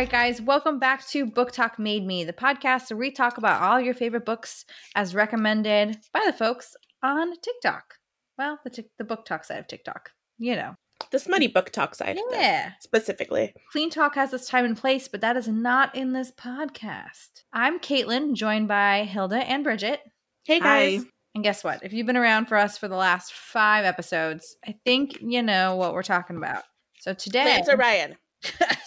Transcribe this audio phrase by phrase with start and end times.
[0.00, 3.78] right, guys, welcome back to BookTok Made Me, the podcast where we talk about all
[3.78, 7.96] your favorite books as recommended by the folks on TikTok.
[8.38, 10.74] Well, the, t- the BookTok side of TikTok, you know.
[11.10, 12.16] The smutty BookTok side.
[12.16, 12.70] though, Yeah.
[12.80, 13.52] specifically.
[13.72, 17.42] Clean Talk has its time and place, but that is not in this podcast.
[17.52, 20.00] I'm Caitlin, joined by Hilda and Bridget.
[20.46, 20.92] Hey Hi.
[20.96, 21.04] guys.
[21.34, 21.84] And guess what?
[21.84, 25.76] If you've been around for us for the last five episodes, I think you know
[25.76, 26.62] what we're talking about.
[27.00, 28.16] So today, Lance Orion.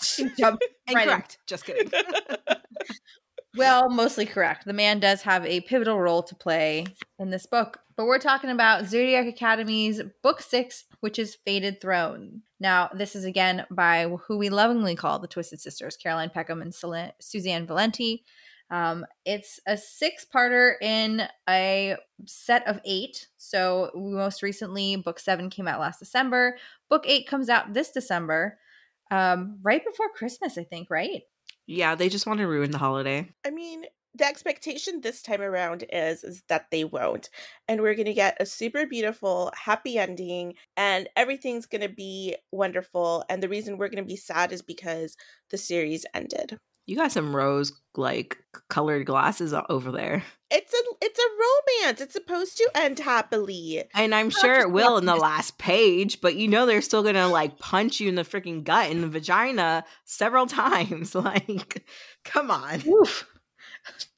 [0.02, 1.24] She jumped right in.
[1.48, 1.92] Just kidding.
[3.58, 4.66] well, mostly correct.
[4.66, 6.86] The man does have a pivotal role to play
[7.20, 7.80] in this book.
[7.96, 12.42] But we're talking about Zodiac Academy's book six, which is Fated Throne.
[12.60, 16.74] Now, this is again by who we lovingly call the Twisted Sisters, Caroline Peckham and
[17.20, 18.24] Susanne Valenti.
[18.72, 21.96] Um, it's a six parter in a
[22.26, 23.28] set of eight.
[23.38, 26.58] So, most recently, book seven came out last December.
[26.90, 28.58] Book eight comes out this December,
[29.12, 31.23] um, right before Christmas, I think, right?
[31.66, 33.30] yeah, they just want to ruin the holiday.
[33.45, 37.30] I mean, the expectation this time around is is that they won't.
[37.68, 42.36] And we're going to get a super beautiful, happy ending and everything's going to be
[42.52, 43.23] wonderful.
[43.30, 45.17] And the reason we're going to be sad is because
[45.50, 46.60] the series ended.
[46.86, 48.38] You got some rose like
[48.70, 50.23] colored glasses over there.
[50.52, 52.02] It's a it's a romance.
[52.02, 53.84] It's supposed to end happily.
[53.94, 57.28] And I'm sure it will in the last page, but you know they're still gonna
[57.28, 61.16] like punch you in the freaking gut in the vagina several times.
[61.16, 61.86] Like,
[62.23, 62.88] come on.
[62.88, 63.28] Oof.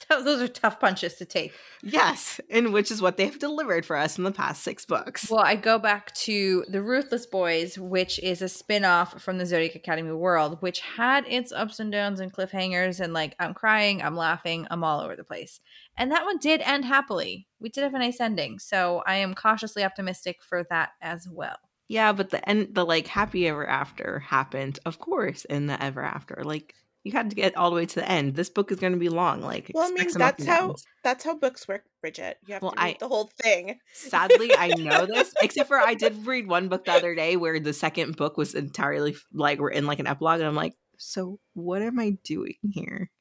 [0.09, 1.53] Those are tough punches to take.
[1.81, 5.29] Yes, and which is what they've delivered for us in the past six books.
[5.29, 9.45] Well, I go back to The Ruthless Boys, which is a spin off from the
[9.45, 12.99] Zodiac Academy world, which had its ups and downs and cliffhangers.
[12.99, 15.59] And like, I'm crying, I'm laughing, I'm all over the place.
[15.97, 17.47] And that one did end happily.
[17.59, 18.59] We did have a nice ending.
[18.59, 21.57] So I am cautiously optimistic for that as well.
[21.87, 26.01] yeah, but the end, the like happy ever after happened, of course, in the ever
[26.03, 26.41] after.
[26.43, 26.73] Like,
[27.05, 28.35] you had to get all the way to the end.
[28.35, 29.39] This book is going to be long.
[29.41, 32.37] Like, Well, I mean, that's how that's how books work, Bridget.
[32.47, 33.79] You have Well, to read I- the whole thing.
[33.93, 37.59] Sadly, I know this, except for I did read one book the other day where
[37.59, 41.39] the second book was entirely like we're in like an epilogue, and I'm like, so
[41.53, 43.11] what am I doing here?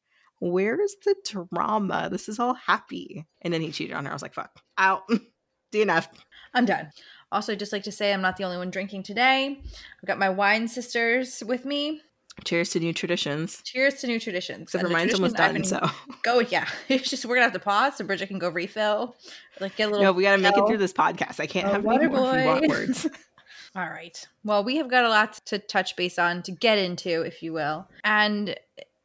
[0.41, 1.15] Where's the
[1.53, 2.09] drama?
[2.11, 3.27] This is all happy.
[3.43, 4.11] And then he cheated on her.
[4.11, 5.03] I was like, fuck, out,
[5.73, 6.07] DNF.
[6.53, 6.91] I'm done.
[7.33, 9.59] Also, just like to say I'm not the only one drinking today.
[9.61, 12.01] I've got my wine sisters with me.
[12.45, 13.63] Cheers to new traditions.
[13.63, 14.63] Cheers to new traditions.
[14.63, 16.67] Except And for the mine's almost done, I've so oh, Go, yeah.
[16.89, 19.17] It's just we're gonna have to pause so Bridget can go refill.
[19.61, 20.05] Like get a little.
[20.05, 21.39] no, we got to make it through this podcast.
[21.41, 23.07] I can't Oh, have any water more if you want words.
[23.77, 24.27] All right.
[24.45, 27.53] Well, we have got a lot to touch base on to get into, if you
[27.53, 28.57] will, and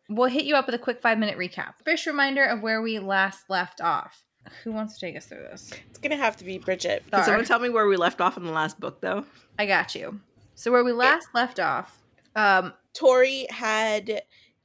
[0.09, 1.73] we'll hit you up with a quick five minute recap.
[1.85, 4.23] First reminder of where we last left off.
[4.63, 5.72] Who wants to take us through this?
[5.89, 7.03] It's gonna have to be Bridget.
[7.12, 9.25] Can someone tell me where we left off in the last book, though?
[9.59, 10.19] I got you.
[10.56, 11.97] So where we last left off,
[12.39, 14.22] um, Tori had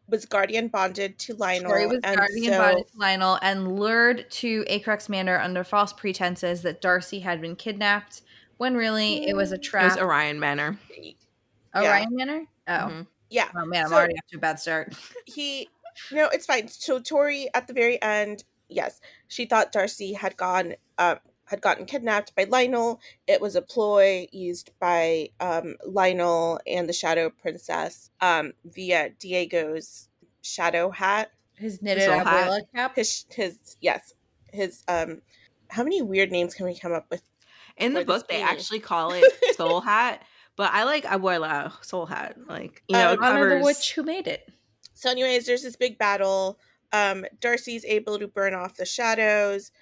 [0.08, 1.70] was guardian bonded to Lionel.
[1.70, 5.92] Tori was and guarding so, bonded to Lionel and lured to Acrux Manor under false
[5.92, 8.22] pretenses that Darcy had been kidnapped,
[8.58, 9.84] when really it was a trap.
[9.84, 10.78] It was Orion Manor.
[11.74, 12.44] Orion Manor?
[12.68, 12.72] Oh.
[12.72, 13.06] Mhm.
[13.30, 14.94] Yeah, Oh man, I'm So- already off to a bad start.
[15.26, 15.68] he
[16.12, 16.68] no, it's fine.
[16.68, 21.84] So Tori at the very end, yes, she thought Darcy had gone um had gotten
[21.86, 23.00] kidnapped by Lionel.
[23.26, 30.08] It was a ploy used by um Lionel and the Shadow Princess um via Diego's
[30.42, 31.30] shadow hat.
[31.56, 32.26] His knitted Soul hat.
[32.26, 32.96] abuela cap.
[32.96, 34.12] His his yes,
[34.52, 35.22] his um
[35.70, 37.22] how many weird names can we come up with?
[37.76, 38.44] In the book, they beanie.
[38.44, 39.24] actually call it
[39.56, 40.22] Soul Hat,
[40.54, 42.36] but I like Abuela Soul Hat.
[42.46, 44.48] Like, you know, Um, it Honor the covers- witch who made it.
[44.94, 46.60] So, anyways, there's this big battle.
[46.92, 49.72] Um, Darcy's able to burn off the shadows,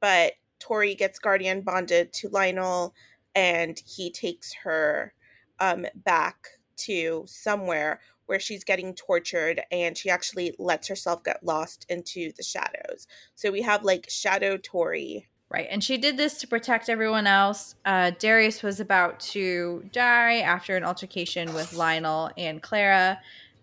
[0.00, 2.94] but Tori gets guardian bonded to Lionel,
[3.34, 5.12] and he takes her
[5.58, 11.84] um, back to somewhere where she's getting tortured, and she actually lets herself get lost
[11.88, 13.08] into the shadows.
[13.34, 15.28] So we have like Shadow Tori.
[15.50, 15.66] Right.
[15.68, 17.74] And she did this to protect everyone else.
[17.84, 23.18] Uh, Darius was about to die after an altercation with Lionel and Clara.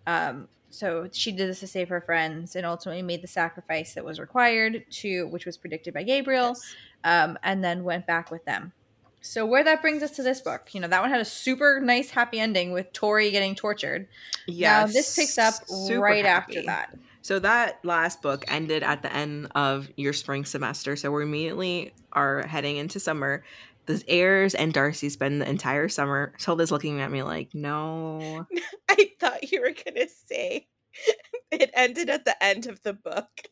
[0.06, 4.04] Um, so she did this to save her friends and ultimately made the sacrifice that
[4.04, 6.74] was required to, which was predicted by Gabriel, Yes.
[7.02, 8.72] um, and then went back with them.
[9.20, 11.80] So where that brings us to this book, you know, that one had a super
[11.80, 14.06] nice happy ending with Tori getting tortured.
[14.46, 16.96] Yeah, this picks up super right after that.
[17.22, 20.94] So that last book ended at the end of your spring semester.
[20.94, 23.42] So we immediately are heading into summer.
[23.88, 26.34] The heirs and Darcy spend the entire summer.
[26.38, 28.46] Tilda's looking at me like, no.
[28.88, 30.68] I thought you were gonna say
[31.50, 33.28] it ended at the end of the book.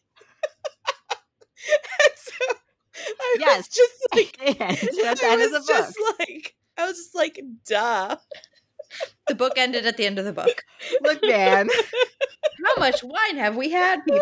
[2.01, 2.55] and so
[3.21, 3.57] I Yes.
[3.57, 5.79] was just like It ended at the I end of was the book.
[5.85, 8.17] just like I was just like duh.
[9.29, 10.65] The book ended at the end of the book.
[11.03, 11.69] Look, man.
[12.65, 14.21] How much wine have we had, people?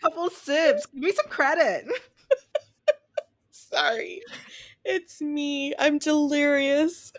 [0.00, 0.86] couple sips.
[0.86, 1.84] Give me some credit.
[3.50, 4.22] Sorry.
[4.84, 5.74] It's me.
[5.78, 7.12] I'm delirious.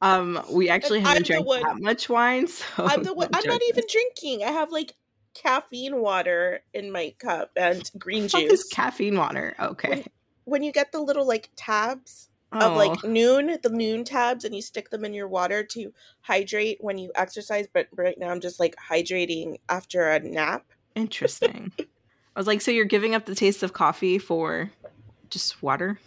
[0.00, 3.28] Um, we actually And haven't I'm drank one- that much wine, so I'm the one
[3.34, 4.44] I'm not even drinking.
[4.44, 4.94] I have like
[5.34, 8.68] caffeine water in my cup and green Fuck is juice.
[8.68, 9.54] caffeine water.
[9.60, 10.04] Okay.
[10.44, 14.54] when you get the little like tabs Oh, of like Nuun, the Nuun tabs, and
[14.54, 15.90] you stick them in your water to
[16.20, 17.66] hydrate when you exercise.
[17.72, 20.66] But right now, I'm just like hydrating after a nap.
[20.94, 21.72] interesting.
[21.78, 21.84] I
[22.38, 24.70] was like, so you're giving up the taste of coffee for
[25.30, 25.98] just water,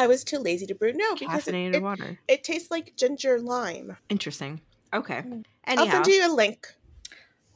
[0.00, 0.92] I was too lazy to brew.
[0.94, 2.18] No, because it, caffeinated it, water.
[2.26, 3.96] it tastes like ginger lime.
[4.08, 4.62] Interesting.
[4.94, 5.18] Okay.
[5.18, 5.44] Mm.
[5.66, 6.66] Anyhow, I'll send you a link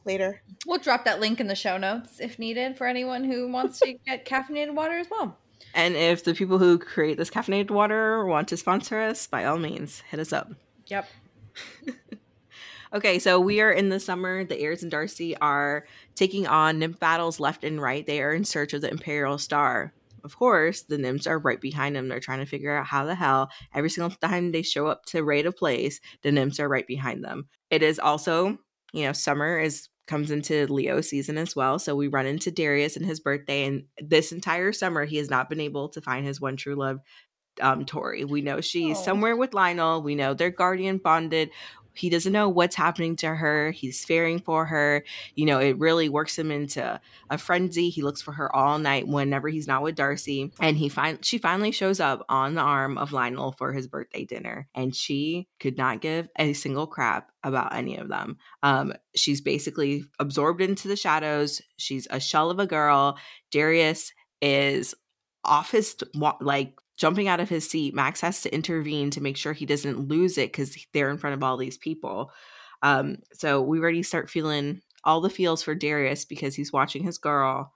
[0.05, 0.41] later.
[0.67, 3.95] We'll drop that link in the show notes if needed for anyone who wants to
[4.05, 5.37] get caffeinated water as well.
[5.73, 9.57] and if the people who create this caffeinated water want to sponsor us, by all
[9.57, 10.51] means, hit us up.
[10.87, 11.09] Yep.
[12.93, 14.45] Okay, so we are in the summer.
[14.45, 18.05] The heirs and Darcy are taking on nymph battles left and right.
[18.05, 19.91] They are in search of the Imperial Star.
[20.25, 22.09] Of course, the nymphs are right behind them.
[22.09, 25.23] They're trying to figure out how the hell every single time they show up to
[25.23, 27.47] raid a place, the nymphs are right behind them.
[27.69, 28.57] It is also,
[28.91, 31.79] you know, summer is comes into Leo season as well.
[31.79, 35.49] So we run into Darius and his birthday, and this entire summer he has not
[35.49, 36.99] been able to find his one true love,
[37.61, 38.23] um, Tori.
[38.25, 39.03] We know she's Oh.
[39.03, 40.01] somewhere with Lionel.
[40.03, 41.51] We know they're guardian bonded.
[41.95, 43.71] He doesn't know what's happening to her.
[43.71, 45.03] He's fearing for her.
[45.35, 46.99] You know, it really works him into
[47.29, 47.89] a frenzy.
[47.89, 50.51] He looks for her all night whenever he's not with Darcy.
[50.59, 54.25] And he find she finally shows up on the arm of Lionel for his birthday
[54.25, 54.67] dinner.
[54.75, 58.37] And she could not give a single crap about any of them.
[58.63, 61.61] Um, she's basically absorbed into the shadows.
[61.77, 63.17] She's a shell of a girl.
[63.51, 64.11] Darius
[64.41, 64.95] is
[65.43, 65.95] off his
[66.41, 67.93] like jumping out of his seat.
[67.93, 71.33] Max has to intervene to make sure he doesn't lose it because they're in front
[71.33, 72.31] of all these people.
[72.81, 77.17] Um, so we already start feeling all the feels for Darius because he's watching his
[77.17, 77.73] girl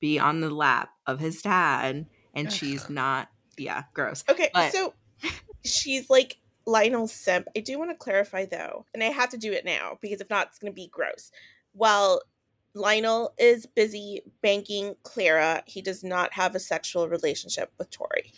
[0.00, 2.52] be on the lap of his dad, and Ugh.
[2.52, 3.28] she's not.
[3.58, 4.24] Yeah, gross.
[4.28, 4.94] Okay, But- so
[5.64, 7.46] she's like Lionel's simp.
[7.56, 10.30] I do want to clarify though, and I have to do it now because if
[10.30, 11.30] not, it's going to be gross.
[11.72, 12.22] While
[12.74, 18.32] Lionel is busy banking Clara, he does not have a sexual relationship with Tori.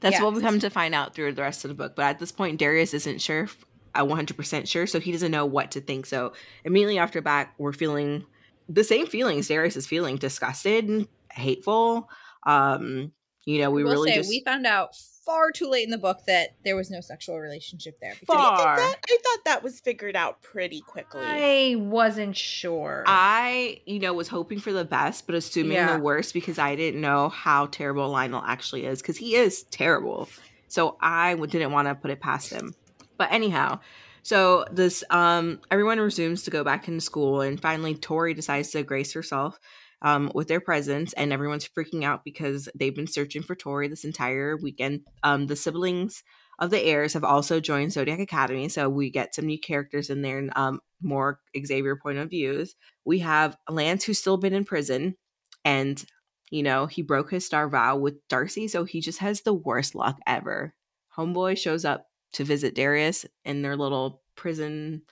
[0.00, 1.96] That's what we come to find out through the rest of the book.
[1.96, 3.64] But at this point, Darius isn't sure, if-
[3.94, 6.04] uh, 100% sure, so he doesn't know what to think.
[6.06, 6.32] So
[6.64, 8.26] immediately after back, we're feeling
[8.68, 12.10] the same feelings Darius is feeling disgusted and hateful.
[12.44, 13.12] Um,
[13.44, 14.90] you know, we will really say just we found out
[15.26, 18.14] far too late in the book that there was no sexual relationship there.
[18.26, 18.36] Far.
[18.76, 18.96] Do think that?
[19.10, 21.20] I thought that was figured out pretty quickly.
[21.22, 23.02] I wasn't sure.
[23.06, 25.96] I, you know, was hoping for the best, but assuming Yeah.
[25.96, 30.28] the worst because I didn't know how terrible Lionel actually is because he is terrible.
[30.68, 32.74] So I didn't want to put it past him.
[33.18, 33.80] But anyhow,
[34.22, 38.82] so this um everyone resumes to go back into school and finally Tori decides to
[38.82, 39.58] grace herself
[40.02, 44.04] um with their presence and everyone's freaking out because they've been searching for Tori this
[44.04, 45.00] entire weekend.
[45.22, 46.22] Um the siblings
[46.58, 50.22] of the heirs have also joined Zodiac Academy, so we get some new characters in
[50.22, 52.74] there and um more Xavier point of views.
[53.04, 55.16] We have Lance who's still been in prison
[55.64, 56.04] and
[56.50, 59.94] you know, he broke his star vow with Darcy, so he just has the worst
[59.94, 60.74] luck ever.
[61.16, 65.02] Homeboy shows up to visit Darius in their little prison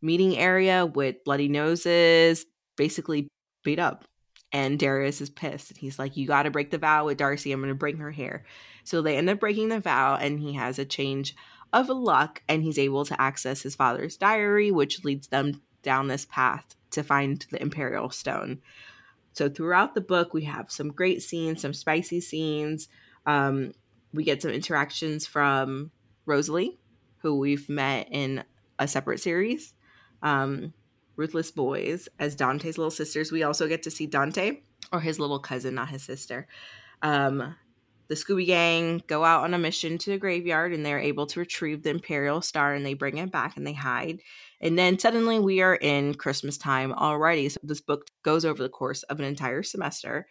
[0.00, 2.44] meeting area with bloody noses,
[2.76, 3.28] basically
[3.62, 4.04] beat up.
[4.52, 5.70] And Darius is pissed.
[5.70, 7.52] And he's like, You got to break the vow with Darcy.
[7.52, 8.44] I'm going to bring her here.
[8.84, 11.34] So they end up breaking the vow, and he has a change
[11.72, 16.26] of luck, and he's able to access his father's diary, which leads them down this
[16.26, 18.60] path to find the Imperial Stone.
[19.32, 22.88] So throughout the book, we have some great scenes, some spicy scenes.
[23.24, 23.72] Um,
[24.12, 25.90] we get some interactions from
[26.26, 26.78] Rosalie,
[27.18, 28.44] who we've met in
[28.78, 29.72] a separate series.
[30.22, 30.74] Um,
[31.16, 33.32] Ruthless Boys as Dante's little sisters.
[33.32, 34.60] We also get to see Dante,
[34.92, 36.46] or his little cousin, not his sister.
[37.02, 37.56] Um,
[38.08, 41.40] the Scooby Gang go out on a mission to the graveyard and they're able to
[41.40, 44.20] retrieve the Imperial Star and they bring it back and they hide.
[44.60, 47.48] And then suddenly we are in Christmas time already.
[47.48, 50.26] So this book goes over the course of an entire semester.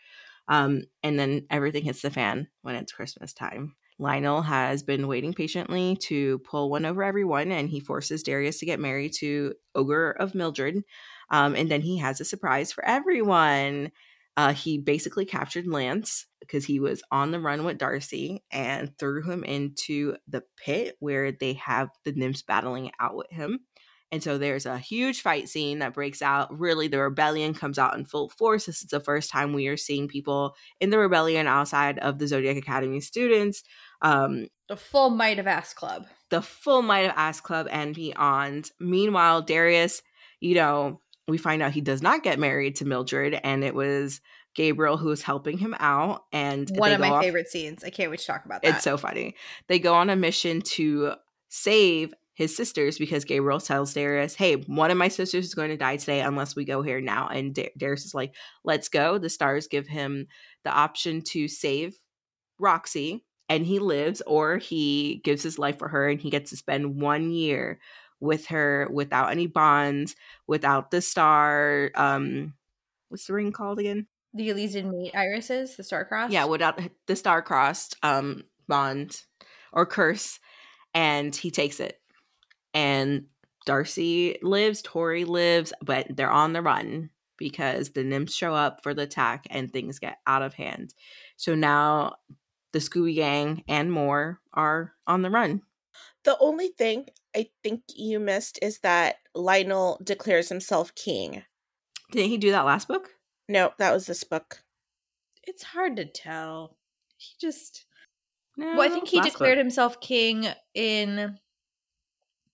[0.47, 3.75] Um, and then everything hits the fan when it's Christmas time.
[4.01, 8.65] Lionel has been waiting patiently to pull one over everyone, and he forces Darius to
[8.65, 10.83] get married to Ogre of Mildred.
[11.29, 13.91] Um, and then he has a surprise for everyone.
[14.35, 19.21] Uh, he basically captured Lance because he was on the run with Darcy and threw
[19.21, 23.59] him into the pit where they have the nymphs battling out with him.
[24.11, 26.57] And so there's a huge fight scene that breaks out.
[26.59, 28.65] Really, the rebellion comes out in full force.
[28.65, 32.27] This is the first time we are seeing people in the rebellion outside of the
[32.27, 33.63] Zodiac Academy students.
[34.01, 36.07] Um, the full might of Ass Club.
[36.29, 38.71] the full might of Ass Club and beyond.
[38.79, 40.01] Meanwhile, Darius,
[40.39, 44.19] you know, we find out he does not get married to Mildred, and it was
[44.55, 46.23] Gabriel who was helping him out.
[46.33, 47.83] And One of my off- favorite scenes.
[47.85, 48.75] I can't wait to talk about that.
[48.75, 49.35] It's so funny.
[49.67, 51.13] They go on a mission to
[51.47, 55.77] save his sisters because Gabriel tells Darius, "Hey, one of my sisters is going to
[55.77, 59.29] die today unless we go here now." And da- Darius is like, "Let's go." The
[59.29, 60.27] stars give him
[60.63, 61.95] the option to save
[62.59, 66.57] Roxy, and he lives, or he gives his life for her, and he gets to
[66.57, 67.79] spend one year
[68.19, 70.15] with her without any bonds,
[70.47, 71.91] without the star.
[71.95, 72.53] Um,
[73.09, 74.07] what's the ring called again?
[74.33, 76.31] the Elysian Mate irises, the star-crossed.
[76.31, 79.23] Yeah, without the star crossed um bond
[79.73, 80.39] or curse,
[80.93, 82.00] and he takes it.
[82.73, 83.25] And
[83.65, 88.93] Darcy lives, Tori lives, but they're on the run because the nymphs show up for
[88.93, 90.93] the attack and things get out of hand.
[91.37, 92.15] So now
[92.71, 95.61] the Scooby Gang and more are on the run.
[96.23, 101.43] The only thing I think you missed is that Lionel declares himself king.
[102.11, 103.09] Didn't he do that last book?
[103.49, 104.63] No, that was this book.
[105.47, 106.77] it's hard to tell.
[107.17, 107.85] He just
[108.55, 109.63] No, well, I think he declared book.
[109.63, 111.37] himself king in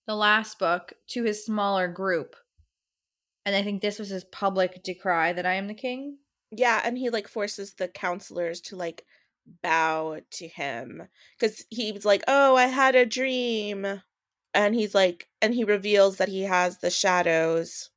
[0.08, 2.34] the last book to his smaller group.
[3.44, 6.16] And I think this was his public decry that I am the king.
[6.50, 9.04] Yeah, and he like forces the counselors to like
[9.62, 11.02] bow to him
[11.38, 14.02] because he was like, "Oh, I had a dream,"
[14.54, 17.90] and he's like, and he reveals that he has the shadows.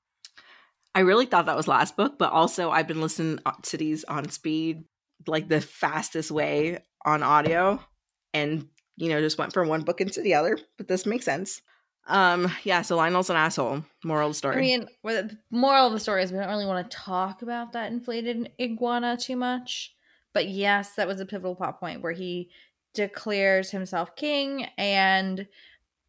[0.94, 4.04] I really thought that was last book, but also I've been listening uh, to these
[4.04, 4.84] on speed,
[5.28, 7.80] like the fastest way on audio,
[8.34, 10.58] and you know just went from one book into the other.
[10.78, 11.62] But this makes sense.
[12.08, 12.82] Um, yeah.
[12.82, 13.84] So Lionel's an asshole.
[14.04, 14.58] Moral of the story.
[14.58, 17.42] I mean, well, the moral of the story is we don't really want to talk
[17.42, 19.96] about that inflated iguana too much.
[20.34, 22.50] But yes, that was a pivotal plot point where he
[22.94, 25.48] declares himself king and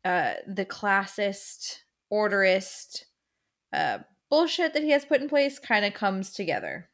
[0.04, 1.80] uh, the classist,
[2.12, 3.04] orderist
[3.72, 3.98] uh,
[4.30, 6.88] bullshit that he has put in place kind of comes together.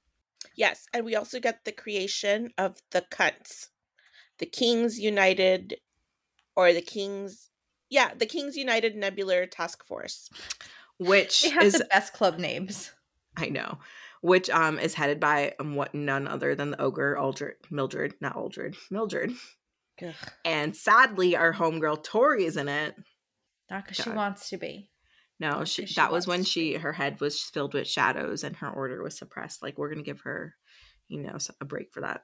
[0.57, 3.69] Yes, and we also get the creation of the cunts,
[4.39, 5.77] the Kings United,
[6.57, 7.51] or the Kings,
[7.91, 10.31] yeah, the Kings United Nebular Task Force.
[10.99, 12.93] which is the best club names.
[13.37, 13.79] I know,
[14.21, 18.37] which um is headed by um, what none other than the ogre Aldred, Mildred, not
[18.37, 19.33] Aldred, Mildred,
[20.03, 20.15] Ugh,
[20.45, 22.97] and sadly our homegirl Tori is in it.
[23.71, 24.91] not because she wants to be.
[25.41, 28.69] No, she, she that was when she her head was filled with shadows and her
[28.71, 29.63] order was suppressed.
[29.63, 30.57] Like we're gonna give her,
[31.07, 32.23] you know, a break for that.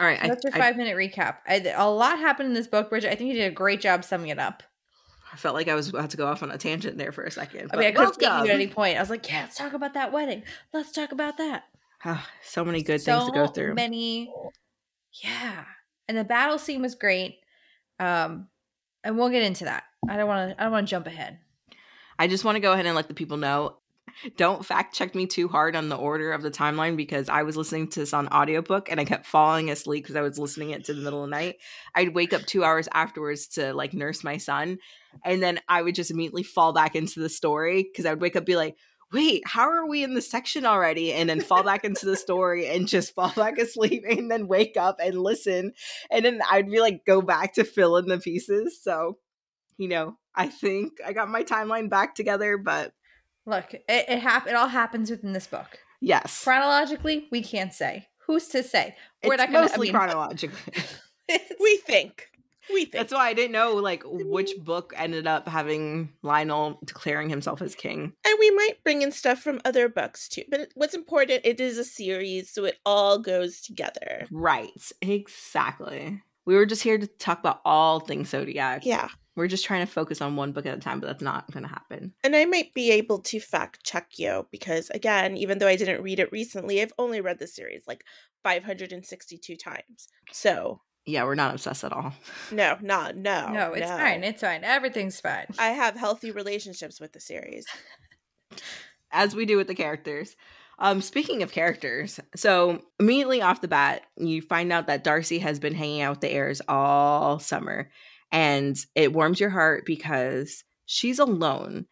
[0.00, 1.36] All right, So that's your I, five minute recap.
[1.46, 3.12] I, a lot happened in this book, Bridget.
[3.12, 4.62] I think you did a great job summing it up.
[5.32, 7.30] I felt like I was about to go off on a tangent there for a
[7.30, 7.70] second.
[7.72, 8.96] I mean, I could have taken you at any point.
[8.96, 10.44] I was like, yeah, let's talk about that wedding.
[10.72, 11.64] Let's talk about that.
[12.04, 13.74] Ah, so many good things to go through.
[13.74, 14.32] Many,
[15.22, 15.64] yeah.
[16.06, 17.38] And the battle scene was great.
[17.98, 18.48] Um,
[19.02, 19.84] and we'll get into that.
[20.08, 20.60] I don't want to.
[20.60, 21.38] I don't want to jump ahead.
[22.18, 23.78] I just want to go ahead and let the people know.
[24.36, 27.56] Don't fact check me too hard on the order of the timeline because I was
[27.56, 30.84] listening to this on audiobook and I kept falling asleep because I was listening it
[30.84, 31.56] to the middle of the night.
[31.94, 34.78] I'd wake up two hours afterwards to like nurse my son,
[35.24, 38.36] and then I would just immediately fall back into the story because I would wake
[38.36, 38.76] up be like,
[39.14, 41.12] wait, how are we in this section already?
[41.12, 44.76] And then fall back into the story and just fall back asleep and then wake
[44.76, 45.72] up and listen.
[46.10, 48.82] And then I'd be like, go back to fill in the pieces.
[48.82, 49.18] So,
[49.78, 52.92] you know, I think I got my timeline back together, but
[53.46, 55.78] Look, it it, hap- it all happens within this book.
[56.00, 58.08] yes, Chronologically, we can't say.
[58.26, 58.96] Who's to say?
[59.22, 59.60] We're it's not gonna.
[59.62, 60.82] mostly I mean, chronologically.
[61.60, 62.28] We think.
[62.72, 62.92] We think.
[62.92, 67.74] That's why I didn't know like which book ended up having Lionel declaring himself as
[67.74, 68.14] king.
[68.26, 70.44] and we might bring in stuff from other books too.
[70.50, 74.26] But what's important, it is a series, so it all goes together.
[74.30, 74.70] Right,
[75.02, 76.22] exactly.
[76.46, 78.84] We were just here to talk about all things zodiac.
[78.86, 79.08] Yeah.
[79.36, 81.64] We're just trying to focus on one book at a time, but that's not going
[81.64, 82.12] to happen.
[82.22, 86.02] And I might be able to fact check you because, again, even though I didn't
[86.02, 88.04] read it recently, I've only read the series like
[88.44, 90.08] 562 times.
[90.30, 92.12] So, Yeah, we're not obsessed at all.
[92.52, 93.48] no, not, no.
[93.48, 94.22] no, it's fine.
[94.22, 94.62] It's fine.
[94.62, 95.46] Everything's fine.
[95.58, 97.66] I have healthy relationships with the series.
[99.10, 100.36] as we do with the characters.
[100.80, 105.60] Um, speaking of characters, so immediately off the bat, you find out that Darcy has
[105.60, 107.90] been hanging out with the heirs all summer,
[108.34, 111.86] and it warms your heart because she's alone.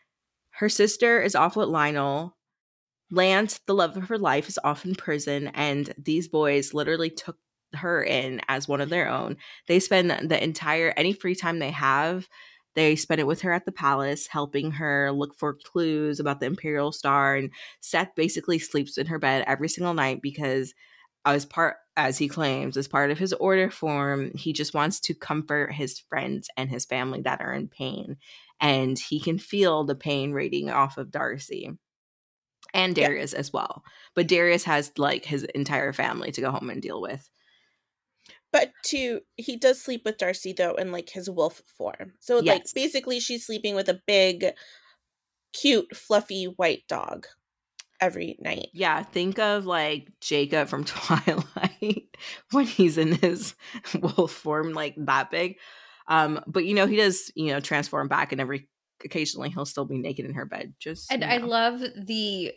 [0.50, 2.36] Her sister is off with Lionel.
[3.12, 7.38] Lance, the love of her life, is off in prison, and these boys literally took
[7.74, 9.36] her in as one of their own.
[9.68, 12.26] They spend the entire any free time they have
[12.74, 16.46] they spend it with her at the palace, helping her look for clues about the
[16.46, 17.36] Imperial Star.
[17.36, 20.72] And Seth basically sleeps in her bed every single night because,
[21.24, 25.14] as part, as he claims, as part of his order form, he just wants to
[25.14, 28.16] comfort his friends and his family that are in pain,
[28.60, 31.70] and he can feel the pain radiating off of Darcy.
[32.74, 33.08] and Yeah.
[33.08, 33.82] Darius as well.
[34.14, 37.28] But Darius has like his entire family to go home and deal with.
[38.50, 42.14] But to he does sleep with Darcy though in like his wolf form.
[42.20, 44.46] So like basically she's sleeping with a big,
[45.52, 47.26] cute, fluffy white dog
[48.02, 48.68] every night.
[48.74, 52.16] Yeah, think of like Jacob from Twilight
[52.50, 53.54] when he's in his
[54.00, 55.56] wolf form, like that big.
[56.08, 58.68] Um, but you know, he does, you know, transform back and every
[59.04, 60.74] occasionally he'll still be naked in her bed.
[60.78, 62.52] Just And you I love the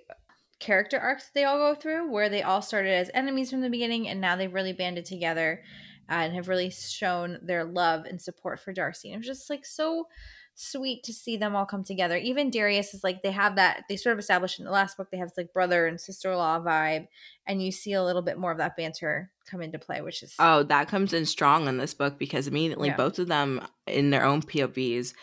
[0.59, 4.07] character arcs they all go through, where they all started as enemies from the beginning,
[4.07, 5.61] and now they've really banded together
[6.09, 9.09] and have really shown their love and support for Darcy.
[9.09, 10.07] And it was just like so
[10.55, 12.17] sweet to see them all come together.
[12.17, 15.09] Even Darius is like they have that they sort of established in the last book
[15.11, 17.07] they have this like brother and sister in law vibe,
[17.45, 20.33] and you see a little bit more of that banter come into play, which is
[20.39, 22.95] Oh, that comes in strong in this book because immediately Yeah.
[22.95, 25.13] both of them in their own POVs,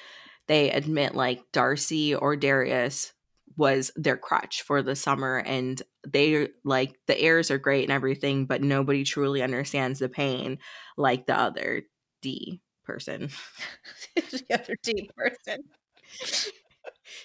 [0.47, 3.12] they admit like Darcy or Darius
[3.57, 8.47] was their crutch for the summer and they like the heirs are great and everything,
[8.47, 10.59] but nobody truly understands the pain
[10.97, 11.83] like the other
[12.21, 13.31] D person.
[14.17, 15.65] the other D person.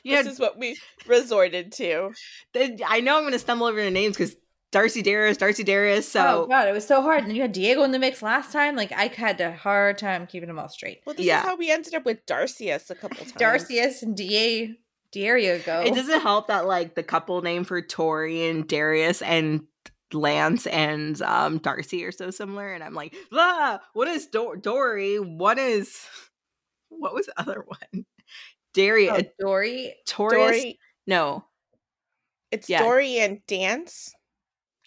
[0.04, 2.12] Yeah, This is what we resorted to.
[2.86, 4.36] I know I'm gonna stumble over the names because
[4.72, 6.14] Darcy Darius, Darcy Darius.
[6.16, 7.20] Oh, so oh god, it was so hard.
[7.20, 8.76] And then you had Diego in the mix last time.
[8.76, 11.02] Like I had a hard time keeping them all straight.
[11.06, 11.40] Well, this Yeah.
[11.40, 13.34] is how we ended up with Darcius a couple times.
[13.34, 14.76] Darcius and Da
[15.12, 15.82] Diego.
[15.86, 19.62] It doesn't help that like the couple name for Tori and Darius and
[20.14, 25.18] Lance and um Darcy are so similar, and I'm like, ah, what is Dor- Dory?
[25.20, 26.06] What is
[26.90, 28.06] what was the other one?
[28.74, 29.96] Darius, Oh, Dory.
[30.06, 30.36] Taurus?
[30.58, 30.80] Dory.
[31.08, 31.46] No,
[32.52, 32.84] It's Yeah.
[32.84, 34.14] Dory and Dance.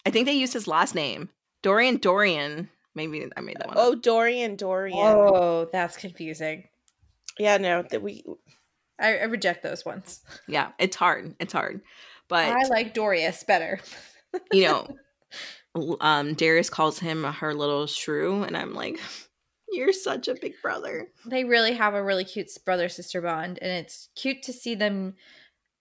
[0.06, 1.28] I think they used his last name,
[1.62, 1.96] Dorian.
[1.96, 2.68] Dorian.
[2.94, 3.76] Maybe I made that one.
[3.78, 4.02] Oh, up.
[4.02, 4.98] Dory and Dorian.
[4.98, 6.68] Oh, that's confusing.
[7.38, 8.24] Yeah, no, that we
[8.98, 10.20] I, I reject those ones.
[10.48, 11.34] yeah, it's hard.
[11.40, 11.80] It's hard,
[12.28, 13.80] but I like Dorius better.
[14.52, 14.96] you know, l-
[16.00, 18.98] um, Darius calls him her little shrew, and I'm like,
[19.70, 21.08] you're such a big brother.
[21.26, 25.14] They really have a really cute brother sister bond, and it's cute to see them.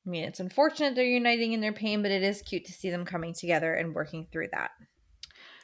[0.06, 2.90] I mean, it's unfortunate they're uniting in their pain, but it is cute to see
[2.90, 4.72] them coming together and working through that.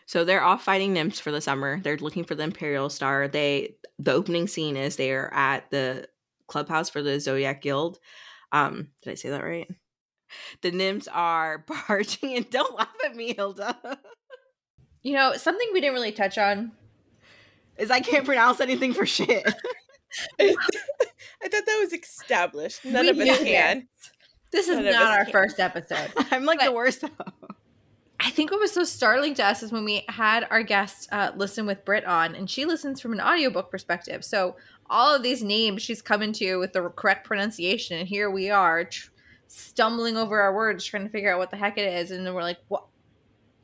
[0.07, 1.79] So they're off fighting nymphs for the summer.
[1.79, 3.27] They're looking for the Imperial Star.
[3.27, 6.07] They the opening scene is they are at the
[6.47, 7.99] clubhouse for the Zodiac Guild.
[8.51, 9.67] Um, did I say that right?
[10.61, 13.99] The nymphs are barging and don't laugh at me, Hilda.
[15.03, 16.71] You know, something we didn't really touch on.
[17.77, 19.43] Is I can't pronounce anything for shit.
[20.39, 22.85] I thought that was established.
[22.85, 23.87] None We of us knew can.
[24.51, 25.31] This is None not our can.
[25.33, 26.11] first episode.
[26.31, 27.03] I'm like the But- worst.
[28.17, 31.31] I think what was so startling to us is when we had our guest uh,
[31.35, 34.23] listen with Brit on, and she listens from an audiobook perspective.
[34.23, 34.55] So
[34.89, 38.85] all of these names she's coming to with the correct pronunciation, and here we are
[38.85, 39.09] tr-
[39.47, 42.33] stumbling over our words, trying to figure out what the heck it is, and then
[42.33, 42.85] we're like, "What?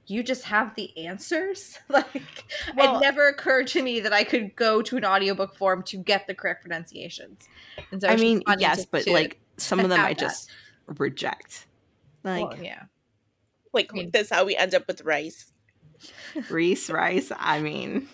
[0.08, 4.56] You just have the answers?" like Well- it never occurred to me that I could
[4.56, 7.48] go to an audiobook form to get the correct pronunciations.
[7.91, 10.13] And so I it's mean, yes, to- but to- like some of them have I
[10.13, 10.20] that.
[10.20, 10.50] just
[10.88, 11.67] reject.
[12.24, 12.84] Like well, yeah.
[13.74, 15.52] Like I mean- that's how we end up with rice.
[16.50, 17.32] Reese Rice.
[17.38, 18.08] I mean,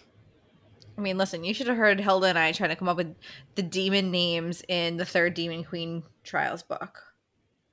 [0.97, 3.15] I mean, listen, you should have heard Hilda and I trying to come up with
[3.55, 7.01] the demon names in the third Demon Queen Trials book.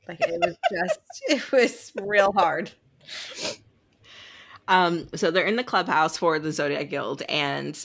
[0.08, 2.70] Like it was just, it was real hard.
[4.68, 7.84] Um, so they're in the clubhouse for the Zodiac Guild, and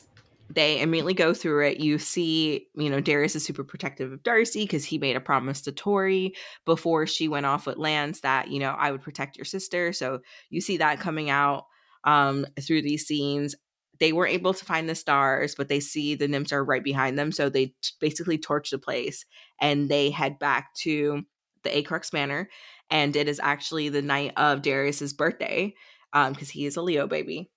[0.50, 1.80] they immediately go through it.
[1.80, 5.62] You see, you know, Darius is super protective of Darcy because he made a promise
[5.62, 9.46] to Tori before she went off with Lance that, you know, I would protect your
[9.46, 9.94] sister.
[9.94, 11.66] So you see that coming out
[12.06, 13.56] um through these scenes.
[14.00, 17.20] They weren't able to find the stars, but they see the nymphs are right behind
[17.20, 17.34] them.
[17.34, 19.26] So they t- basically torch the place
[19.60, 21.24] and they head back to
[21.64, 22.50] the Acrux Manor.
[22.90, 25.76] And it is actually the night of Darius's birthday
[26.14, 27.50] um because he is a leo baby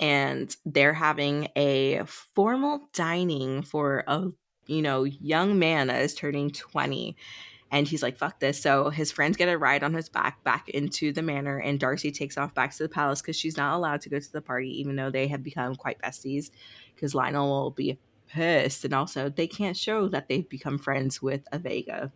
[0.00, 4.26] and they're having a formal dining for a
[4.66, 7.16] you know young man that is turning 20
[7.70, 10.68] and he's like fuck this so his friends get a ride on his back back
[10.68, 14.00] into the manor and darcy takes off back to the palace because she's not allowed
[14.00, 16.50] to go to the party even though they have become quite besties
[16.94, 21.42] because lionel will be pissed and also they can't show that they've become friends with
[21.52, 22.10] a vega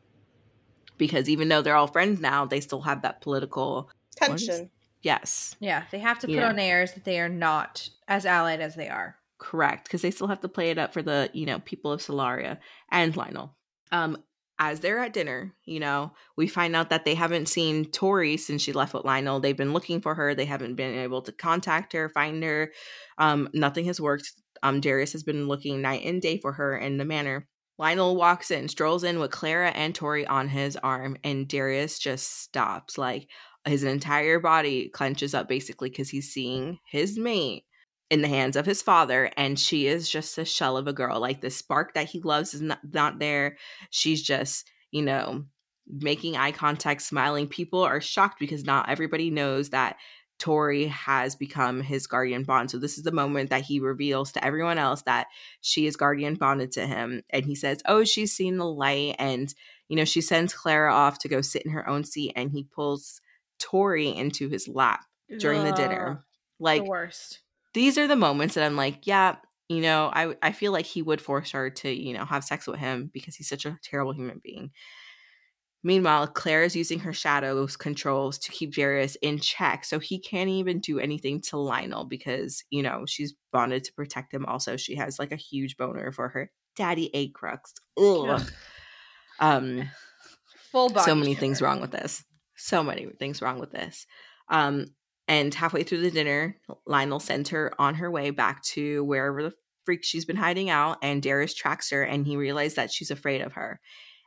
[0.98, 4.70] because even though they're all friends now they still have that political What is- Tension.
[5.02, 6.48] yes Yeah, they have to put Yeah.
[6.48, 9.16] on airs that they are not as allied as they are.
[9.38, 12.00] Correct, because they still have to play it up for the you know people of
[12.00, 12.58] Solaria
[12.90, 13.54] and Lionel.
[13.92, 14.16] Um,
[14.58, 18.62] as they're at dinner, you know, we find out that they haven't seen Tori since
[18.62, 19.38] she left with Lionel.
[19.38, 20.34] They've been looking for her.
[20.34, 22.72] They haven't been able to contact her, find her.
[23.18, 24.32] Um, nothing has worked.
[24.62, 27.46] Um, Darius has been looking night and day for her in the manor.
[27.78, 32.42] Lionel walks in, strolls in with Clara and Tori on his arm, and Darius just
[32.42, 32.96] stops.
[32.96, 33.28] Like,
[33.66, 37.64] his entire body clenches up basically because he's seeing his mate
[38.10, 41.20] in the hands of his father and she is just a shell of a girl.
[41.20, 43.56] Like the spark that he loves is not, not there.
[43.90, 45.44] She's just you know
[45.88, 47.48] making eye contact smiling.
[47.48, 49.96] People are shocked because not everybody knows that
[50.38, 52.70] tori has become his guardian bond.
[52.70, 55.28] So this is the moment that he reveals to everyone else that
[55.60, 57.22] she is guardian bonded to him.
[57.30, 59.16] And he says oh she's seen the light.
[59.18, 59.52] And
[59.88, 62.64] you know she sends clara off to go sit in her own seat and he
[62.64, 63.20] pulls
[63.58, 65.00] tori into his lap
[65.38, 66.24] during the dinner.
[66.58, 67.40] Like the worst.
[67.74, 69.36] these are the moments that I'm like, yeah,
[69.68, 72.66] you know, I I feel like he would force her to, you know, have sex
[72.66, 74.70] with him because he's such a terrible human being.
[75.86, 80.50] Meanwhile, Claire is using her shadows controls to keep Darius in check, so he can't
[80.50, 84.44] even do anything to Lionel because, you know, she's bonded to protect him.
[84.46, 87.74] Also, she has like a huge boner for her daddy Acrux.
[87.96, 88.40] Ugh.
[88.40, 88.52] Ugh.
[89.38, 89.90] Um,
[90.72, 91.04] Full body.
[91.04, 92.24] so many things wrong with this
[92.56, 94.06] so many things wrong with this
[94.48, 94.86] um
[95.28, 99.52] and halfway through the dinner lionel sends her on her way back to wherever the
[99.84, 103.40] freak she's been hiding out and darius tracks her and he realizes that she's afraid
[103.42, 103.78] of her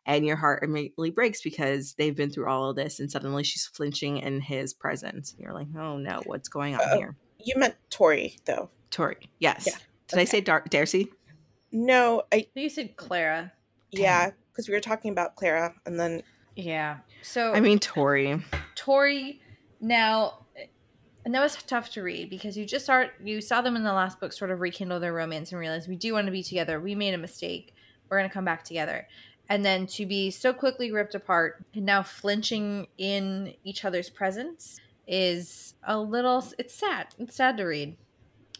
[0.06, 3.66] and your heart immediately breaks because they've been through all of this and suddenly she's
[3.68, 6.98] flinching in his presence you're like oh no what's going on Uh-oh.
[6.98, 8.70] here You meant Tori, though.
[8.92, 11.10] tori yes Yeah, did i say Dar- darcy
[11.72, 13.52] No, I I think you said Clara.
[13.92, 16.24] yeah, because we were talking about Clara, and then
[16.56, 16.98] Yeah.
[17.22, 18.42] So i mean tori
[18.76, 19.42] Tori
[19.82, 20.46] now
[21.26, 23.94] and that was tough to read because you just start you saw them in the
[23.94, 26.80] last book sort of rekindle their romance and realize we do want to be together.
[26.80, 27.74] We made a mistake.
[28.10, 29.06] We're gonna come back together.
[29.50, 34.80] And then to be so quickly ripped apart and now flinching in each other's presence
[35.08, 37.08] is a little it's sad.
[37.18, 37.98] It's sad to read.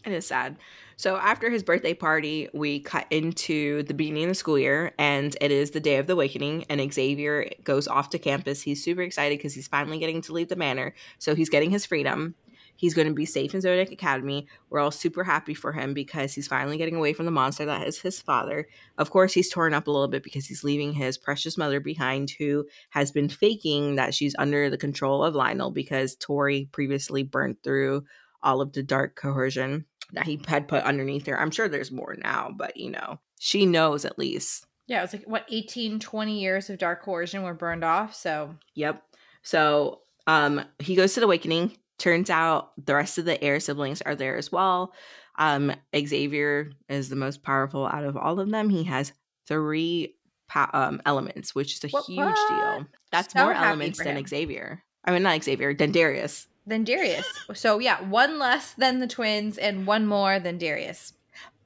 [0.04, 0.56] It is sad.
[0.96, 5.36] So after his birthday party, we cut into the beginning of the school year, and
[5.40, 6.64] it is the day of the awakening.
[6.68, 8.62] And Xavier goes off to campus.
[8.62, 10.94] He's super excited because he's finally getting to leave the manor.
[11.18, 12.34] So he's getting his freedom.
[12.80, 14.46] He's going to be safe in Zodiac Academy.
[14.70, 17.86] We're all super happy for him because he's finally getting away from the monster that
[17.86, 18.66] is his father.
[18.96, 22.30] Of course, he's torn up a little bit because he's leaving his precious mother behind,
[22.30, 27.58] who has been faking that she's under the control of Lionel because Tori previously burnt
[27.62, 28.04] through
[28.42, 31.38] all of the dark coercion that he had put underneath her.
[31.38, 34.64] I'm sure there's more now, but you know, she knows at least.
[34.86, 38.14] Yeah, it was like what 18, 20 years of dark coercion were burned off.
[38.14, 39.02] So Yep.
[39.42, 41.76] So um he goes to the awakening.
[42.00, 44.92] Turns out the rest of the heir siblings are there as well.
[45.38, 48.70] Um Xavier is the most powerful out of all of them.
[48.70, 49.12] He has
[49.46, 50.16] three
[50.48, 52.48] pa- um, elements, which is a What- huge what?
[52.48, 52.86] deal.
[53.12, 54.26] That's So more elements than him.
[54.26, 54.82] Xavier.
[55.04, 56.46] I mean, not Xavier, than Darius.
[56.66, 57.26] then Darius.
[57.54, 61.12] so yeah, one less than the twins and one more than Darius.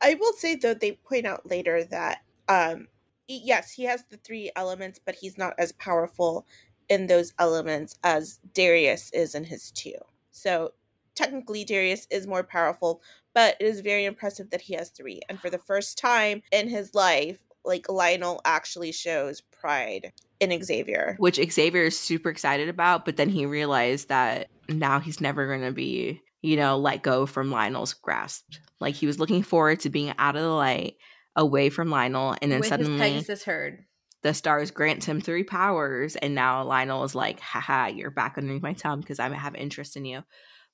[0.02, 2.88] I will say though they point out later that um
[3.28, 6.44] yes, he has the three elements, but he's not as powerful
[6.88, 9.94] in those elements as Darius is in his two.
[10.34, 10.72] So
[11.14, 13.00] technically Darius is more powerful,
[13.34, 15.20] but it is very impressive that he has three.
[15.28, 21.16] And for the first time in his life, like Lionel actually shows pride in Xavier.
[21.18, 25.62] which Xavier is super excited about, but then he realized that now he's never going
[25.62, 28.44] to be, you know, let go from Lionel's grasp.
[28.80, 30.96] Like he was looking forward to being out of the light,
[31.36, 33.84] away from Lionel, and then with his suddenly Pegasus herd.
[34.24, 38.62] The stars grant him three powers, and now Lionel is like, haha, you're back underneath
[38.62, 40.24] my thumb because I have interest in you.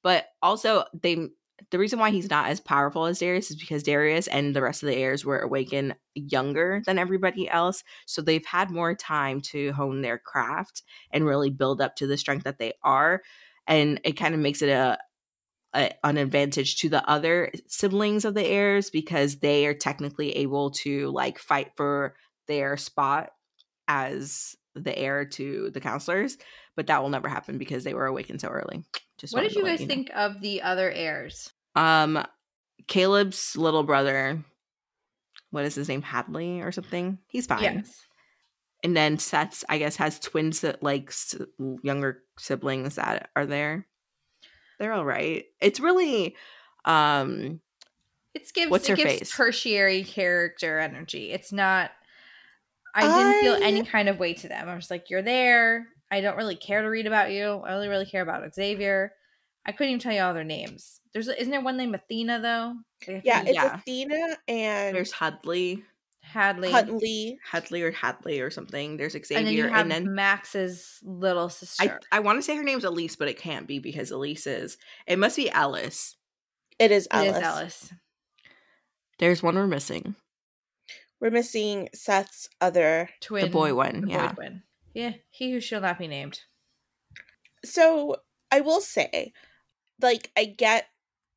[0.04, 1.28] But also, they
[1.70, 4.82] the reason why he's not as powerful as Darius is because Darius and the rest
[4.82, 7.84] of the heirs were awakened younger than everybody else.
[8.06, 10.82] So they've had more time to hone their craft
[11.12, 13.20] and really build up to the strength that they are.
[13.66, 14.96] And it kind of makes it a,
[15.74, 20.70] a an advantage to the other siblings of the heirs because they are technically able
[20.70, 22.14] to like fight for
[22.46, 23.30] their spot
[23.90, 26.38] as the heir to the counselors.
[26.76, 28.84] But that will never happen because they were awakened so early.
[29.18, 29.86] Just What did you guys know.
[29.86, 31.52] think of the other heirs?
[31.76, 32.24] Um,
[32.86, 34.42] Caleb's little brother,
[35.50, 37.18] what is his name, Hadley or something?
[37.26, 37.62] He's fine.
[37.62, 38.00] Yes.
[38.82, 41.12] And then Seth's, I guess, has twins that like
[41.82, 43.86] younger siblings that are there.
[44.78, 45.44] They're all right.
[45.60, 46.34] It's really,
[46.86, 47.60] um,
[48.32, 49.30] It gives What's it her gives face?
[49.36, 51.30] tertiary character energy.
[51.30, 51.90] It's not
[52.94, 54.68] I didn't feel any kind of way to them.
[54.68, 55.86] I was like, You're there.
[56.10, 57.44] I don't really care to read about you.
[57.44, 59.12] I only really care about Xavier.
[59.64, 61.00] I couldn't even tell you all their names.
[61.12, 62.74] There's isn't there one named Athena though?
[63.06, 63.74] Yeah, Athena- it's Yeah.
[63.76, 65.84] Athena and there's Hadley,
[66.22, 66.70] Hadley.
[66.70, 67.38] Huntley.
[67.48, 68.96] Hadley or Hadley or something.
[68.96, 72.00] There's Xavier, and then you and then, Max's little sister.
[72.10, 74.78] I want to say her name's Elise, but it can't be because Elise is.
[75.06, 76.16] It must be Alice.
[76.78, 77.36] It is Alice.
[77.36, 77.92] is Alice.
[79.18, 80.14] There's one we're missing.
[81.20, 83.10] We're missing Seth's other.
[83.20, 84.32] Twin boy one, the boy yeah.
[84.32, 84.62] twin.
[84.94, 86.40] Yeah, he who shall not be named.
[87.64, 88.16] So
[88.50, 89.32] I will say,
[90.00, 90.86] like, I get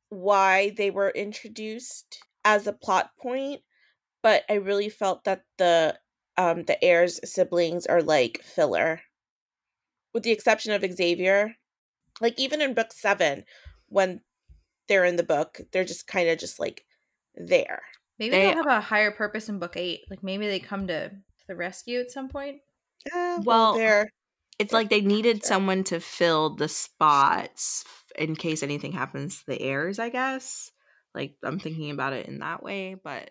[0.08, 3.60] why they were introduced as a plot point,
[4.22, 5.98] but I really felt that the
[6.36, 9.02] um the heirs siblings are like filler.
[10.12, 11.56] With the exception of Xavier.
[12.20, 13.44] Like even in book 7
[13.88, 14.20] when
[14.88, 16.84] they're in the book, they're just kind of just like
[17.34, 17.82] there.
[18.18, 20.02] Maybe They- they'll have a higher purpose in book eight.
[20.10, 21.10] Like maybe they come to
[21.48, 22.60] the rescue at some point.
[23.12, 24.10] Uh, Well, they're
[24.58, 25.48] It's like they needed sure.
[25.48, 27.84] someone to fill the spots
[28.16, 30.70] in case anything happens to the heirs, I guess.
[31.14, 33.30] Like I'm thinking about it in that way, but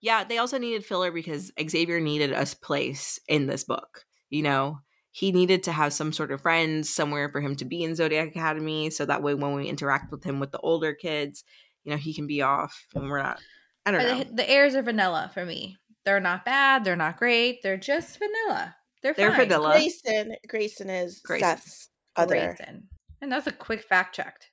[0.00, 4.04] yeah, they also needed filler because Xavier needed a place in this book.
[4.28, 4.78] You know,
[5.12, 8.28] he needed to have some sort of friends somewhere for him to be in Zodiac
[8.28, 11.44] Academy, so that way when we interact with him with the older kids,
[11.84, 13.40] you know, he can be off and we're not.
[13.86, 14.24] I don't know.
[14.24, 15.78] the, the heirs are vanilla for me.
[16.04, 16.84] They're not bad.
[16.84, 17.62] They're not great.
[17.62, 18.74] They're just vanilla.
[19.02, 19.48] They're They're fine.
[19.48, 19.70] vanilla.
[19.72, 20.36] Grayson.
[20.48, 21.48] Grayson is Grayson.
[21.48, 22.34] Seth's other.
[22.56, 22.88] Grayson.
[23.22, 24.50] And that's a quick fact checked.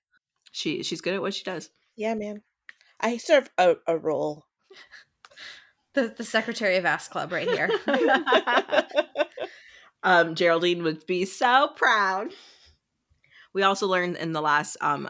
[0.51, 1.69] She she's good at what she does.
[1.95, 2.43] Yeah, man.
[2.99, 4.45] I serve a, a role.
[5.93, 7.69] The, the secretary of Ass Club right here.
[10.03, 12.29] um, Geraldine would be so proud.
[13.53, 15.09] We also learned in the last um,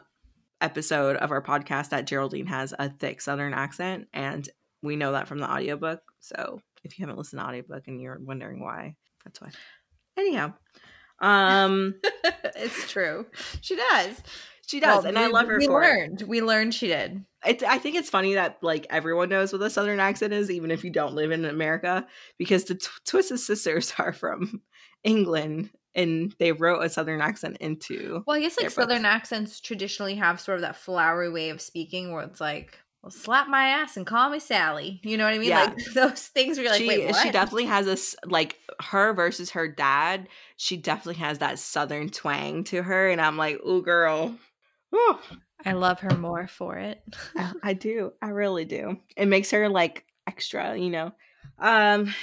[0.63, 4.47] episode of our podcast that Geraldine has a thick Southern accent, and
[4.81, 5.99] we know that from the audiobook.
[6.19, 9.49] So if you haven't listened to the audiobook and you're wondering why, that's why.
[10.17, 10.53] Anyhow,
[11.19, 11.95] um,
[12.55, 13.25] it's true.
[13.61, 14.21] She does.
[14.67, 15.87] she does, Well, and I love her We for it.
[15.87, 16.21] learned.
[16.27, 17.23] We learned she did.
[17.45, 20.71] It's, I think it's funny that like everyone knows what a southern accent is, even
[20.71, 22.05] if you don't live in America,
[22.37, 24.61] because the Tw- Twisted Sisters are from
[25.03, 28.23] England and they wrote a southern accent into.
[28.25, 29.13] Well, I guess like Southern books.
[29.13, 33.49] accents traditionally have sort of that flowery way of speaking where it's like, well, slap
[33.49, 35.01] my ass and call me Sally.
[35.03, 35.49] You know what I mean?
[35.49, 35.65] Yeah.
[35.65, 37.21] Like those things where you're like, she wait, what?
[37.21, 40.29] she definitely has this like her versus her dad.
[40.57, 44.35] She definitely has that southern twang to her, and I'm like, ooh, girl.
[44.95, 45.17] Ooh.
[45.65, 47.01] I love her more for it.
[47.37, 48.13] I, I do.
[48.21, 48.97] I really do.
[49.15, 51.11] It makes her like extra, you know.
[51.59, 52.13] Um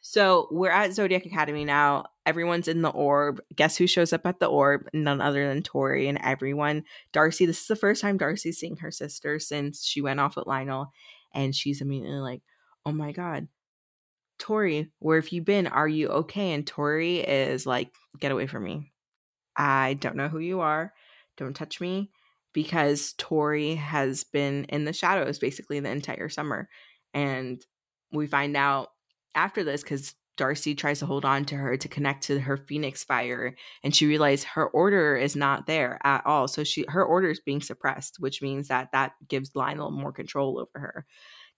[0.00, 2.06] so we're at Zodiac Academy now.
[2.28, 3.40] Everyone's in the orb.
[3.56, 4.86] Guess who shows up at the orb?
[4.92, 6.84] None other than Tori and everyone.
[7.10, 10.46] Darcy, this is the first time Darcy's seeing her sister since she went off with
[10.46, 10.92] Lionel.
[11.32, 12.42] And she's immediately like,
[12.84, 13.48] Oh my god.
[14.38, 15.68] Tori, where have you been?
[15.68, 16.52] Are you okay?
[16.52, 18.92] And Tori is like, Get away from me.
[19.56, 20.92] I don't know who you are.
[21.38, 22.10] Don't touch me
[22.52, 26.68] because Tori has been in the shadows basically the entire summer.
[27.14, 27.64] And
[28.12, 28.90] we find out
[29.34, 33.04] after this because Darcy tries to hold on to her to connect to her Phoenix
[33.04, 36.48] fire, and she realizes her order is not there at all.
[36.48, 40.58] So she her order is being suppressed, which means that that gives Lionel more control
[40.58, 41.06] over her.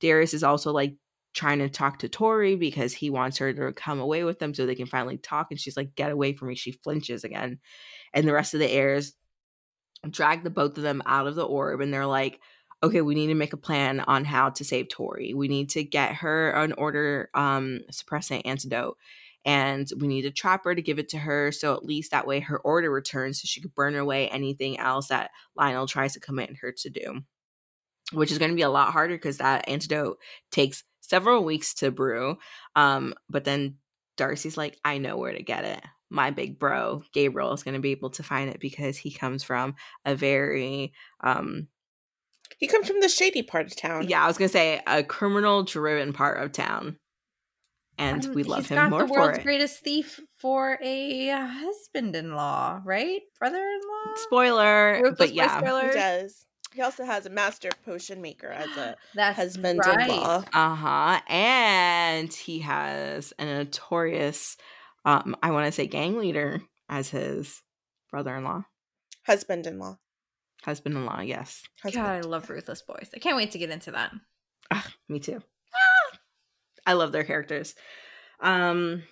[0.01, 0.97] Darius is also like
[1.35, 4.67] trying to talk to Tori because he wants her to come away with them so
[4.67, 5.49] they can finally talk.
[5.51, 7.61] And she's like, "Get away from me!" She flinches again,
[8.15, 9.15] and the rest of the heirs
[10.09, 12.41] drag the both of them out of the orb and they're like
[12.83, 15.35] okay we need to make a plan on how to save tori.
[15.35, 18.97] We need to get her an order um suppressant antidote
[19.45, 22.27] and we need to trap her to give it to her so at least that
[22.27, 26.21] way her order returns so she could burn away anything else that lionel tries to
[26.21, 27.21] command her to do.
[28.13, 30.19] Which is going to be a lot harder because that antidote
[30.51, 32.39] takes several weeks to brew
[32.77, 33.77] um but then
[34.17, 35.83] darcy's like i know where to get it.
[36.09, 39.43] My big bro gabriel is going to be able to find it because he comes
[39.43, 41.69] from a very um
[42.61, 44.07] He comes from the shady part of town.
[44.09, 46.97] yeah i was going to say a criminal driven part of town
[47.99, 50.79] and Um, we love he's him got more the for world's it greatest thief for
[50.83, 53.21] a husband-in-law, right?
[53.39, 54.15] Brother-in-law.
[54.17, 56.47] spoiler Ruthless but boy yeah He does.
[56.73, 60.45] He also has a master potion maker as a That's husband-in-law.
[60.53, 64.57] uh-huh and he has a notorious
[65.05, 67.61] um i want to say gang leader as his
[68.11, 68.65] brother-in-law
[70.65, 71.17] Husband in law.
[71.17, 71.63] husband-in-law yes
[71.95, 73.09] God, I love Ruthless Boys.
[73.15, 74.13] I can't wait to get into that.
[74.71, 75.41] Ah, me too.
[76.87, 77.75] I love their characters.
[78.41, 79.03] Um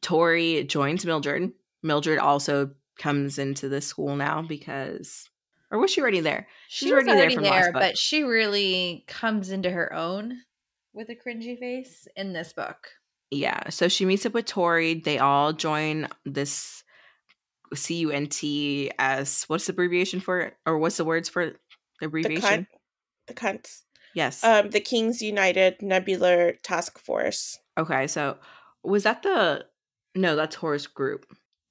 [0.00, 1.52] Tori joins Mildred.
[1.82, 5.28] Mildred also comes into the school now because
[5.70, 6.46] or was she already there?
[6.68, 7.82] She She's was already there already from there, last book.
[7.82, 10.38] but she really comes into her own
[10.92, 12.88] with a cringy face in this book.
[13.30, 13.70] Yeah.
[13.70, 15.00] So she meets up with Tori.
[15.00, 16.84] They all join this
[17.74, 18.42] CUNT
[18.98, 20.54] as what's the abbreviation for it?
[20.66, 21.56] Or what's the words for the
[22.00, 22.42] The abbreviation?
[22.42, 22.66] cunt.
[23.28, 23.82] The cunts.
[24.14, 24.42] yes.
[24.44, 27.58] Um, the King's United Nebular Task Force.
[27.78, 28.38] Okay, so
[28.82, 29.64] was that the
[30.14, 30.36] no?
[30.36, 31.26] That's Horus group.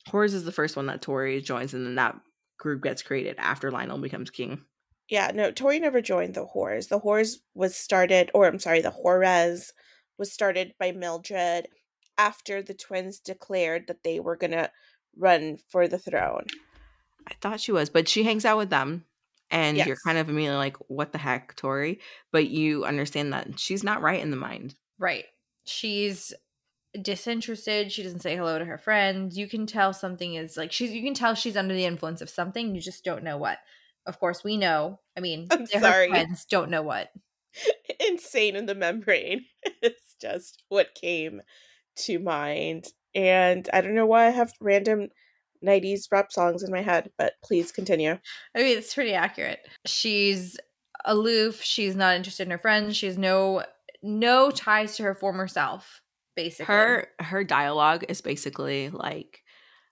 [0.07, 2.19] Horus is the first one that Tori joins, and then that
[2.57, 4.61] group gets created after Lionel becomes king.
[5.09, 6.87] Yeah, no, Tori never joined the Whores.
[6.87, 9.71] The Whores was started, or I'm sorry, the Horez
[10.17, 11.67] was started by Mildred
[12.17, 14.71] after the twins declared that they were gonna
[15.17, 16.45] run for the throne.
[17.27, 19.05] I thought she was, but she hangs out with them.
[19.49, 21.99] And you're kind of immediately like, what the heck, Tori?
[22.31, 24.75] But you understand that she's not right in the mind.
[24.97, 25.25] Right.
[25.65, 26.33] She's
[26.99, 27.91] disinterested.
[27.91, 29.37] She doesn't say hello to her friends.
[29.37, 32.29] You can tell something is like she's you can tell she's under the influence of
[32.29, 32.73] something.
[32.73, 33.57] You just don't know what.
[34.05, 34.99] Of course, we know.
[35.17, 36.07] I mean, I'm sorry.
[36.07, 37.11] her friends don't know what.
[38.09, 39.45] insane in the membrane
[39.81, 41.41] it's just what came
[41.97, 45.07] to mind and i don't know why i have random
[45.65, 48.17] 90s rap songs in my head but please continue
[48.55, 49.59] I mean, it's pretty accurate.
[49.85, 50.57] She's
[51.05, 51.61] aloof.
[51.61, 52.97] She's not interested in her friends.
[52.97, 53.63] She has no
[54.03, 56.01] no ties to her former self.
[56.35, 59.41] Basically, Her her dialogue is basically like,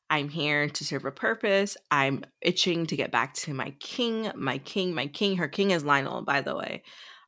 [0.09, 1.77] I'm here to serve a purpose.
[1.91, 5.37] I'm itching to get back to my king, my king, my king.
[5.37, 6.83] Her king is Lionel, by the way.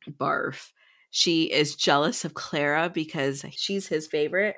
[0.08, 0.70] Barf.
[1.10, 4.56] She is jealous of Clara because she's his favorite.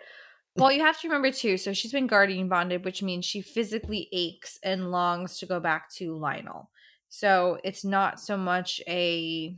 [0.57, 1.57] Well, you have to remember too.
[1.57, 5.91] So she's been guardian bonded, which means she physically aches and longs to go back
[5.95, 6.71] to Lionel.
[7.09, 9.57] So it's not so much a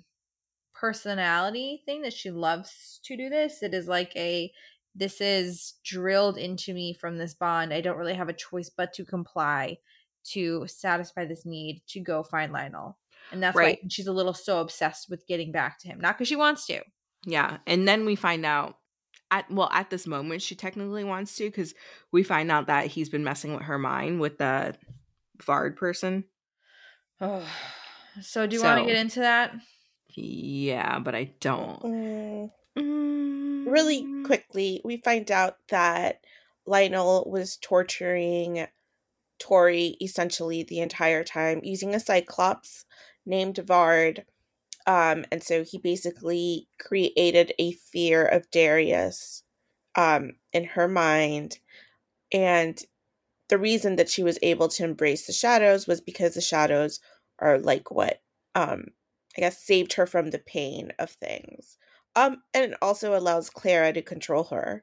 [0.75, 3.63] personality thing that she loves to do this.
[3.63, 4.53] It is like a
[4.95, 7.73] this is drilled into me from this bond.
[7.75, 9.77] I don't really have a choice but to comply
[10.33, 12.99] to satisfy this need to go find Lionel.
[13.31, 13.79] And that's Right.
[13.83, 16.01] why she's a little so obsessed with getting back to him.
[16.01, 16.81] Not because she wants to.
[17.27, 17.59] Yeah.
[17.67, 18.79] And then we find out
[19.31, 21.75] at well, at this moment she technically wants to because
[22.13, 24.75] we find out that he's been messing with her mind with the
[25.43, 26.25] Vard person.
[27.21, 27.47] Oh.
[28.23, 29.53] So do you want to get into that?
[30.15, 31.83] Yeah, but I don't.
[31.83, 33.73] Mm, Mm.
[33.73, 36.21] really quickly we find out that
[36.67, 38.67] lionel was torturing
[39.39, 42.85] tori essentially the entire time using a cyclops
[43.25, 44.27] named vard
[44.87, 49.43] um, and so he basically created a fear of darius
[49.97, 51.59] um, in her mind
[52.33, 52.83] and
[53.49, 57.01] the reason that she was able to embrace the shadows was because the shadows
[57.39, 58.21] are like what
[58.55, 58.85] um
[59.37, 61.77] i guess saved her from the pain of things
[62.17, 64.83] um and it also allows clara to control her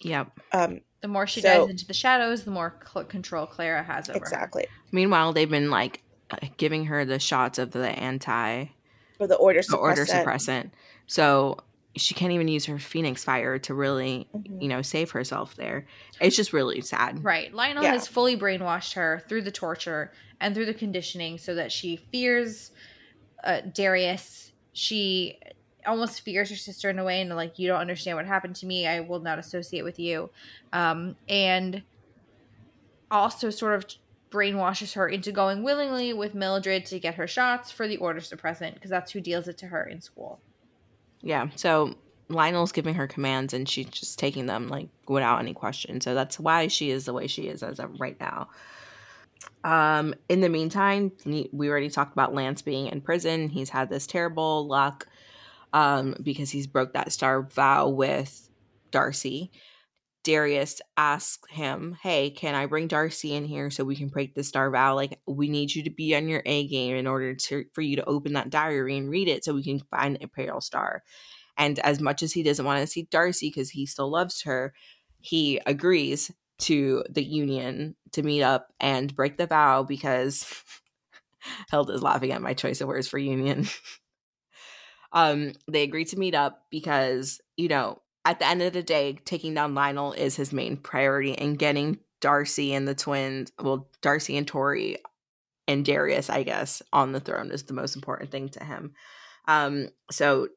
[0.00, 0.32] Yep.
[0.52, 4.08] um The more she So- dives into the shadows, the more cl- control Clara has
[4.10, 4.24] over her.
[4.24, 8.66] exactly Meanwhile, they've been like uh, giving her the shots of the anti
[9.18, 10.24] or the order the order suppressant.
[10.24, 10.70] suppressant.
[11.06, 11.58] So
[11.96, 14.60] she can't even use her phoenix fire to really, Mhm.
[14.62, 15.86] you know, save herself there.
[16.20, 17.22] It's just really sad.
[17.22, 17.54] Right.
[17.54, 17.92] Lionel Yeah.
[17.92, 22.72] has fully brainwashed her through the torture and through the conditioning so that she fears
[23.44, 24.52] uh, Darius.
[24.72, 25.38] She
[25.86, 28.66] almost fears her sister in a way and like you don't understand what happened to
[28.66, 28.86] me.
[28.86, 30.30] I will not associate with you.
[30.72, 31.82] Um, and
[33.10, 33.84] also sort of
[34.34, 38.74] brainwashes her into going willingly with Mildred to get her shots for the order suppressant
[38.74, 40.40] because that's who deals it to her in school.
[41.22, 41.48] Yeah.
[41.54, 41.94] So
[42.28, 46.00] Lionel's giving her commands and she's just taking them like without any question.
[46.00, 48.48] So that's why she is the way she is as of right now.
[49.62, 53.48] Um, in the meantime, we already talked about Lance being in prison.
[53.48, 55.06] He's had this terrible luck
[55.72, 58.50] um, because he's broke that star vow with
[58.90, 59.50] Darcy.
[60.24, 64.42] Darius asks him, "Hey, can I bring Darcy in here so we can break the
[64.42, 64.94] star vow?
[64.94, 67.96] Like, we need you to be on your A game in order to for you
[67.96, 71.02] to open that diary and read it so we can find the Imperial Star."
[71.56, 74.74] And as much as he doesn't want to see Darcy because he still loves her,
[75.20, 80.46] he agrees to the union to meet up and break the vow because
[81.70, 83.66] Hilda's laughing at my choice of words for union.
[85.12, 89.18] um, they agree to meet up because, you know, at the end of the day,
[89.24, 94.36] taking down Lionel is his main priority and getting Darcy and the twins, well, Darcy
[94.36, 94.96] and Tori
[95.68, 98.94] and Darius, I guess, on the throne is the most important thing to him.
[99.46, 100.48] Um, so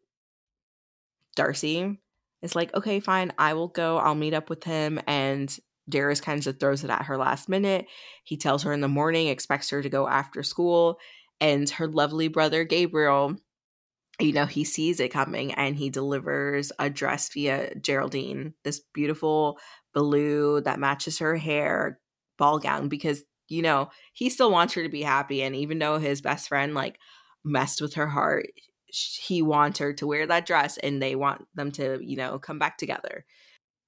[1.35, 1.99] Darcy
[2.41, 3.97] is like, okay, fine, I will go.
[3.97, 4.99] I'll meet up with him.
[5.07, 5.55] And
[5.89, 7.87] Darius kind of throws it at her last minute.
[8.23, 10.99] He tells her in the morning, expects her to go after school.
[11.39, 13.35] And her lovely brother, Gabriel,
[14.19, 19.59] you know, he sees it coming and he delivers a dress via Geraldine, this beautiful
[19.93, 21.99] blue that matches her hair
[22.37, 25.43] ball gown because, you know, he still wants her to be happy.
[25.43, 26.97] And even though his best friend, like,
[27.43, 28.47] messed with her heart,
[28.87, 32.57] he wants her to wear that dress and they want them to, you know, come
[32.57, 33.25] back together,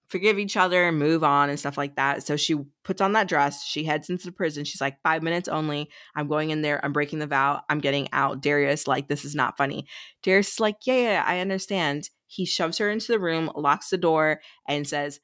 [0.09, 2.25] forgive each other and move on and stuff like that.
[2.25, 3.63] So she puts on that dress.
[3.63, 4.65] She heads into the prison.
[4.65, 5.89] She's like, five minutes only.
[6.15, 6.83] I'm going in there.
[6.83, 7.61] I'm breaking the vow.
[7.69, 8.41] I'm getting out.
[8.41, 9.85] Darius, like, this is not funny.
[10.23, 12.09] Darius is like, yeah, yeah, I understand.
[12.25, 15.19] He shoves her into the room, locks the door, and says,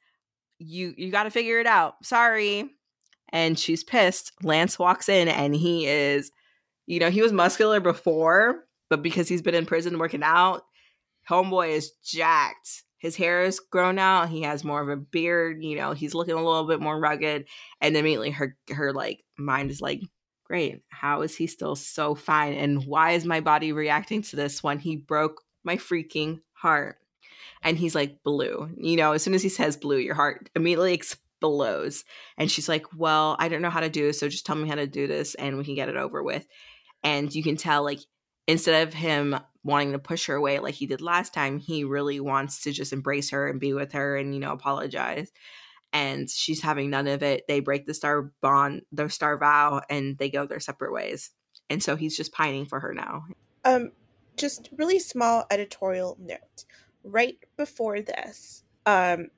[0.58, 2.04] you you got to figure it out.
[2.04, 2.70] Sorry.
[3.32, 4.32] And she's pissed.
[4.42, 6.30] Lance walks in and he is,
[6.86, 10.62] you know, he was muscular before, but because he's been in prison working out,
[11.28, 12.84] homeboy is jacked.
[12.98, 14.30] His hair is grown out.
[14.30, 15.62] He has more of a beard.
[15.62, 17.46] You know, he's looking a little bit more rugged.
[17.80, 20.00] And immediately her her like mind is like,
[20.46, 20.82] great.
[20.88, 22.54] How is he still so fine?
[22.54, 26.98] And why is my body reacting to this when he broke my freaking heart?
[27.62, 28.70] And he's like, Blue.
[28.76, 32.04] You know, as soon as he says blue, your heart immediately explodes.
[32.38, 34.20] And she's like, Well, I don't know how to do this.
[34.20, 36.46] So just tell me how to do this and we can get it over with.
[37.02, 38.00] And you can tell, like,
[38.46, 42.20] instead of him wanting to push her away like he did last time, he really
[42.20, 45.30] wants to just embrace her and be with her and, you know, apologize.
[45.92, 47.44] And she's having none of it.
[47.48, 51.30] They break the star bond, their star vow, and they go their separate ways.
[51.68, 53.24] And so he's just pining for her now.
[53.64, 53.90] Um,
[54.36, 56.64] just really small editorial note.
[57.02, 59.28] Right before this, um,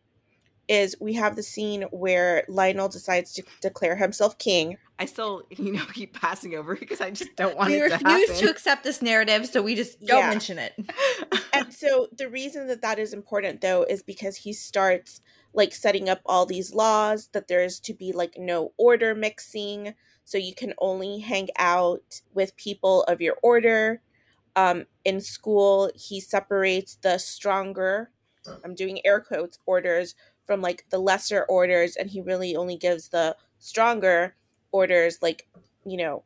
[0.69, 4.77] is we have the scene where Lionel decides to declare himself king.
[4.99, 7.95] I still, you know, keep passing over because I just don't want we it to
[7.95, 10.29] refuse to accept this narrative, so we just don't Yeah.
[10.31, 10.75] mention it.
[11.53, 15.21] and so the reason that that is important though is because he starts
[15.55, 19.95] like setting up all these laws that there's to be like no order mixing
[20.25, 24.03] so you can only hang out with people of your order
[24.57, 28.11] um, in school he separates the stronger
[28.65, 30.15] i'm doing air quotes orders
[30.47, 34.35] from like the lesser orders and he really only gives the stronger
[34.73, 35.49] orders like
[35.85, 36.25] you know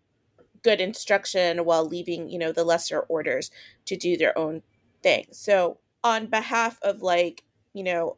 [0.62, 3.50] good instruction while leaving you know the lesser orders
[3.86, 4.62] to do their own
[5.02, 5.26] thing.
[5.32, 8.16] So, on behalf of like, you know,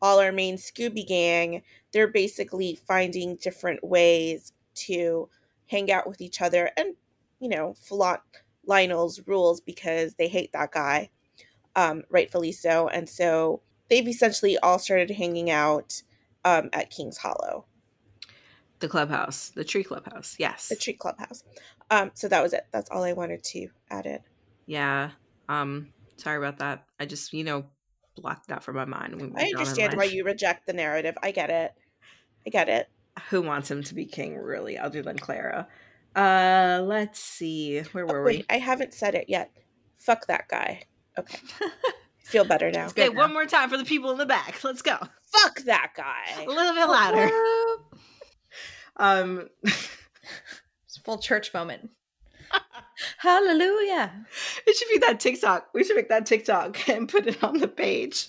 [0.00, 5.28] all our main Scooby gang, they're basically finding different ways to
[5.66, 6.94] hang out with each other and,
[7.38, 8.20] you know, flaunt
[8.66, 11.10] Lionel's rules because they hate that guy,
[11.76, 12.88] um, rightfully so.
[12.88, 16.02] And so they've essentially all started hanging out
[16.44, 17.66] um, at King's Hollow,
[18.80, 20.36] the clubhouse, the tree clubhouse.
[20.38, 20.68] Yes.
[20.68, 21.44] the tree clubhouse.
[21.90, 22.66] Um, so that was it.
[22.72, 24.18] That's all I wanted to add in.
[24.66, 25.10] Yeah.
[25.48, 26.84] Um, sorry about that.
[26.98, 27.66] I just, you know,
[28.16, 29.14] blocked that from my mind.
[29.16, 31.16] we I moved on in understand why you reject the narrative.
[31.22, 31.72] I get it.
[32.46, 32.88] I get it.
[33.30, 35.68] Who wants him to be king, really, other than Clara?
[36.16, 37.80] Uh, let's see.
[37.92, 38.54] Where were Oh, Wait, we?
[38.54, 39.50] I haven't said it yet.
[39.98, 40.84] Fuck that guy.
[41.18, 41.38] Okay.
[42.24, 42.86] Feel better now.
[42.86, 44.62] Okay, one more time for the people in the back.
[44.64, 44.96] Let's go.
[45.32, 46.42] Fuck that guy.
[46.42, 47.30] A little bit louder.
[49.00, 51.90] Um, It's a full church moment.
[53.18, 54.26] Hallelujah.
[54.66, 55.68] it should be that TikTok.
[55.72, 58.28] We should make that TikTok and put it on the page.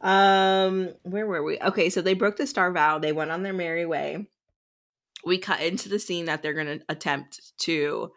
[0.00, 1.58] Um, where were we?
[1.60, 2.98] Okay, so they broke the star vow.
[2.98, 4.26] They went on their merry way.
[5.24, 8.10] We cut into the scene that they're going to attempt to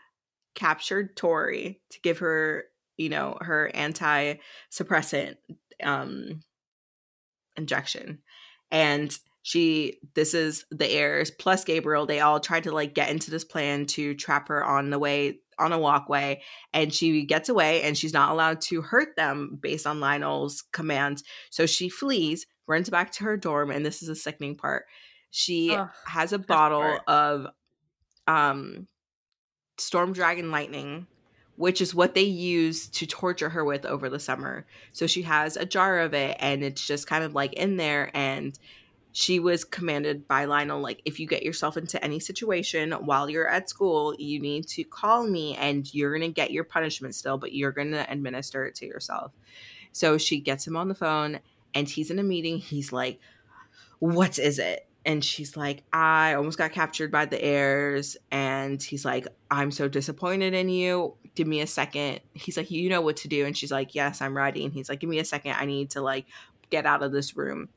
[0.56, 2.66] capture Tori to give her,
[2.98, 5.38] you know, her anti-suppressant
[5.84, 6.42] um
[7.56, 8.20] injection.
[8.72, 12.06] And she this is the heirs plus Gabriel.
[12.06, 15.40] They all tried to like get into this plan to trap her on the way
[15.58, 16.42] on a walkway
[16.74, 21.24] and she gets away and she's not allowed to hurt them based on Lionel's commands.
[21.50, 24.86] So she flees, runs back to her dorm, and this is a sickening part.
[25.32, 27.48] She Ugh, has a bottle of
[28.28, 28.88] um
[29.78, 31.08] storm dragon lightning
[31.56, 35.58] which is what they use to torture her with over the summer so she has
[35.58, 38.60] a jar of it and it's just kind of like in there and
[39.12, 43.48] she was commanded by Lionel like if you get yourself into any situation while you're
[43.48, 47.38] at school you need to call me and you're going to get your punishment still
[47.38, 49.32] but you're going to administer it to yourself.
[49.92, 51.40] So she gets him on the phone
[51.74, 52.60] and he's in a meeting.
[52.60, 53.20] He's like
[54.00, 54.88] what is it?
[55.06, 58.16] And she's like i almost got captured by the heirs.
[58.32, 61.16] And he's like i'm so disappointed in you.
[61.34, 62.20] Give me a second.
[62.34, 63.46] He's like you know what to do.
[63.46, 64.66] And she's like yes i'm ready.
[64.66, 65.54] And he's like give me a second.
[65.54, 66.28] I need to like
[66.70, 67.70] get out of this room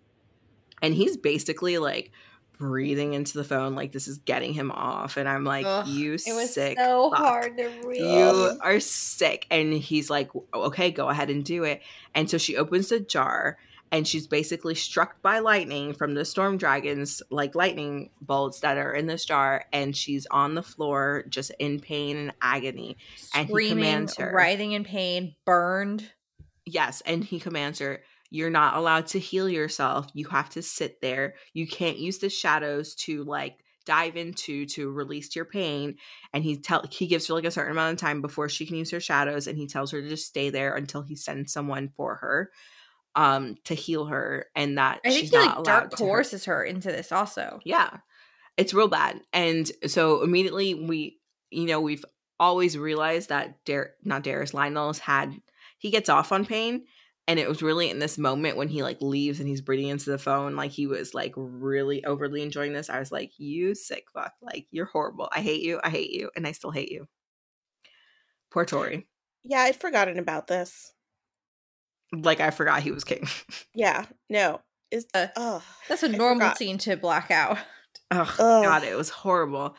[0.83, 2.11] and he's basically like
[2.59, 6.12] breathing into the phone like this is getting him off and i'm like Ugh, you
[6.14, 7.18] It was sick so fuck.
[7.18, 7.99] hard to read.
[8.01, 11.83] you are sick and he's like okay go ahead and do it
[12.14, 13.59] and so she opens the jar
[13.91, 18.93] and she's basically struck by lightning from the storm dragons like lightning bolts that are
[18.95, 22.97] in this jar and she's on the floor just in pain and agony
[23.35, 24.33] and he Screaming, commands her.
[24.33, 26.09] writhing in pain, burned.
[26.64, 28.03] yes and he commands her
[28.33, 32.30] you're not allowed to heal yourself you have to sit there you can't use the
[32.30, 35.97] shadows to like dive into to release your pain
[36.33, 38.76] and he tell he gives her like a certain amount of time before she can
[38.76, 41.91] use her shadows and he tells her to just stay there until he sends someone
[41.97, 42.51] for her
[43.14, 46.64] um to heal her and that I think she's he not like allowed coerces her
[46.64, 47.61] into this also.
[47.64, 47.99] yeah
[48.57, 51.18] it's real bad and so immediately we
[51.51, 52.05] you know we've
[52.41, 55.35] always realized that Dar- not Darius Lionel's had
[55.78, 56.85] he gets off on pain
[57.29, 60.11] and it was really in this moment when he like leaves and he's breathing into
[60.11, 64.05] the phone like he was like really overly enjoying this i was like you sick
[64.12, 67.07] fuck like you're horrible i hate you i hate you and i still hate you
[68.51, 69.07] poor tori
[69.45, 70.93] Yeah, I'd forgotten about this.
[72.12, 73.27] like i forgot he was king
[73.75, 74.61] Yeah, no.
[74.91, 76.59] It's Uh, oh, That's a I normal forgot.
[76.59, 77.57] scene to black out.
[78.11, 78.64] oh Ugh.
[78.64, 79.75] god it was horrible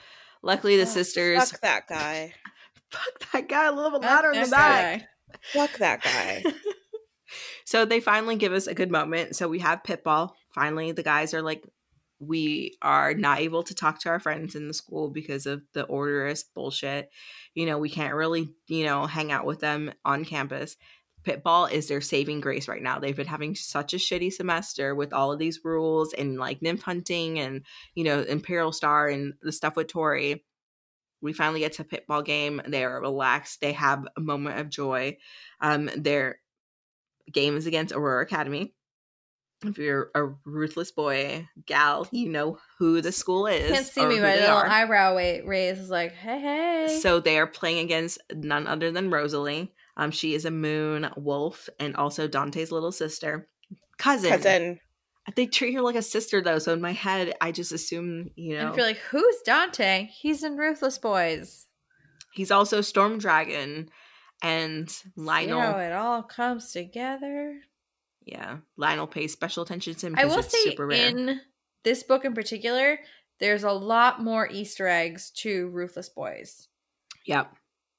[0.46, 1.52] Luckily, the Oh, sisters.
[1.52, 2.34] Fuck that guy.
[2.91, 3.68] Fuck that guy.
[3.68, 5.00] A little bit louder in the that back.
[5.00, 5.08] guy.
[5.54, 6.44] Fuck that guy.
[7.66, 9.36] so they finally give us a good moment.
[9.36, 10.34] So we have Pitball.
[10.53, 11.64] Finally, the guys are like,
[12.20, 15.86] we are not able to talk to our friends in the school because of the
[15.86, 17.09] orderist bullshit.
[17.53, 20.78] You know, we can't really, you know, hang out with them on campus.
[21.24, 22.99] Pitball is their saving grace right now.
[22.99, 26.84] They've been having such a shitty semester with all of these rules and like nymph
[26.84, 27.61] hunting and,
[27.95, 30.43] you know, Imperial Star and the stuff with Tori.
[31.22, 32.61] We finally get to Pitball game.
[32.68, 33.61] They are relaxed.
[33.61, 35.18] They have a moment of joy.
[35.61, 36.39] Um, their
[37.32, 38.74] game is against Aurora Academy.
[39.65, 43.71] If you're a ruthless boy, gal, you know who the school is.
[43.71, 44.17] Can't see me.
[44.17, 44.67] who My little are.
[44.67, 46.99] eyebrow wa- raise is like, hey, hey.
[47.01, 49.74] So they are playing against none other than Rosalie.
[49.95, 53.47] Um, she is a moon wolf and also Dante's little sister.
[53.97, 54.30] Cousin.
[54.32, 54.80] Cousin.
[55.38, 58.55] They treat her like a sister though, so in my head I just assume, you
[58.57, 60.09] and know, if you're like, who's Dante?
[60.11, 61.67] He's in Ruthless Boys.
[62.34, 63.88] he's also Storm Dragon
[64.44, 65.12] and See
[65.48, 67.56] how it all comes together.
[68.26, 68.58] Yeah.
[68.78, 71.41] Lionel pays special attention to him I will say, in
[71.84, 73.00] this book in particular,
[73.39, 76.68] there's a lot more Easter eggs to Ruthless Boys.
[77.26, 77.52] yep.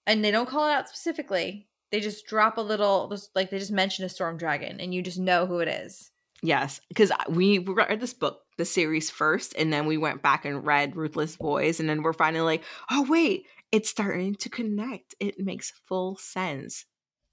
[0.07, 1.67] And they don't call it out specifically.
[1.91, 5.19] They just drop a little, like they just mention a storm dragon, and you just
[5.19, 6.11] know who it is.
[6.43, 10.67] Yes, because we read this book, the series first, and then we went back and
[10.67, 15.15] read Ruthless Boys, and then we're finally like, oh wait, it's starting to connect.
[15.21, 16.87] It makes full sense.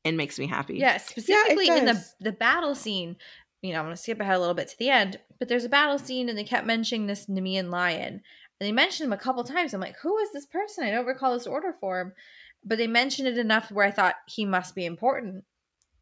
[0.04, 0.78] It makes me happy.
[0.78, 3.18] Yeah, specifically in the the battle scene.
[3.62, 5.70] You know, I'm gonna skip ahead a little bit to the end, but there's a
[5.70, 8.22] battle scene, and they kept mentioning this Nemean lion, and
[8.60, 9.74] they mentioned him a couple times.
[9.74, 10.84] I'm like, who is this person?
[10.84, 12.14] I don't recall this order form,
[12.66, 15.44] but they mentioned it enough where I thought he must be important.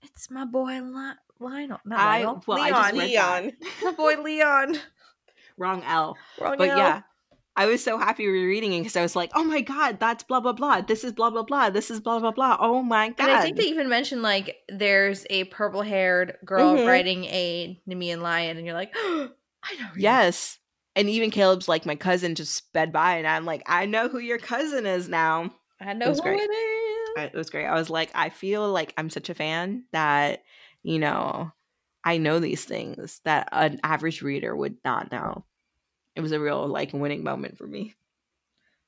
[0.02, 2.44] It's my boy Li- Lionel, not I Lionel.
[2.48, 3.04] well, I just Leon.
[3.04, 3.44] read that.
[3.44, 3.54] Leon.
[3.84, 4.78] my boy Leon.
[5.58, 6.16] Wrong L.
[6.40, 6.78] Wrong But L.
[6.78, 7.02] yeah,
[7.60, 10.40] I was so happy rereading it because I was like, oh my god, that's blah
[10.40, 10.80] blah blah.
[10.80, 11.70] This is blah blah blah.
[11.70, 12.56] This is blah blah blah.
[12.60, 13.16] Oh my god.
[13.20, 16.88] And I think they even mentioned like there's a purple haired girl Mhm.
[16.88, 19.30] riding a Nemean lion, and you're like, I
[19.78, 19.90] know.
[19.94, 20.04] you.
[20.04, 20.58] yes.
[20.96, 24.20] And even Caleb's like, my cousin just sped by, and I'm like, I know who
[24.20, 25.54] your cousin is now.
[25.82, 26.40] I know was who great.
[26.42, 27.24] it is.
[27.34, 27.66] It was great.
[27.66, 30.44] I was like, I feel like I'm such a fan that,
[30.82, 31.52] you know,
[32.06, 35.44] I know these things that an average reader would not know.
[36.20, 37.96] It was a real like winning moment for me.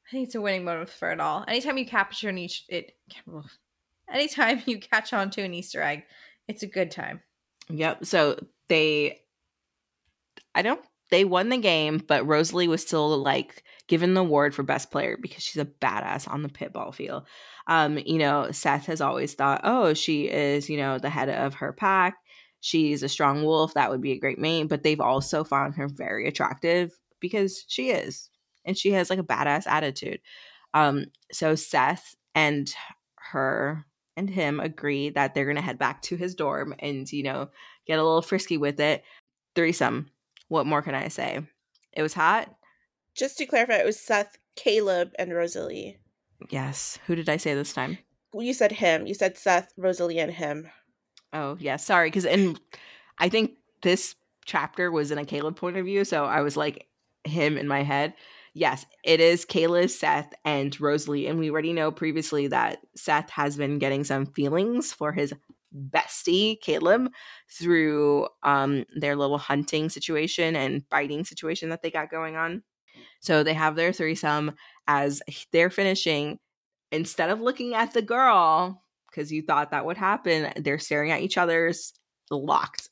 [0.06, 1.46] I think it's a winning moment for it all.
[1.48, 2.92] Anytime you capture an each it,
[4.12, 6.04] anytime you catch on to an Easter egg,
[6.50, 7.22] it's a good time.
[7.70, 8.06] Yep.
[8.06, 9.22] So they,
[10.54, 14.64] I don't, they won the game, but Rosalie was still like given the award for
[14.64, 17.24] best player because she's a badass on the pitball field.
[17.68, 21.54] Um, you know, Seth has always thought, oh, she is, you know, the head of
[21.54, 22.18] her pack.
[22.60, 23.76] She's a strong wolf.
[23.76, 24.64] That would be a great mate.
[24.64, 26.92] But they've also found her very attractive
[27.22, 28.30] because she is.
[28.66, 30.20] And she has like a badass attitude.
[30.74, 32.74] Um, so Seth and
[33.16, 33.86] her
[34.18, 37.50] and him agree that they're gonna head back to his dorm and, you know,
[37.88, 39.04] get a little frisky with it.
[39.56, 40.10] Threesome.
[40.50, 41.40] What more can I say?
[41.94, 42.54] It was hot.
[43.16, 45.98] Just to clarify, it was Seth, Caleb, and Rosalie.
[46.50, 47.00] Yes.
[47.08, 47.98] Who did I say this time?
[48.34, 49.08] Well, you said him.
[49.08, 50.70] You said Seth, Rosalie, and him.
[51.34, 51.76] Oh, yeah.
[51.76, 52.08] Sorry.
[52.08, 52.58] Because in,
[53.18, 54.16] I think this
[54.46, 56.06] chapter was in a Caleb point of view.
[56.06, 56.88] So I was like
[57.24, 58.14] him in my head.
[58.54, 61.28] Yes, it is Caleb, Seth, and Rosalie.
[61.28, 65.34] And we already know previously that Seth has been getting some feelings for his
[65.74, 67.10] bestie, Caleb,
[67.50, 72.64] through um, their little hunting situation and biting situation that they got going on.
[73.22, 74.54] So they have their threesome
[74.88, 76.40] as they're finishing.
[76.92, 81.22] Instead of looking at the girl, because you thought that would happen, they're staring at
[81.22, 81.94] each other's
[82.30, 82.90] locked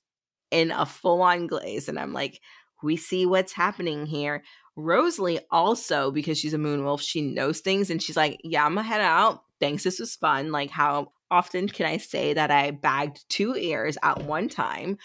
[0.52, 1.90] in a full on glaze.
[1.90, 2.40] And I'm like,
[2.84, 4.44] we see what's happening here.
[4.76, 8.76] Rosalie also, because she's a moon wolf, she knows things and she's like, Yeah, I'm
[8.76, 9.44] gonna head out.
[9.60, 10.52] Thanks, this was fun.
[10.52, 14.98] Like, how often can I say that I bagged two ears at one time?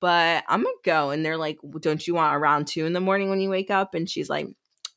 [0.00, 1.10] But I'm gonna go.
[1.10, 3.94] And they're like, Don't you want around two in the morning when you wake up?
[3.94, 4.48] And she's like,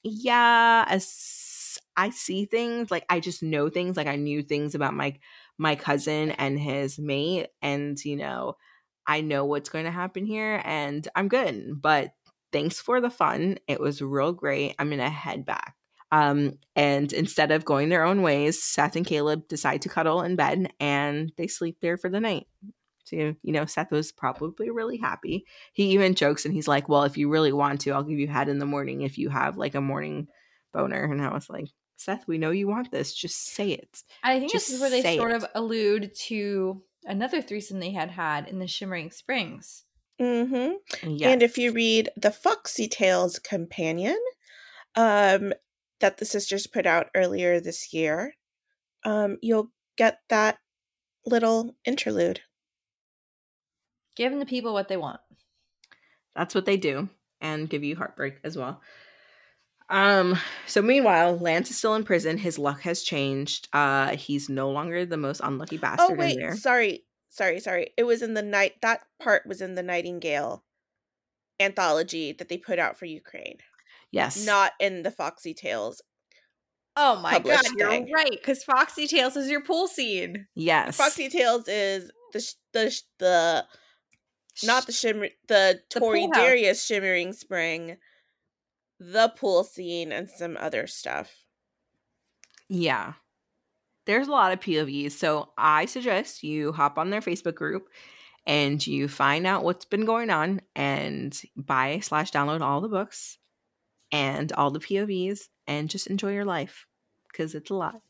[0.03, 4.93] Yeah, as I see things, like I just know things, like I knew things about
[4.93, 5.17] my
[5.57, 8.57] my cousin and his mate, and you know,
[9.07, 11.81] I know what's going to happen here, and I'm good.
[11.81, 12.11] But
[12.55, 13.57] thanks for the fun.
[13.67, 14.75] It was real great.
[14.79, 15.75] I'm gonna head back.
[16.11, 20.37] Um, and instead of going their own ways, Seth and Caleb decide to cuddle in
[20.37, 22.47] bed and they sleep there for the night.
[23.03, 25.45] So, you know, Seth was probably really happy.
[25.73, 28.27] He even jokes and he's like, Well, if you really want to, I'll give you
[28.29, 30.27] head in the morning if you have like a morning
[30.71, 31.03] boner.
[31.03, 33.13] And I was like, Seth, we know you want this.
[33.13, 34.01] Just say it.
[34.23, 35.37] I think Just this is where they sort it.
[35.37, 39.83] of allude to another threesome they had had in the Shimmering Springs.
[40.19, 41.09] Mm-hmm.
[41.09, 41.29] Yeah.
[41.29, 44.17] And if you read the Foxy Tales companion,
[44.95, 45.53] um,
[45.99, 48.33] that the sisters put out earlier this year,
[49.03, 50.57] um, you'll get that
[51.25, 52.41] little interlude.
[54.15, 55.19] Giving the people what they want.
[56.35, 57.09] That's what they do,
[57.41, 58.81] and give you heartbreak as well.
[59.89, 62.37] Um, so meanwhile, Lance is still in prison.
[62.37, 63.67] His luck has changed.
[63.71, 66.55] Uh he's no longer the most unlucky bastard Oh in wait, there.
[66.55, 67.05] sorry,
[67.35, 67.89] sorry, sorry.
[67.97, 68.73] It was in the night.
[68.81, 70.63] That part was in the Nightingale
[71.59, 73.57] anthology that they put out for Ukraine,
[74.11, 74.45] Yes.
[74.45, 76.01] not in the Foxy Tales.
[76.97, 78.31] Oh my god, Published you're right.
[78.31, 80.47] Because Foxy Tales is your pool scene.
[80.55, 80.95] yes.
[80.97, 83.65] Foxy Tales is the sh- the sh- the
[84.63, 86.27] not the shimmer the The Tori.
[86.33, 87.97] Darius shimmering spring,
[88.99, 91.35] the pool scene and some other stuff.
[92.69, 93.13] Yeah.
[94.05, 95.11] There's a lot of POVs.
[95.13, 97.89] So I suggest you hop on their Facebook group
[98.45, 103.37] and you find out what's been going on and buy slash download all the books
[104.11, 106.85] and all the POVs and just enjoy your life
[107.31, 108.01] because it's a lot.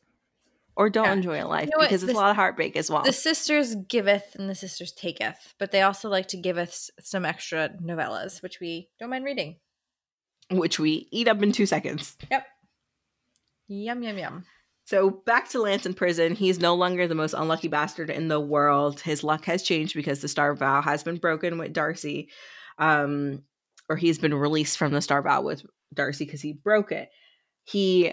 [0.76, 1.12] Or don't Yeah.
[1.14, 1.88] enjoy your life know what?
[1.88, 3.02] because it's a lot of heartbreak as well.
[3.02, 7.24] The sisters giveth and the sisters taketh, but they also like to give us some
[7.24, 9.56] extra novellas, which we don't mind reading.
[10.50, 12.16] which we eat up in two seconds.
[12.30, 12.46] Yep.
[13.68, 14.44] Yum yum yum.
[14.86, 16.36] So back to Lance in prison.
[16.36, 19.00] He's no longer the most unlucky bastard in the world.
[19.00, 22.28] His luck has changed because the star vow has been broken with Darcy.
[22.78, 23.42] Um,
[23.88, 27.08] or he's been released from the star vow with Darcy because he broke it.
[27.64, 28.12] He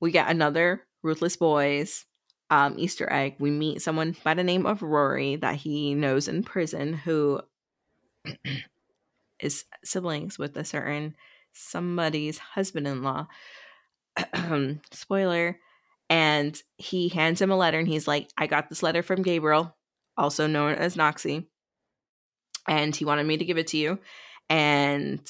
[0.00, 2.06] we get another Ruthless Boys
[2.48, 3.36] um Easter egg.
[3.38, 7.42] We meet someone by the name of Roary that he knows in prison who
[9.38, 11.14] is siblings with a certain
[11.52, 13.26] somebody's husband-in-law.
[14.92, 15.58] Spoiler
[16.08, 19.76] and he hands him a letter and he's like i got this letter from gabriel
[20.16, 21.46] also known as noxie
[22.68, 23.98] and he wanted me to give it to you.
[24.48, 25.20] And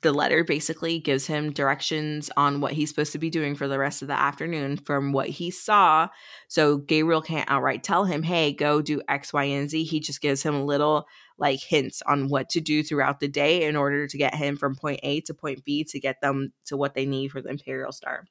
[0.00, 3.78] the letter basically gives him directions on what he's supposed to be doing for the
[3.78, 6.08] rest of the afternoon from what he saw.
[6.48, 9.84] So gabriel can't outright tell him hey go do x y and z.
[9.84, 13.64] He just gives him a little like hints on what to do throughout the day
[13.64, 16.78] in order to get him from point a to point b to get them to
[16.78, 18.24] what they need for the imperial star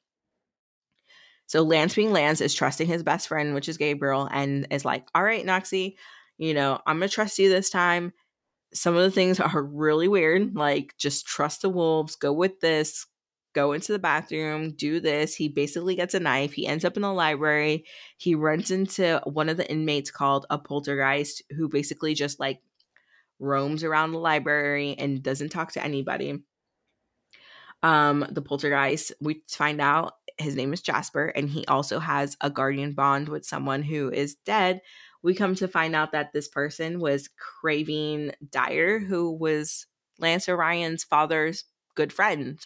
[1.46, 5.06] so Lance being Lance is trusting his best friend, which is Gabriel, and is like,
[5.14, 5.96] all right, Noxie,
[6.38, 8.12] you know, I'm gonna trust you this time.
[8.72, 13.06] Some of the things are really weird, like just trust the wolves, go with this,
[13.54, 15.34] go into the bathroom, do this.
[15.34, 16.52] He basically gets a knife.
[16.52, 17.84] He ends up in the library.
[18.18, 22.60] He runs into one of the inmates called a poltergeist, who basically just like
[23.38, 26.42] roams around the library and doesn't talk to anybody.
[27.82, 32.50] Um, the poltergeist, we find out his name is Jasper, and he also has a
[32.50, 34.80] guardian bond with someone who is dead.
[35.22, 39.86] We come to find out that this person was Craving Dyer, who was
[40.18, 41.64] Lance Orion's father's
[41.94, 42.58] good friend.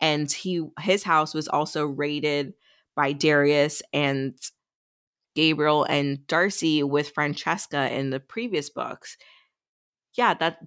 [0.00, 2.54] And he his house was also raided
[2.96, 4.36] by Darius and
[5.34, 9.16] Gabriel and Darcy with Francesca in the previous books.
[10.14, 10.58] Yeah, that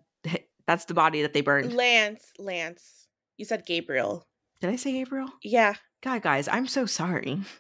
[0.68, 1.74] that's the body that they burned.
[1.74, 3.07] Lance, Lance.
[3.38, 4.28] You said Gabriel.
[4.62, 5.30] Did I say Gabriel?
[5.44, 7.40] Yeah, God, guys, I'm so sorry.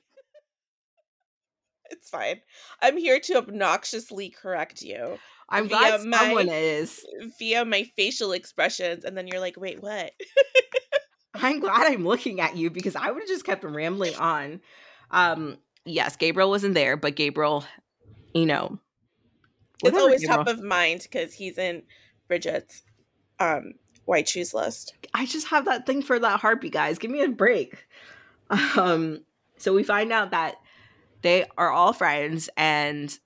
[1.89, 2.41] it's fine.
[2.81, 5.17] I'm here to obnoxiously correct you
[5.49, 7.01] I'm Via glad my- someone is.
[7.39, 10.11] via my facial expressions, and then you're like, wait, what?
[11.33, 14.59] I'm glad I'm looking at you because I would have just kept rambling on.
[15.11, 17.63] Um, yes, Gabriel wasn't there, but Gabriel,
[18.33, 18.79] you know,
[19.83, 20.43] it's always Gabriel.
[20.43, 21.83] top of mind because he's in
[22.27, 22.81] Bridget's
[23.39, 23.73] um
[24.07, 24.95] white shoes list.
[25.13, 26.97] I just have that thing for that harpy, guys.
[26.97, 27.87] Give me a break.
[28.77, 29.25] Um,
[29.57, 30.55] so we find out that
[31.21, 33.17] they are all friends, and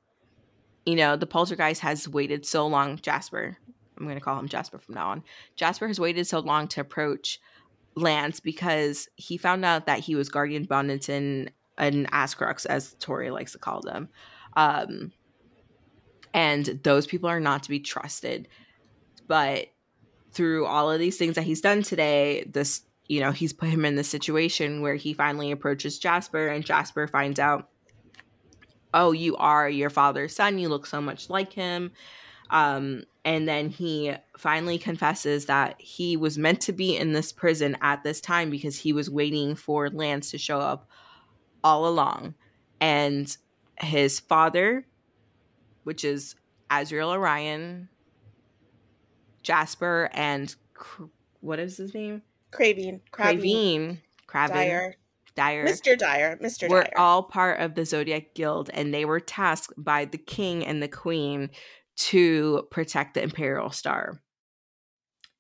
[0.86, 2.98] you know, the poltergeist has waited so long.
[2.98, 3.58] Jasper,
[3.98, 5.24] I'm going to call him Jasper from now on.
[5.56, 7.40] Jasper has waited so long to approach
[7.96, 13.30] Lance because he found out that he was guardian bonded in an Ascrux, as Tori
[13.30, 14.10] likes to call them.
[14.58, 15.12] Um,
[16.34, 18.48] and those people are not to be trusted.
[19.28, 19.68] But
[20.32, 23.86] through all of these things that he's done today, this, you know, he's put him
[23.86, 27.70] in this situation where he finally approaches Jasper, and Jasper finds out,
[28.94, 30.60] oh, you are your father's son.
[30.60, 31.92] You look so much like him.
[32.50, 37.78] Um, and then he finally confesses that he was meant to be in this prison
[37.82, 40.90] at this time because he was waiting for Lance to show up
[41.64, 42.34] all along.
[42.82, 43.36] And
[43.80, 44.86] his father,
[45.84, 46.36] which is
[46.70, 47.90] Azriel Orion,
[49.44, 50.54] Jasper, and
[51.42, 52.22] what is his name?
[52.52, 54.02] Craving, Cravine.
[54.28, 54.56] Craven.
[54.56, 54.96] Dyer,
[55.36, 55.98] Dyer Mr.
[55.98, 56.70] Dyer, Mr.
[56.70, 56.94] were Dyer.
[56.98, 60.88] all part of the Zodiac Guild, and they were tasked by the king and the
[60.88, 61.50] queen
[61.98, 64.22] to protect the Imperial Star.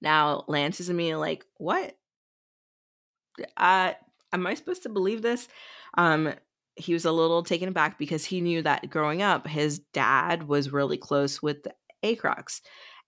[0.02, 1.98] Now, Lance is immediately like, "What?
[3.56, 3.94] Uh,
[4.34, 5.48] am I supposed to believe this?
[5.98, 6.34] Um,
[6.76, 10.72] he was a little taken aback because he knew that growing up, his dad was
[10.72, 11.74] really close with the
[12.04, 12.62] Acrux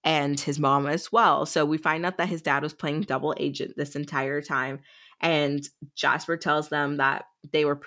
[0.03, 1.45] and his mom as well.
[1.45, 4.79] So we find out that his dad was playing double agent this entire time.
[5.21, 7.79] And Jasper tells them that they were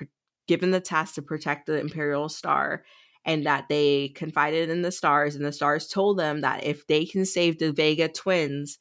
[0.48, 2.84] given the task to protect the Imperial Star
[3.24, 5.34] and that they confided in the stars.
[5.34, 8.78] And the stars told them that if they can save the Vega twins,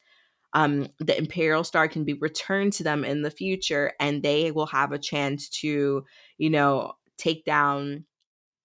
[0.53, 4.67] um, the Imperial Star can be returned to them in the future and they will
[4.67, 6.05] have a chance to,
[6.37, 8.05] you know, take down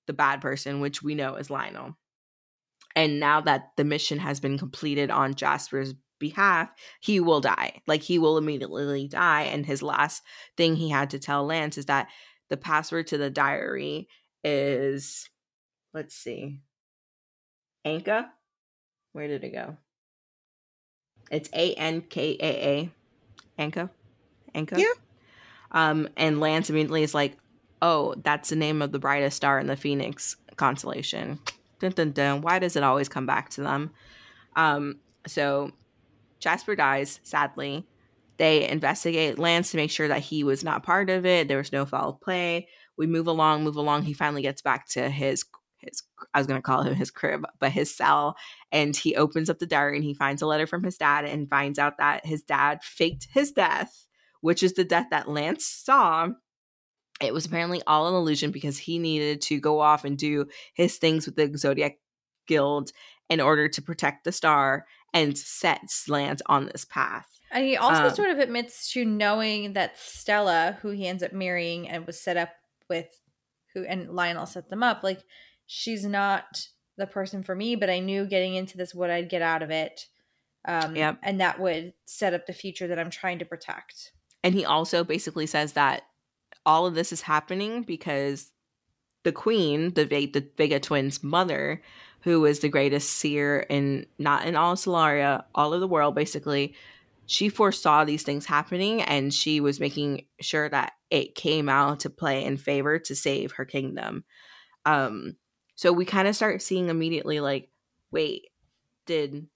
[0.06, 1.96] the bad person, which we know is Lionel.
[2.96, 6.70] And now that the mission has been completed on Jasper's behalf,
[7.00, 7.82] he will die.
[7.86, 9.42] Like he will immediately die.
[9.42, 10.22] And his last
[10.56, 12.08] thing he had to tell Lance is that
[12.48, 14.08] the password to the diary
[14.44, 15.28] is,
[15.94, 16.60] let's see,
[17.86, 18.26] Ankaa.
[19.12, 19.76] Where did it go?
[21.30, 22.90] It's A N K A A.
[23.58, 23.90] Ankaa.
[24.54, 24.78] Ankaa.
[24.78, 24.92] Yeah.
[25.72, 27.36] Um, and Lance immediately is like,
[27.80, 31.38] "Oh, that's the name of the brightest star in the Phoenix constellation."
[31.80, 32.42] Dun dun dun.
[32.42, 33.90] Why does it always come back to them?
[34.54, 35.72] Um, so
[36.38, 37.86] Jasper dies, sadly.
[38.36, 41.48] They investigate Lance to make sure that he was not part of it.
[41.48, 42.68] There was no foul play.
[42.96, 44.02] We move along, move along.
[44.02, 45.44] He finally gets back to his
[45.78, 46.02] his
[46.34, 48.36] I was gonna call him his crib, but his cell,
[48.70, 51.48] and he opens up the diary and he finds a letter from his dad and
[51.48, 54.06] finds out that his dad faked his death,
[54.40, 56.28] which is the death that Lance saw.
[57.20, 60.96] It was apparently all an illusion because he needed to go off and do his
[60.96, 61.98] things with the Zodiac
[62.46, 62.92] Guild
[63.28, 67.28] in order to protect the star and set Lance on this path.
[67.50, 71.32] And he also Um, sort of admits to knowing that Stella, who he ends up
[71.32, 72.50] marrying and was set up
[72.88, 73.20] with,
[73.74, 75.20] who and Lionel set them up, like
[75.66, 77.74] she's not the person for me.
[77.76, 80.06] But I knew getting into this what I'd get out of it,
[80.64, 81.18] um, Yep.
[81.22, 84.12] and that would set up the future that I'm trying to protect.
[84.42, 86.02] And he also basically says that
[86.70, 88.52] all of this is happening because
[89.24, 91.82] the queen, the, Ve- the Vega twins' mother,
[92.20, 96.14] who is the greatest seer in not in all of Solaria, all of the world,
[96.14, 96.74] basically,
[97.26, 102.10] she foresaw these things happening and she was making sure that it came out to
[102.10, 104.22] play in favor to save her kingdom.
[104.86, 105.34] Um,
[105.74, 107.68] so we kind of start seeing immediately like,
[108.12, 108.46] wait,
[109.06, 109.48] did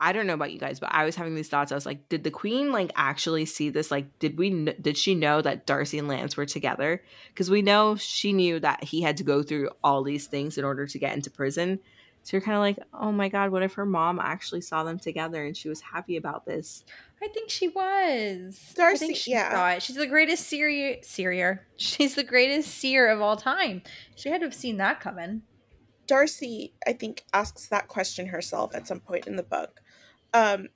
[0.00, 1.70] I don't know about you guys, but I was having these thoughts.
[1.70, 3.90] I was like, did the queen like actually see this?
[3.90, 7.02] Like, did we kn- did she know that Darcy and Lance were together?
[7.28, 10.64] Because we know she knew that he had to go through all these things in
[10.64, 11.80] order to get into prison.
[12.22, 14.98] So you're kind of like, oh my god, what if her mom actually saw them
[14.98, 16.84] together and she was happy about this?
[17.22, 18.58] I think she was.
[18.72, 19.50] I Darcy- think she yeah.
[19.52, 19.82] saw it.
[19.82, 20.96] She's the greatest seer.
[21.02, 21.66] Seer.
[21.76, 23.82] She's the greatest seer of all time.
[24.16, 25.42] She had to have seen that coming.
[26.06, 29.80] Darcy, I think, asks that question herself at some point in the book.
[30.32, 30.68] Um,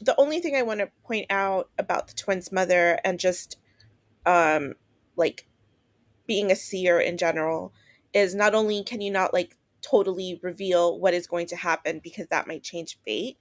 [0.00, 3.58] the only thing I want to point out about the twins' mother and just
[4.26, 4.74] um,
[5.16, 5.46] like
[6.26, 7.72] being a seer in general
[8.12, 12.26] is not only can you not like totally reveal what is going to happen because
[12.28, 13.38] that might change fate,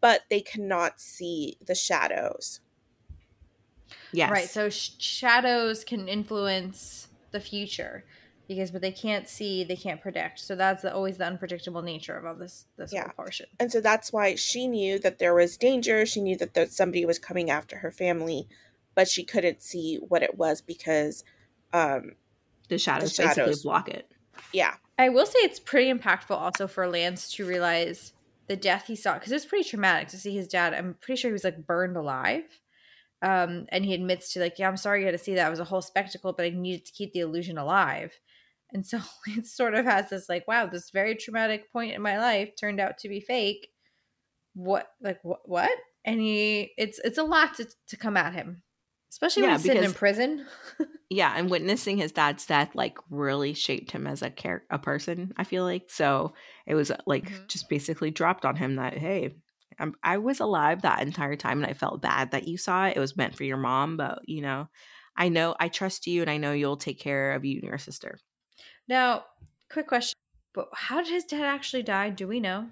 [0.00, 2.60] but they cannot see the shadows.
[4.12, 4.48] Yes, Right.
[4.48, 8.04] So sh- shadows can influence the future
[8.48, 10.38] because, but they can't see, they can't predict.
[10.38, 13.02] So that's the, always the unpredictable nature of all this this Yeah.
[13.02, 13.46] whole portion.
[13.58, 16.06] And so that's why she knew that there was danger.
[16.06, 18.48] She knew that there, somebody was coming after her family,
[18.94, 21.24] but she couldn't see what it was because,
[21.72, 22.12] um,
[22.68, 23.36] the shadows, shadows.
[23.36, 24.10] basically block it.
[24.52, 28.12] yeah, I will say it's pretty impactful also for Lance to realize
[28.48, 30.72] the death he saw because it's pretty traumatic to see his dad.
[30.72, 32.44] I'm pretty sure he was like burned alive.
[33.22, 35.46] Um, and he admits to like, yeah, I'm sorry you had to see that.
[35.46, 38.12] It was a whole spectacle, but I needed to keep the illusion alive.
[38.76, 42.18] And so it sort of has this like, wow, this very traumatic point in my
[42.18, 43.70] life turned out to be fake.
[44.54, 45.72] What like what what?
[46.04, 48.62] And he it's it's a lot to, to come at him.
[49.10, 50.46] Especially when Yeah, he's sitting in prison.
[51.08, 55.32] Yeah, and witnessing his dad's death like really shaped him as a care a person.
[55.36, 56.34] I feel like so
[56.66, 57.48] it was like Mhm.
[57.48, 59.36] just basically dropped on him that hey,
[59.78, 62.96] I'm, I was alive that entire time, and I felt bad that you saw it.
[62.96, 64.68] It was meant for your mom, but you know,
[65.16, 67.78] I know I trust you, and I know you'll take care of you and your
[67.78, 68.18] sister.
[68.88, 69.24] Now,
[69.70, 70.16] quick question.
[70.52, 72.10] But how did his dad actually die?
[72.10, 72.68] Do we know?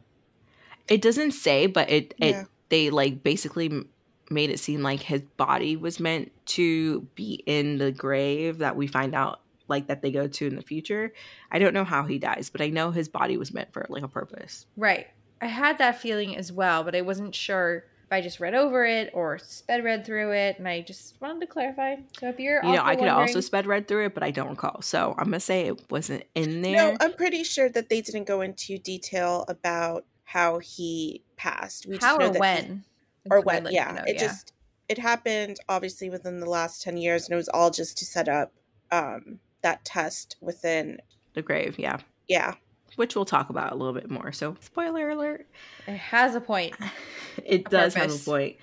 [0.88, 2.44] It doesn't say, but it it Yeah.
[2.68, 3.84] they like basically
[4.30, 8.86] made it seem like his body was meant to be in the grave that we
[8.86, 11.12] find out like that they go to in the future.
[11.50, 14.02] I don't know how he dies, but I know his body was meant for like
[14.02, 14.66] a purpose.
[14.76, 15.06] Right.
[15.40, 18.84] I had that feeling as well, but I wasn't sure if I just read over
[18.84, 21.96] it or sped read through it, and I just wanted to clarify.
[22.18, 24.50] So if you're, You know, I could also sped read through it, but I don't
[24.50, 24.82] recall.
[24.82, 26.76] So I'm gonna say it wasn't in there.
[26.92, 31.86] No, I'm pretty sure that they didn't go into detail about how he passed.
[31.86, 32.84] We just how know or that he- when,
[33.30, 33.72] or That's what I'd when.
[33.72, 34.52] yeah, know, it just
[34.88, 38.28] it happened obviously within the last 10 years and it was all just to set
[38.28, 38.52] up
[38.92, 40.98] um that test within
[41.32, 42.00] The grave, yeah.
[42.28, 42.54] yeah
[42.96, 44.32] Which we'll talk about a little bit more.
[44.32, 45.46] So, spoiler alert.
[45.86, 46.74] It has a point.
[47.44, 48.56] it A does have a point.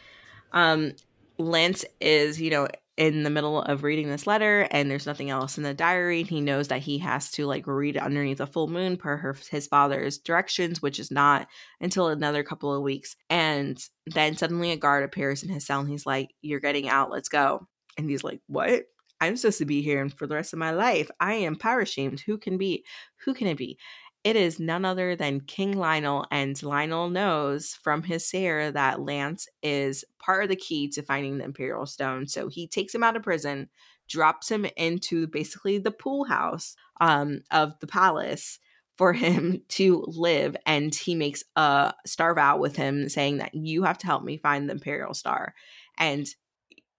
[0.54, 0.94] Um,
[1.38, 2.68] Lance is, you know,
[2.98, 6.24] in the middle of reading this letter, and there's nothing else in the diary.
[6.24, 9.68] He knows that he has to like read underneath a full moon per her, his
[9.68, 11.48] father's directions, which is not
[11.80, 13.16] until another couple of weeks.
[13.30, 17.10] And then suddenly a guard appears in his cell, and he's like, "You're getting out.
[17.10, 17.68] Let's go."
[17.98, 18.84] And he's like, "What?"
[19.22, 21.10] I'm supposed to be here and for the rest of my life.
[21.20, 22.22] I am power shamed.
[22.22, 22.84] Who can be?
[23.26, 23.78] Who can it be?
[24.24, 29.48] It is none other than King Lionel, and Lionel knows from his seer that Lance
[29.64, 32.28] is part of the key to finding the Imperial Stone.
[32.28, 33.70] So he takes him out of prison,
[34.08, 38.60] drops him into basically the pool house um, of the palace
[38.96, 43.84] for him to live, and he makes a star vow with him, saying that you
[43.84, 45.56] have to help me find the Imperial Star.
[45.98, 46.28] And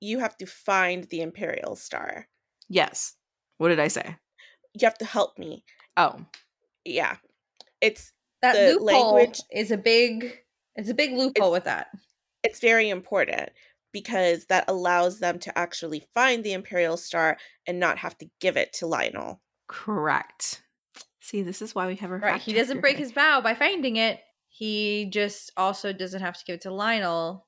[0.00, 2.26] you have to find the imperial star
[2.68, 3.14] yes,
[3.58, 4.16] what did I say?
[4.74, 5.64] you have to help me
[5.96, 6.24] Oh,
[6.84, 7.16] yeah
[7.80, 8.12] it's
[8.42, 10.38] That The loophole language- is a big
[10.76, 11.88] it's a big loophole It's- with that.
[12.42, 13.50] it's very important
[13.92, 18.56] because that allows them to actually find the imperial star and not have to give
[18.56, 20.62] it to lionel correct.
[21.20, 22.40] See, this is why we have our Right.
[22.40, 24.20] He doesn't break his vow by finding it.
[24.48, 27.46] He just also doesn't have to give it to Lionel.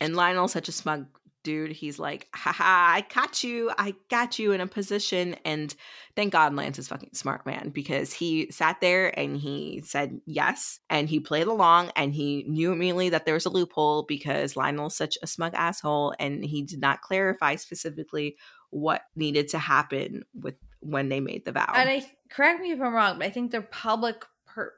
[0.00, 1.06] And Lionel's such a smug
[1.42, 1.72] dude.
[1.72, 3.70] He's like, haha, I got you.
[3.76, 5.36] I got you in a position.
[5.44, 5.74] And
[6.16, 10.80] thank God Lance is fucking smart, man, because he sat there and he said yes.
[10.90, 14.96] And he played along and he knew immediately that there was a loophole because Lionel's
[14.96, 16.14] such a smug asshole.
[16.18, 18.36] And he did not clarify specifically
[18.70, 21.72] what needed to happen with when they made the vow.
[21.74, 24.24] And I correct me if I'm wrong, but I think the public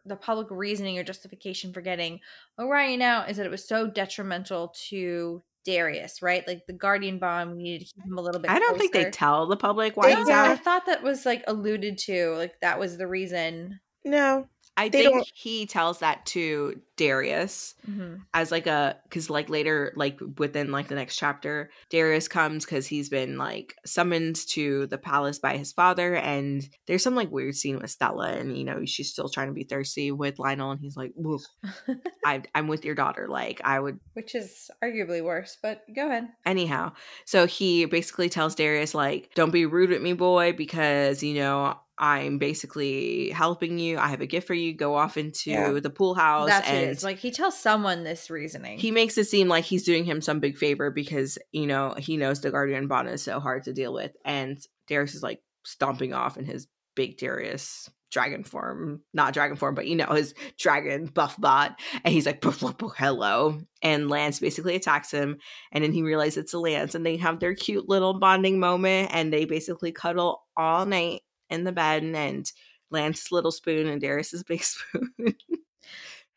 [0.04, 2.20] the public reasoning or justification for getting
[2.60, 6.46] Orion out is that it was so detrimental to Darius, right?
[6.46, 8.50] Like the Guardian bond we needed to keep him a little bit.
[8.50, 10.48] I don't think they tell the public why They he's No, out.
[10.48, 12.34] I thought that was like alluded to.
[12.36, 13.80] Like that was the reason.
[14.04, 14.46] no
[14.76, 18.20] I They think don't- he tells that to Darius Mhm.
[18.34, 22.86] as like a because like later like within like the next chapter darius comes because
[22.86, 27.56] he's been like summoned to the palace by his father and there's some like weird
[27.56, 30.80] scene with stella and you know she's still trying to be thirsty with lionel and
[30.80, 31.40] he's like "Ugh,
[32.24, 36.28] I, i'm with your daughter like i would Which is arguably worse, but go ahead.
[36.46, 36.92] anyhow
[37.24, 41.76] so he basically tells darius like don't be rude with me boy because you know
[41.98, 43.98] i'm basically helping you.
[43.98, 44.74] I have a gift for you.
[44.74, 45.70] Go off into Yeah.
[45.72, 47.04] the pool house That's and it is.
[47.04, 48.78] Like he tells someone this reasoning.
[48.78, 52.16] he makes it seem like he's doing him some big favor because you know he
[52.16, 54.12] knows the guardian bond is so hard to deal with.
[54.24, 56.66] And darius is like stomping off in his
[56.96, 59.00] big darius dragon form.
[59.12, 61.78] Not dragon form but you know his dragon buff bot.
[62.04, 63.60] And he's like "Poof, poof, poof, hello.
[63.82, 65.38] And lance basically attacks him.
[65.72, 66.94] And then he realizes it's a lance.
[66.94, 69.10] And they have their cute little bonding moment.
[69.12, 72.52] And they basically cuddle all night in the bed and
[72.90, 75.36] lance's little spoon and darius's big spoon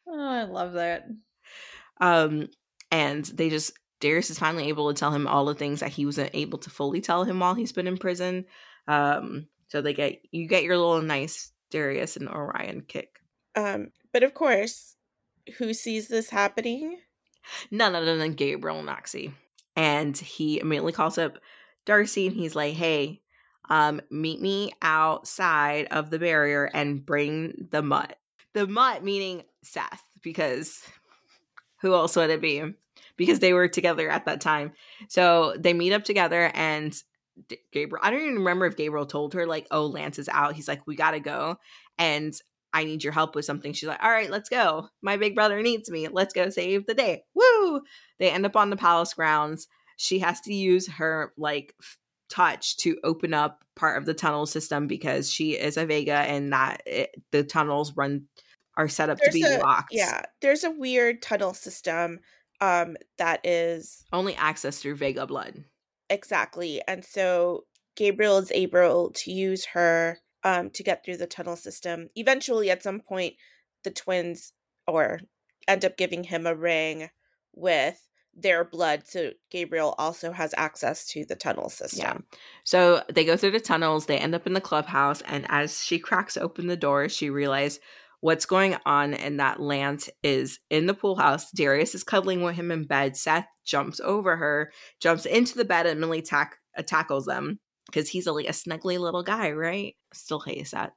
[0.07, 1.07] oh, I love that.
[1.99, 2.47] Um,
[2.91, 6.05] and they just Darius is finally able to tell him all the things that he
[6.05, 8.45] wasn't able to fully tell him while he's been in prison.
[8.87, 13.19] Um, so they get you get your little nice Darius and Orion kick.
[13.55, 14.95] um but of course
[15.57, 16.99] who sees this happening
[17.71, 19.31] None other than Gabriel Noxie.
[19.73, 21.37] And he immediately calls up
[21.85, 23.21] Darcy and he's like, Hey,
[23.69, 28.17] um, meet me outside of the barrier and bring the mutt.
[28.53, 30.81] The mutt meaning Seth, because
[31.81, 32.63] who else would it be?
[33.17, 34.73] Because they were together at that time.
[35.09, 36.95] So they meet up together and
[37.71, 40.55] Gabriel, I don't even remember if Gabriel told her, like, oh, Lance is out.
[40.55, 41.57] He's like, we gotta go.
[41.97, 42.33] And
[42.73, 43.73] I need your help with something.
[43.73, 44.89] She's like, all right, let's go.
[45.01, 46.07] My big brother needs me.
[46.07, 47.23] Let's go save the day.
[47.33, 47.81] Woo!
[48.19, 49.67] They end up on the palace grounds.
[49.97, 51.73] She has to use her like
[52.29, 56.51] touch to open up part of the tunnel system because she is a Vega and
[56.53, 58.25] that it, the tunnels run
[58.75, 59.89] are set up to be a, locked.
[59.91, 62.19] yeah there's a weird tunnel system
[62.61, 65.63] um that is Only access through Vega blood.
[66.09, 67.63] exactly and so
[67.95, 72.83] gabriel is able to use her um to get through the tunnel system eventually at
[72.83, 73.33] some point
[73.83, 74.53] the twins
[74.87, 75.19] or
[75.67, 77.09] end up giving him a ring
[77.53, 78.06] with
[78.39, 82.37] their blood so gabriel also has access to the tunnel system Yeah.
[82.63, 85.99] So they go through the tunnels, they end up in the clubhouse, and as she
[85.99, 87.79] cracks open the door, she realizes
[88.19, 91.51] what's going on and that Lance is in the pool house.
[91.51, 93.15] Darius is cuddling with him in bed.
[93.15, 98.09] Seth jumps over her, jumps into the bed, and Millie tack- uh, tackles them because
[98.09, 99.95] he's a, like a snuggly little guy, right?
[100.13, 100.91] Still hate Seth.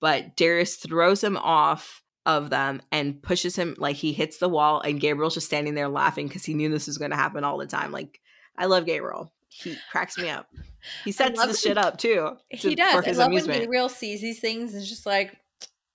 [0.00, 4.80] But Darius throws him off of them and pushes him like he hits the wall
[4.80, 7.58] and Gabriel's just standing there laughing because he knew this was going to happen all
[7.58, 7.90] the time.
[7.92, 8.20] Like
[8.56, 9.32] I love Gabriel.
[9.48, 10.46] He cracks me up.
[11.04, 12.36] He sets this shit up too.
[12.48, 13.06] he does.
[13.06, 13.58] I love amusement.
[13.58, 15.36] when Gabriel sees these things and just like,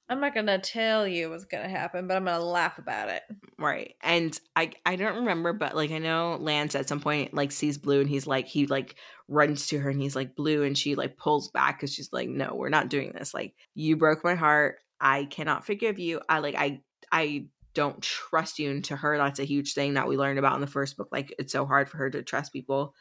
[0.09, 3.23] I'm not gonna tell you what's gonna happen, but I'm gonna laugh about it.
[3.59, 3.95] Right.
[4.01, 7.77] And I I don't remember, but like I know Lance at some point like sees
[7.77, 8.95] Blue and he's like he like
[9.27, 12.29] runs to her and he's like Blue and she like pulls back because she's like,
[12.29, 13.33] No, we're not doing this.
[13.33, 14.77] Like you broke my heart.
[14.99, 16.21] I cannot forgive you.
[16.27, 16.81] I like I
[17.11, 18.71] I don't trust you.
[18.71, 21.09] And to her, that's a huge thing that we learned about in the first book.
[21.11, 22.95] Like it's so hard for her to trust people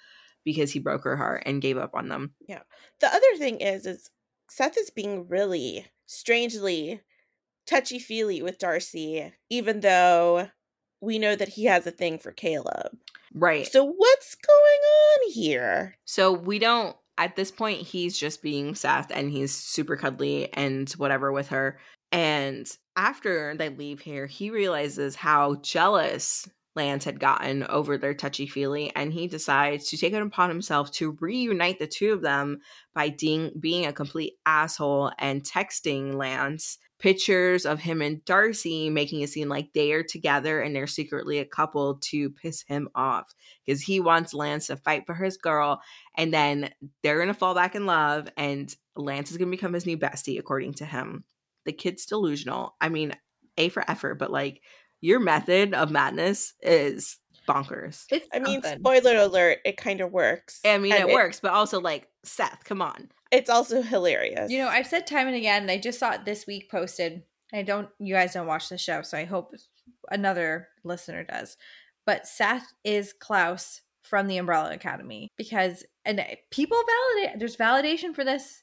[0.45, 2.35] because he broke her heart and gave up on them.
[2.47, 2.61] Yeah
[3.01, 4.11] the other thing is, is
[4.51, 7.01] Seth is being really strangely
[7.67, 10.51] touchy feely with Darcy, even though
[11.01, 12.97] we know that he has a thing for Caleb.
[13.35, 13.67] Right.
[13.67, 15.97] So what's going on here?
[16.05, 20.91] So we don't at this point he's just being Seth and he's super cuddly and
[20.93, 21.79] whatever with her.
[22.13, 28.47] And after they leave here, he realizes how jealous Lance had gotten over their touchy
[28.47, 32.59] feely, and he decides to take it upon himself to reunite the two of them
[32.95, 39.21] by being being a complete asshole and texting Lance pictures of him and Darcy making
[39.21, 43.35] it seem like they are together and they're secretly a couple to piss him off
[43.65, 45.81] because he wants Lance to fight for his girl
[46.17, 46.71] and then
[47.03, 50.75] they're gonna fall back in love and Lance is gonna become his new bestie according
[50.75, 51.25] to him.
[51.67, 52.77] The kid's delusional.
[52.81, 53.13] I mean,
[53.59, 54.63] A for effort, but like
[55.01, 58.05] your method of madness is bonkers.
[58.11, 60.61] It's I mean, spoiler alert, it kind of works.
[60.65, 63.11] I mean, And it works, but also like Seth, come on.
[63.31, 64.51] It's also hilarious.
[64.51, 67.23] You know, I've said time and again, I just saw it this week posted.
[67.53, 69.55] I don't, you guys don't watch the show, so I hope
[70.11, 71.57] another listener does.
[72.05, 78.25] But Seth is Klaus from the Umbrella Academy because, and people validate, there's validation for
[78.25, 78.63] this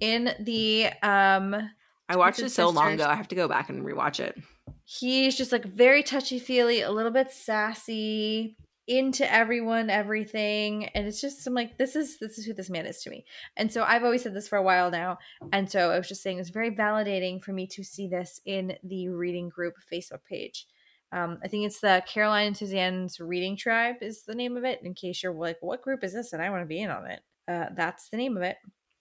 [0.00, 1.70] in the, um,
[2.08, 3.06] I watched Twisted it so long ago.
[3.06, 4.36] I have to go back and rewatch it.
[4.84, 8.56] he's just like very touchy feely, a little bit sassy,
[8.86, 12.86] into everyone, everything, and it's just I'm like, this is this is who this man
[12.86, 13.24] is to me.
[13.56, 15.18] And so I've always said this for a while now,
[15.52, 18.76] and so I was just saying it's very validating for me to see this in
[18.82, 20.66] the reading group Facebook page.
[21.12, 24.80] Um, I think it's the Caroline and Susanne's Reading Tribe is the name of it.
[24.82, 26.32] In case you're like, what group is this?
[26.32, 27.20] And I want to be in on it.
[27.46, 28.56] Uh, that's the name of it.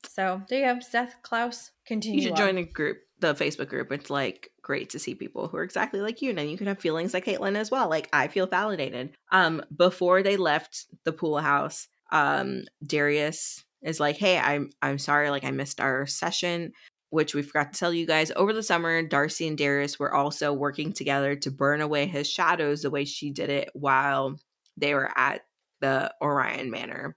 [0.10, 1.72] So there you have Seth Klaus.
[1.88, 2.20] Continue.
[2.20, 2.38] You should on.
[2.38, 2.98] join the group,
[3.32, 3.92] the Facebook group.
[3.92, 6.80] It's like great to see people who are exactly like you, and you can have
[6.80, 7.90] feelings like Caitlin as well.
[7.90, 9.16] Like I feel validated.
[9.32, 15.30] Um, before they left the pool house, um, Darius is like, "Hey, I'm I'm sorry.
[15.30, 16.74] Like I missed our session."
[17.10, 20.52] Which we forgot to tell you guys over the summer, Darcy and Darius were also
[20.52, 24.40] working together to burn away his shadows the way she did it while
[24.78, 25.42] they were at
[25.80, 27.16] the Orion Manor,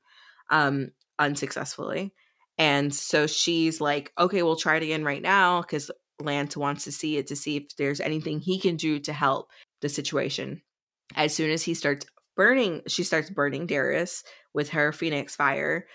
[0.50, 2.12] um, unsuccessfully.
[2.58, 5.90] And so she's like, okay, we'll try it again right now because
[6.20, 9.50] Lance wants to see it to see if there's anything he can do to help
[9.82, 10.62] the situation.
[11.14, 14.22] As soon as he starts burning, she starts burning Darius
[14.54, 15.86] with her Phoenix fire.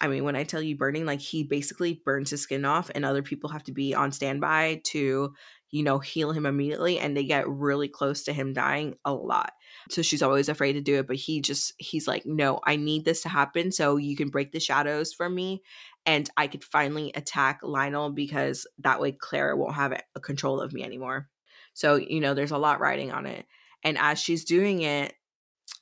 [0.00, 3.04] I mean, when I tell you burning, like he basically burns his skin off, and
[3.04, 5.34] other people have to be on standby to,
[5.70, 6.98] you know, heal him immediately.
[6.98, 9.52] And they get really close to him dying a lot.
[9.90, 11.06] So she's always afraid to do it.
[11.06, 14.52] But he just, he's like, no, I need this to happen so you can break
[14.52, 15.62] the shadows from me
[16.06, 20.72] and I could finally attack Lionel because that way Clara won't have a control of
[20.72, 21.28] me anymore.
[21.74, 23.44] So, you know, there's a lot riding on it.
[23.82, 25.12] And as she's doing it,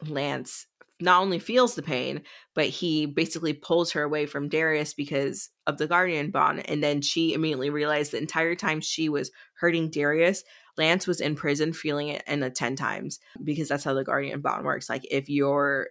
[0.07, 0.67] Lance
[1.01, 2.23] not only feels the pain,
[2.55, 6.69] but he basically pulls her away from Darius because of the guardian bond.
[6.69, 10.43] And then she immediately realized the entire time she was hurting Darius,
[10.77, 14.41] Lance was in prison feeling it in a 10 times because that's how the guardian
[14.41, 14.89] bond works.
[14.89, 15.89] Like if your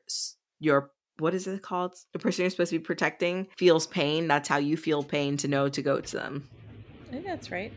[0.59, 1.95] your what is it called?
[2.11, 4.27] The person you're supposed to be protecting feels pain.
[4.27, 6.49] That's how you feel pain to know to go to them.
[7.07, 7.71] I think that's right.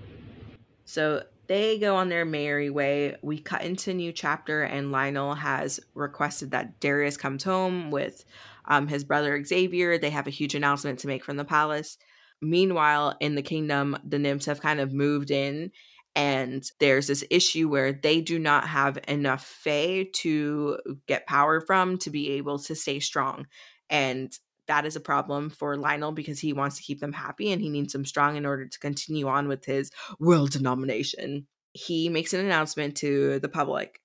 [0.84, 3.16] So they go on their merry way.
[3.22, 8.24] We cut into a new chapter, and Lionel has requested that Darius comes home with
[8.66, 9.99] um, his brother Xavier.
[9.99, 11.99] They have a huge announcement to make from the palace.
[12.43, 15.70] Meanwhile, in the kingdom, the nymphs have kind of moved in,
[16.17, 21.99] and there's this issue where they do not have enough Fae to get power from
[21.99, 23.47] to be able to stay strong.
[23.91, 24.37] And
[24.67, 27.69] that is a problem for Lionel because he wants to keep them happy and he
[27.69, 31.47] needs them strong in order to continue on with his world denomination.
[31.75, 34.01] He makes an announcement to the public.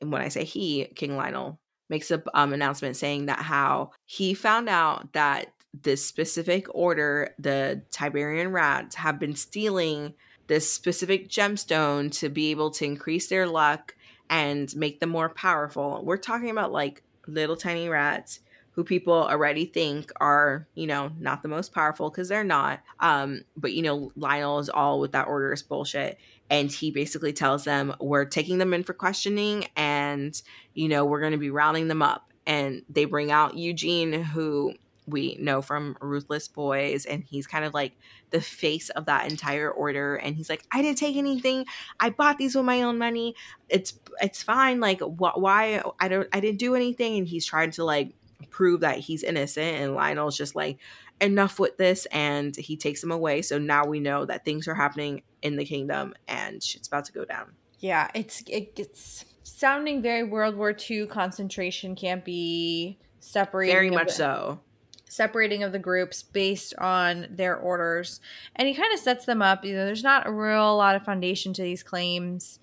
[0.00, 1.58] And when I say he, King Lionel
[1.90, 7.82] makes an um, announcement saying that how he found out that this specific order, the
[7.90, 10.14] Tiberian rats, have been stealing
[10.48, 13.94] this specific gemstone to be able to increase their luck
[14.28, 16.02] and make them more powerful.
[16.04, 18.40] We're talking about like little tiny rats
[18.72, 22.80] who people already think are, you know, not the most powerful because they're not.
[23.00, 26.18] Um, but you know, Lionel is all with that orderist bullshit.
[26.50, 30.40] And he basically tells them we're taking them in for questioning and,
[30.74, 32.32] you know, we're gonna be rounding them up.
[32.46, 34.72] and they bring out Eugene, who
[35.08, 37.92] we know from Ruthless Boys, and he's kind of like
[38.30, 40.16] the face of that entire order.
[40.16, 41.66] And he's like, "I didn't take anything.
[42.00, 43.34] I bought these with my own money.
[43.68, 44.80] It's it's fine.
[44.80, 45.82] Like, wh- why?
[46.00, 46.28] I don't.
[46.32, 48.14] I didn't do anything." And he's trying to like
[48.50, 49.76] prove that he's innocent.
[49.76, 50.78] And Lionel's just like,
[51.20, 53.42] "Enough with this," and he takes him away.
[53.42, 57.12] So now we know that things are happening in the kingdom, and shit's about to
[57.12, 57.52] go down.
[57.80, 64.10] Yeah, it's it gets sounding very World War II concentration camp be separating Very much
[64.10, 64.60] so.
[65.08, 68.20] Separating of the groups based on their orders
[68.56, 71.04] and he kind of sets them up you know there's not a real lot of
[71.04, 72.58] foundation to these claims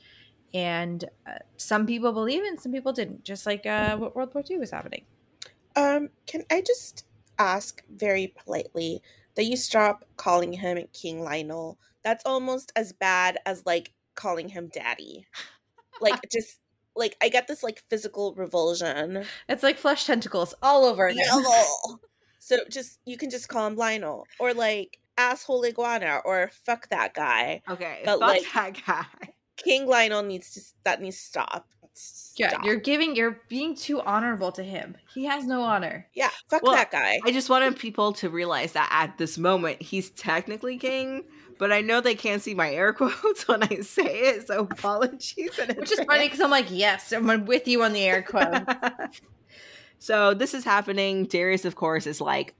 [0.54, 4.34] and uh, some people believe it and some people didn't just like uh, what world
[4.34, 5.04] war ii was happening
[5.76, 7.06] Um, can I just
[7.38, 9.02] ask very politely
[9.36, 11.78] that you stop calling him King Lionel?
[12.04, 15.28] That's almost as bad as like calling him daddy.
[16.00, 16.60] Like just
[16.96, 19.26] like I get this like physical revulsion.
[19.50, 21.18] it's like flesh tentacles all over him.
[22.46, 27.14] So just you can just call him Lionel or like asshole iguana or fuck that
[27.16, 27.64] guy.
[27.68, 29.30] Okay, But, fuck like- that guy.
[29.58, 31.68] King Lionel needs to that needs to stop.
[32.38, 36.62] yeah you're giving you're being too honorable to him he has no honor yeah, fuck
[36.62, 37.20] Well, that guy.
[37.24, 41.24] I just wanted people to realize that at this moment he's technically king,
[41.58, 45.58] but I know they can't see my air quotes when I say it, so apologies.
[45.78, 49.22] which is funny because i'm like yes i'm with you on the air quote advance.
[50.00, 51.26] so this is happening.
[51.26, 52.56] Darius, of course, is like,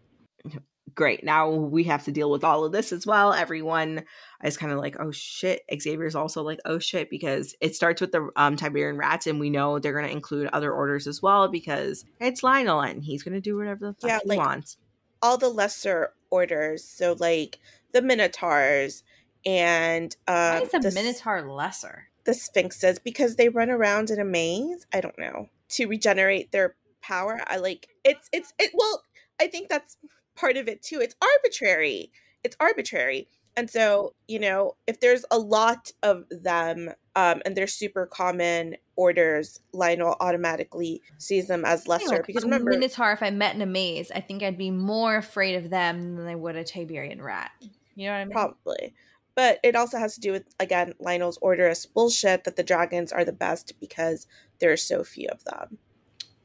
[0.94, 1.24] great.
[1.24, 3.34] Now we have to deal with all of this as well.
[3.34, 4.04] Everyone
[4.44, 5.62] is kind of like, oh shit.
[5.80, 9.50] Xavier's also like, oh shit, because it starts with the um, Tiberian rats, and we
[9.50, 13.36] know they're going to include other orders as well because it's Lionel and he's going
[13.36, 14.78] to do whatever the fuck Yeah, he like- wants.
[15.22, 17.60] all the lesser orders, so like
[17.92, 19.04] the Minotaurs
[19.46, 24.20] and why um, is a the, minotaur lesser the Sphinxes because they run around in
[24.20, 24.88] a maze.
[24.92, 26.76] I don't know to regenerate their
[27.06, 27.40] power.
[27.48, 28.72] I like it's it's it.
[28.74, 29.04] Well,
[29.40, 29.98] I think that's
[30.36, 31.00] part of it too.
[31.02, 32.12] It's arbitrary.
[32.44, 33.28] It's arbitrary.
[33.58, 38.76] And so, you know, if there's a lot of them um, and they're super common
[38.98, 42.22] orders, Lionel automatically sees them as lesser.
[42.26, 45.56] Because remember, Minotaur, if I met in a maze, I think I'd be more afraid
[45.56, 47.52] of them than I would a Tiberian rat.
[47.96, 48.32] You know what I mean?
[48.34, 48.94] Probably.
[49.36, 53.24] But it also has to do with, again, Lionel's orderist bullshit that the dragons are
[53.24, 54.28] the best because
[54.60, 55.78] there are so few of them.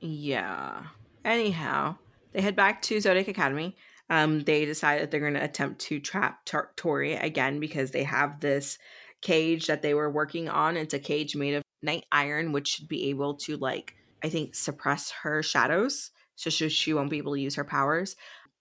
[0.00, 0.84] Yeah.
[1.24, 1.96] Anyhow,
[2.32, 3.76] they head back to Zodiac Academy.
[4.08, 6.44] Um, they decide that they're going to attempt to trap
[6.76, 8.78] Tori again because they have this
[9.22, 10.76] cage that they were working on.
[10.76, 13.94] It's a cage made of night iron, which should be able to, like,
[14.24, 16.10] I think, suppress her shadows.
[16.36, 18.16] So she, she won't be able to use her powers.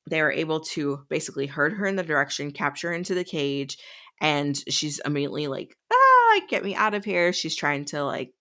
[0.10, 3.78] They are able to basically herd her in the direction, capture her into the cage,
[4.22, 7.32] and she's immediately like, ah, get me out of here.
[7.32, 8.34] She's trying to, like,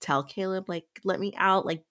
[0.00, 1.66] tell Caleb, like, let me out.
[1.66, 1.82] Like,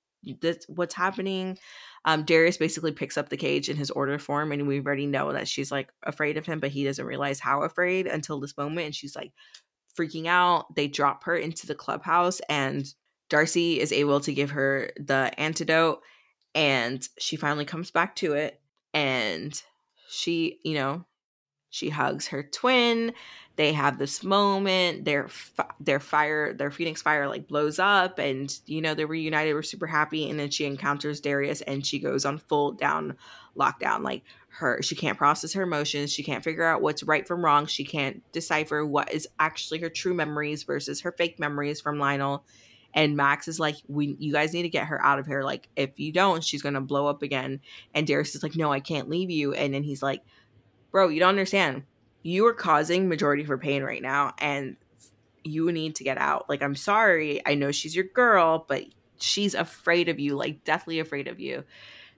[0.42, 1.58] this what's happening
[2.06, 5.32] um darius basically picks up the cage in his order form and we already know
[5.32, 8.86] that she's like afraid of him but he doesn't realize how afraid until this moment
[8.88, 9.32] and she's like
[9.96, 10.76] freaking out.
[10.76, 12.86] They drop her into the clubhouse and
[13.30, 16.02] darcy is able to give her the antidote
[16.54, 18.62] and she finally comes back to it
[18.94, 19.60] and
[20.08, 21.04] she you know
[21.76, 23.14] she hugs her twin.
[23.58, 25.04] They have this moment.
[25.04, 25.28] Their
[25.82, 29.54] their fire their phoenix fire like blows up and you know they're reunited.
[29.54, 30.30] We're super happy.
[30.30, 33.18] And then she encounters darius and she goes on full down
[33.58, 34.04] lockdown.
[34.04, 36.14] Like her she can't process her emotions.
[36.14, 37.66] She can't figure out what's right from wrong.
[37.66, 42.46] She can't decipher what is actually her true memories versus her fake memories from lionel.
[42.94, 45.44] And max is like we you guys need to get her out of here.
[45.44, 47.60] Like if you don't she's gonna blow up again.
[47.94, 49.54] And darius is like no i can't leave you.
[49.54, 50.22] And then he's like
[50.96, 51.84] bro you don't understand.
[52.24, 54.78] You are causing majority of her pain right now and
[55.44, 56.48] you need to get out.
[56.48, 57.46] Like i'm sorry.
[57.46, 58.86] I know she's your girl but
[59.20, 61.66] she's afraid of you like deathly afraid of you.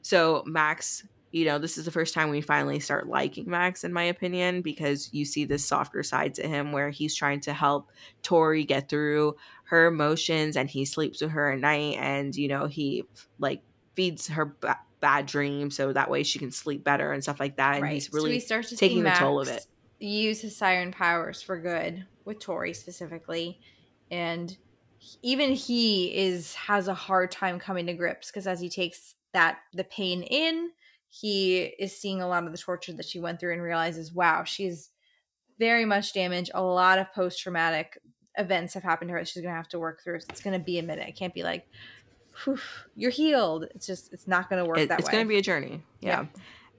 [0.03, 3.91] So max you know this is the first time we finally start liking max in
[3.91, 7.91] my opinion because you see this softer side to him where he's trying to help
[8.21, 12.67] tori get through her emotions and he sleeps with her at night and you know
[12.67, 13.03] he
[13.39, 13.61] like
[13.95, 17.57] feeds her ba- bad dreams so that way she can sleep better and stuff like
[17.57, 17.93] that and right.
[17.93, 19.65] he's so really start to taking the toll of it.
[19.99, 23.59] Use his siren powers for good with Tori specifically,
[24.11, 24.55] and
[25.23, 29.59] even he is has a hard time coming to grips because as he takes that
[29.73, 30.69] the pain in,
[31.09, 34.43] he is seeing a lot of the torture that she went through and realizes, wow,
[34.43, 34.91] she's
[35.59, 36.51] very much damaged.
[36.53, 37.99] A lot of post traumatic
[38.37, 40.19] events have happened to her that she's gonna have to work through.
[40.29, 41.07] It's gonna be a minute.
[41.07, 41.67] It can't be like,
[42.43, 42.59] "Phew,
[42.95, 43.65] you're healed.
[43.75, 45.09] It's just it's not gonna work It- that it's way.
[45.09, 45.81] It's going to be a journey.
[46.01, 46.25] Yeah.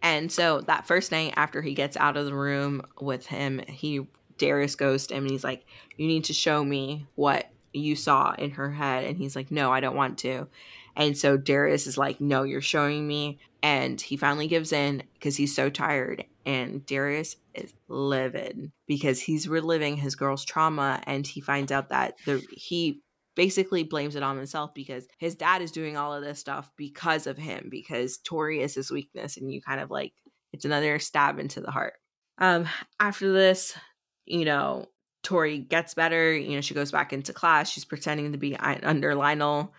[0.01, 4.06] And so that first night after he gets out of the room with him, he
[4.36, 5.66] Darius goes to him and he's like,
[5.97, 9.05] "You need to show me what you saw in her head.
[9.05, 10.48] And he's like, no, I don't want to.
[10.97, 13.39] And so Darius is like, no, you're showing me.
[13.62, 16.24] And he finally gives in because he's so tired.
[16.44, 21.02] And Darius is livid because he's reliving his girl's trauma.
[21.06, 23.01] And he finds out that the he
[23.39, 27.28] basically blames it on himself because his dad is doing all of this stuff because
[27.28, 29.36] of him, because Tori is his weakness.
[29.36, 30.12] And you kind of like,
[30.52, 31.93] it's another stab into the heart.
[32.39, 32.66] Um,
[32.98, 33.78] after this,
[34.24, 34.86] you know,
[35.23, 36.36] Tori gets better.
[36.36, 37.70] You know, she goes back into class.
[37.70, 39.73] She's pretending to be under Lionel.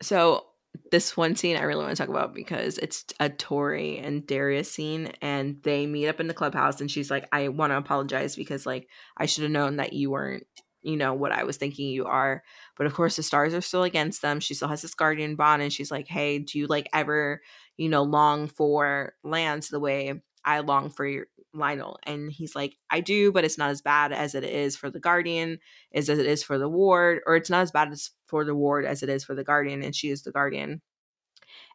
[0.00, 0.46] So
[0.92, 4.70] this one scene I really want to talk about because it's a Tori and Darius
[4.70, 8.36] scene, and they meet up in the clubhouse, and she's like, "I want to apologize
[8.36, 10.46] because like I should have known that you weren't."
[10.82, 12.42] You know what I was thinking you are,
[12.76, 14.40] but of course the stars are still against them.
[14.40, 17.42] She still has this guardian bond, and she's like, "Hey, do you like ever,
[17.76, 21.98] you know, long for Lance the way I long for your, Lionel.
[22.04, 25.00] And he's like, I do, but it's not as bad as it is for the
[25.00, 25.58] Guardian,
[25.92, 28.54] is as it is for the Ward, or it's not as bad as for the
[28.54, 30.80] Ward as it is for the Guardian, and she is the Guardian.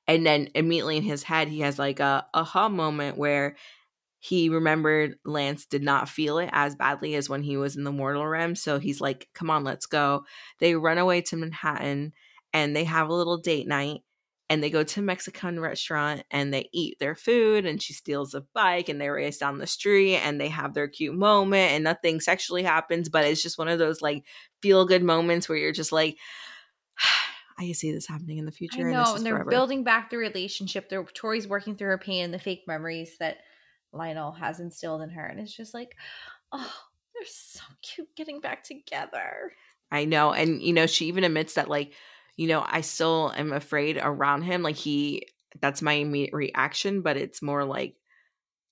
[0.08, 3.56] And then immediately in his head, he has like a aha moment where
[4.20, 7.92] he remembered Lance did not feel it as badly as when he was in the
[7.92, 8.56] mortal realm.
[8.56, 10.26] So he's like, come on, let's go.
[10.60, 12.14] They run away to Manhattan
[12.54, 14.02] and they have a little date night
[14.50, 18.34] and they go to a Mexican restaurant and they eat their food and she steals
[18.34, 21.84] a bike and they race down the street and they have their cute moment and
[21.84, 24.24] nothing sexually happens, but it's just one of those like
[24.62, 26.18] feel good moments where you're just like
[27.60, 28.88] I can see this happening in the future.
[28.88, 29.50] I know, and, and they're forever.
[29.50, 30.90] building back the relationship.
[30.90, 33.38] They're Tori's working through her pain and the fake memories that
[33.94, 35.26] Lionel has instilled in her.
[35.26, 35.96] And it's just like,
[36.52, 36.74] oh,
[37.14, 39.52] they're so cute getting back together.
[39.92, 40.34] I know.
[40.34, 41.94] And you know, she even admits that like
[42.38, 44.62] you know, I still am afraid around him.
[44.62, 45.28] Like he,
[45.60, 47.96] that's my immediate reaction, but it's more like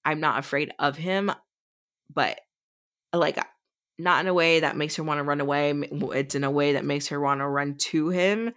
[0.06, 1.32] I'm not afraid of him,
[2.14, 2.40] but
[3.12, 3.40] like
[3.98, 5.72] not in a way that makes her want to run away.
[5.72, 8.54] It's in a way that makes her want to run to him.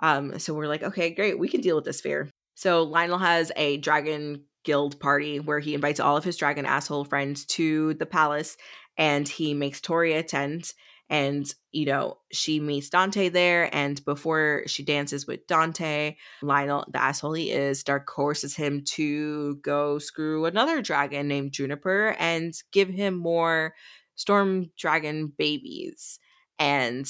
[0.00, 2.28] Um, so we're like, okay, great, we can deal with this fear.
[2.56, 7.04] So Lionel has a dragon guild party where he invites all of his dragon asshole
[7.04, 8.56] friends to the palace
[8.96, 10.72] and he makes Tori attend
[11.10, 17.02] and you know she meets dante there and before she dances with dante lionel the
[17.02, 22.90] asshole he is dark coerces him to go screw another dragon named juniper and give
[22.90, 23.72] him more
[24.18, 26.18] storm dragon babies.
[26.58, 27.08] And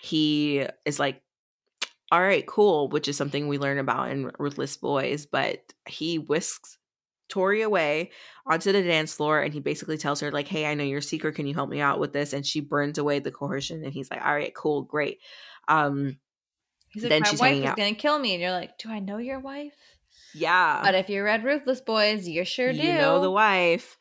[0.00, 1.22] he is like
[2.10, 6.78] all right cool which is something we learn about in ruthless boys but he whisks
[7.28, 8.10] Tori away
[8.46, 11.34] onto the dance floor and he basically tells her like hey I know your secret
[11.34, 12.32] can you help me out with this?
[12.32, 15.18] And she burns away the coercion and he's like all right cool great.
[15.68, 16.18] Um
[16.88, 17.76] he's like then my wife is out.
[17.76, 18.32] gonna kill me.
[18.34, 19.74] And you're like do I know your wife?
[20.34, 20.80] Yeah.
[20.82, 23.98] but if you read Ruthless Boys you sure do you know the wife.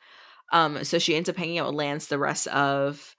[0.53, 3.15] Um so she ends up hanging out with Lance the rest of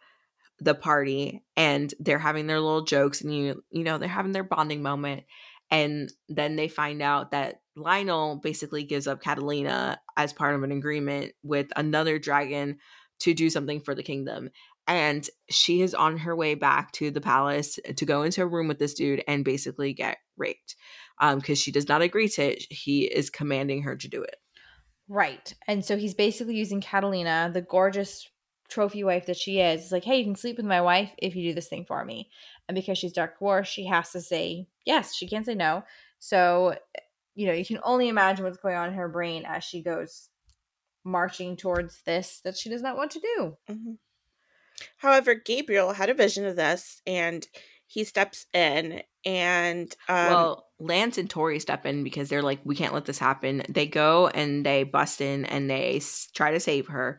[0.61, 4.43] the party and they're having their little jokes and you you know they're having their
[4.43, 5.23] bonding moment
[5.71, 10.73] and then they find out that Lionel basically gives up Catalina as part of an
[10.73, 12.79] agreement with another dragon
[13.21, 14.51] to do something for the kingdom.
[14.87, 18.69] And she is on her way back to the palace to go into a room
[18.69, 20.77] with this dude and basically get raped.
[21.21, 22.65] Um, because she does not agree to it.
[22.71, 24.37] He is commanding her to do it.
[25.09, 25.53] Right.
[25.67, 28.29] And so he's basically using Catalina, the gorgeous
[28.69, 31.35] trophy wife that she is, it's like, hey, you can sleep with my wife if
[31.35, 32.31] you do this thing for me.
[32.69, 35.15] And because she's Dark Dwarf, she has to say yes.
[35.15, 35.85] She can't say no.
[36.19, 36.75] So
[37.39, 40.29] you know, you can only imagine what's going on in her brain as she goes
[41.05, 43.57] marching towards this that she does not want to do.
[43.71, 43.93] Mm-hmm.
[44.97, 47.47] However, Gabriel had a vision of this and
[47.87, 52.77] he steps in and um, well lance and tori step in because they're like we
[52.77, 56.61] can't let this happen they go and they bust in and they s- try to
[56.61, 57.19] save her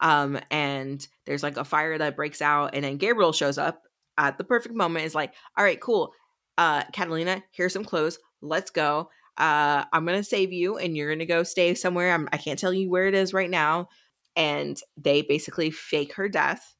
[0.00, 3.82] um and there's like a fire that breaks out and then gabriel shows up
[4.18, 6.12] at the perfect moment is like all right cool
[6.58, 9.08] uh catalina here's some clothes let's go
[9.40, 12.12] uh, I'm to save you and you're to go stay somewhere.
[12.12, 13.88] I'm, I can't tell you where it is right now.
[14.36, 16.74] And they basically fake her death.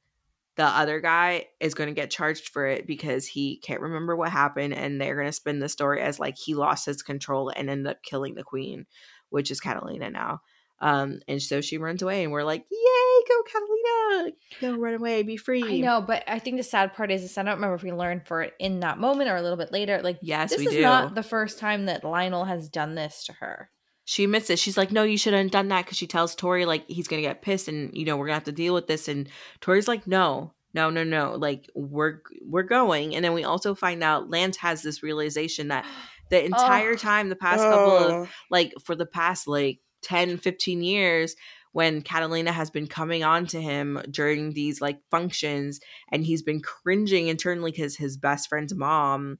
[0.56, 4.74] The other guy is to get charged for it because he can't remember what happened.
[4.74, 8.02] And they're to spin the story as like he lost his control and ended up
[8.02, 8.84] killing the queen,
[9.30, 10.40] which is Catalina now.
[10.80, 14.32] Um, and so she runs away, and we're like, "Yay, go Catalina!
[14.60, 17.36] Go run away, be free." I know, but I think the sad part is, is
[17.36, 19.72] I don't remember if we learned for it in that moment or a little bit
[19.72, 20.00] later.
[20.02, 20.82] Like, yes, this is do.
[20.82, 23.70] not the first time that Lionel has done this to her.
[24.06, 24.58] She admits it.
[24.58, 27.22] She's like, "No, you shouldn't have done that," because she tells Tori like he's gonna
[27.22, 29.06] get pissed, and you know we're gonna have to deal with this.
[29.06, 29.28] And
[29.60, 31.34] Tori's like, "No, no, no, no.
[31.34, 35.84] Like we're we're going." And then we also find out Lance has this realization that
[36.30, 36.96] the entire oh.
[36.96, 37.70] time, the past oh.
[37.70, 41.36] couple of like for the past like 10, 15 years,
[41.72, 46.60] when Catalina has been coming on to him during these like functions and he's been
[46.60, 49.38] cringing internally because his best friend's mom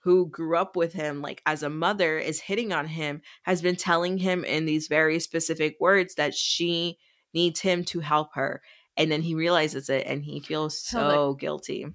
[0.00, 3.76] who grew up with him like as a mother is hitting on him has been
[3.76, 6.98] telling him in these very specific words that she
[7.32, 8.60] needs him to help her
[8.96, 11.86] and then he realizes it and he feels so guilty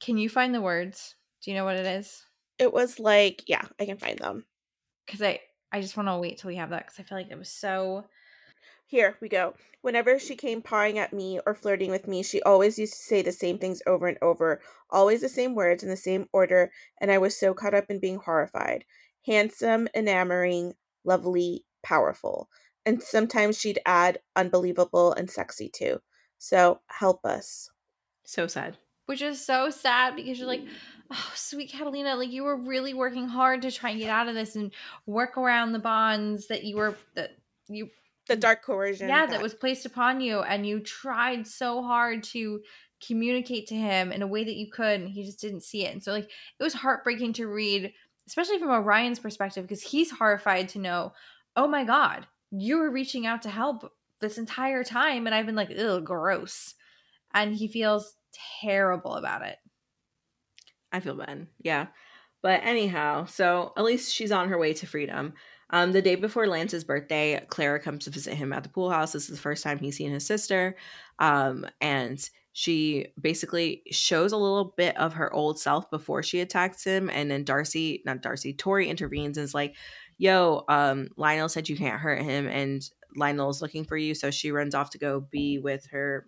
[0.00, 1.14] Can you find the words?
[1.42, 2.24] Do you know what it is?
[2.58, 4.44] It was like, yeah, I can find them.
[5.04, 5.40] Because I
[5.72, 7.50] I just want to wait till we have that because I feel like it was
[7.50, 8.04] so.
[8.86, 9.54] Here we go.
[9.82, 13.20] Whenever she came pawing at me or flirting with me, she always used to say
[13.20, 14.60] the same things over and over,
[14.90, 16.70] always the same words in the same order,
[17.00, 18.84] and I was so caught up in being horrified.
[19.26, 20.74] Handsome, enamoring,
[21.04, 22.48] lovely, powerful.
[22.84, 26.00] And sometimes she'd add unbelievable and sexy too.
[26.38, 27.70] So help us.
[28.24, 30.64] so sad Which is so sad because you're like,
[31.10, 34.34] oh, sweet Catalina, like you were really working hard to try and get out of
[34.34, 34.72] this and
[35.06, 37.36] work around the bonds that you were that
[37.68, 37.90] you
[38.28, 39.08] The dark coercion.
[39.08, 42.60] yeah that was placed upon you and you tried so hard to
[43.06, 45.92] communicate to him in a way that you could and he just didn't see it
[45.92, 46.24] and so like
[46.58, 47.92] it was heartbreaking to read
[48.26, 51.12] especially from orion's perspective because he's horrified to know
[51.56, 55.54] oh my god you were reaching out to help this entire time and i've been
[55.54, 56.74] like ugh gross
[57.34, 58.14] and he feels
[58.60, 59.58] terrible about it
[60.92, 61.46] I feel bad.
[61.60, 61.88] Yeah.
[62.42, 65.34] But anyhow, so at least she's on her way to freedom.
[65.70, 69.12] Um, the day before Lance's birthday, Clara comes to visit him at the pool house.
[69.12, 70.76] This is the first time he's seen his sister.
[71.18, 72.18] Um, and
[72.52, 77.10] she basically shows a little bit of her old self before she attacks him.
[77.10, 79.74] And then Darcy, not Darcy, Tori intervenes and is like,
[80.18, 82.46] yo, um, Lionel said you can't hurt him.
[82.46, 84.14] And Lionel's looking for you.
[84.14, 86.26] So she runs off to go be with her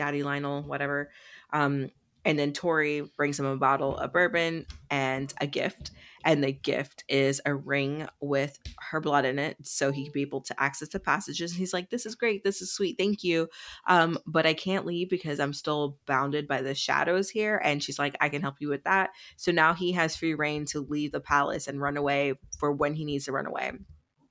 [0.00, 1.10] daddy, Lionel, whatever.
[1.52, 1.90] Um,
[2.24, 5.90] and then Tori brings him a bottle of bourbon and a gift.
[6.24, 8.58] And the gift is a ring with
[8.90, 9.56] her blood in it.
[9.62, 11.52] So he can be able to access the passages.
[11.52, 12.42] And he's like, This is great.
[12.42, 12.96] This is sweet.
[12.98, 13.48] Thank you.
[13.86, 17.60] Um, but I can't leave because I'm still bounded by the shadows here.
[17.62, 19.10] And she's like, I can help you with that.
[19.36, 22.94] So now he has free reign to leave the palace and run away for when
[22.94, 23.72] he needs to run away.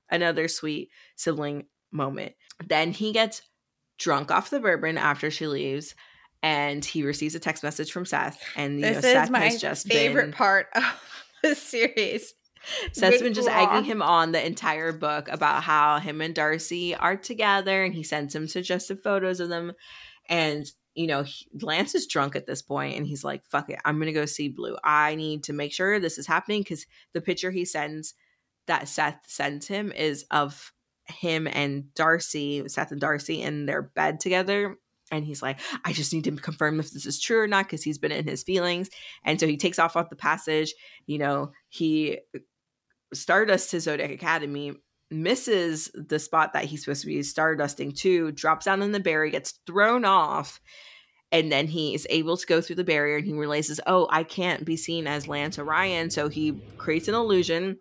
[0.08, 2.34] Another sweet sibling moment.
[2.64, 3.42] Then he gets
[4.00, 5.94] drunk off the bourbon after she leaves
[6.42, 9.40] and he receives a text message from Seth, and you this know, is Seth my
[9.40, 10.82] has just favorite been, part of
[11.42, 12.34] the series
[12.92, 13.54] Seth's Good been just law.
[13.54, 18.02] egging him on the entire book about how him and Darcy are together, and he
[18.02, 19.72] sends him suggestive photos of them,
[20.28, 23.78] and you know he, Lance is drunk at this point, and he's like, "Fuck it,
[23.84, 24.76] I'm gonna go see Blue.
[24.84, 28.14] I need to make sure this is happening because the picture he sends
[28.66, 30.72] that Seth sends him is of
[31.10, 34.76] him and Darcy, Seth and Darcy in their bed together."
[35.12, 37.82] And he's like, I just need to confirm if this is true or not because
[37.82, 38.88] he's been in his feelings.
[39.24, 40.72] And so he takes off off the passage.
[41.06, 42.18] You know, he
[43.12, 44.72] Stardust to Zodiac Academy,
[45.10, 49.30] misses the spot that he's supposed to be stardusting to, drops down in the barrier,
[49.30, 50.60] gets thrown off.
[51.32, 54.24] And then he is able to go through the barrier and he realizes, oh, I
[54.24, 56.10] can't be seen as Lance Orion.
[56.10, 57.78] So he creates an illusion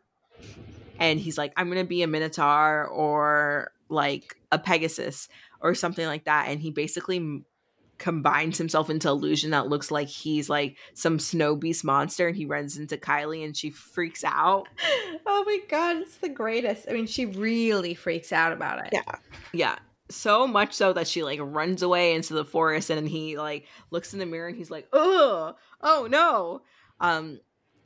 [0.99, 5.27] and he's like, I'm to be a Minotaur or like a Pegasus
[5.61, 6.47] or something like that.
[6.49, 7.45] And he basically m-
[7.97, 12.45] combines himself into illusion that looks like he's like some snow beast monster and he
[12.45, 14.67] runs into Kylie and she freaks out.
[15.25, 19.15] oh my god it's the greatest i mean she really freaks out about it Yeah.
[19.53, 19.75] Yeah.
[20.09, 24.13] So much so that she like runs away into the forest and he like looks
[24.13, 26.61] in the mirror and he's like, oh, oh no.
[26.99, 27.39] Um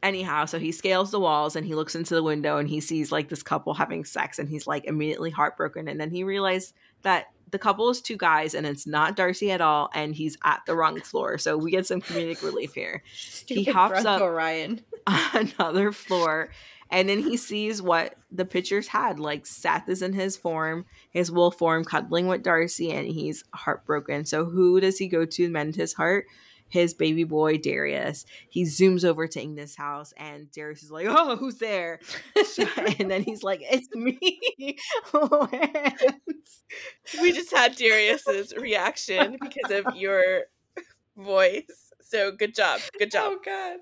[0.04, 3.12] anyhow, so he scales the walls and he looks into the window and he sees
[3.12, 5.88] like this couple having sex and he's like immediately heartbroken.
[5.88, 9.62] And then he realized that the couple is two guys and it's not Darcy at
[9.62, 11.38] all and he's at the wrong floor.
[11.38, 13.04] So we get some comedic relief here.
[13.16, 14.82] Stupid hops drunk up- orion
[15.34, 16.50] another floor
[16.90, 19.20] and then he sees what the pictures had.
[19.20, 24.26] Like seth is in his form his wolf form cuddling with darcy and he's heartbroken.
[24.26, 26.26] So who does he go to mend his heart
[26.70, 31.36] his baby boy darius he zooms over to ignis house and darius is like oh
[31.36, 32.00] who's there
[33.00, 34.78] and then he's like it's me
[35.14, 36.64] Lance."
[37.22, 40.46] We just had Darius's reaction because of your
[41.16, 41.92] voice.
[42.02, 42.80] So good job.
[42.98, 43.34] Good job.
[43.34, 43.78] oh god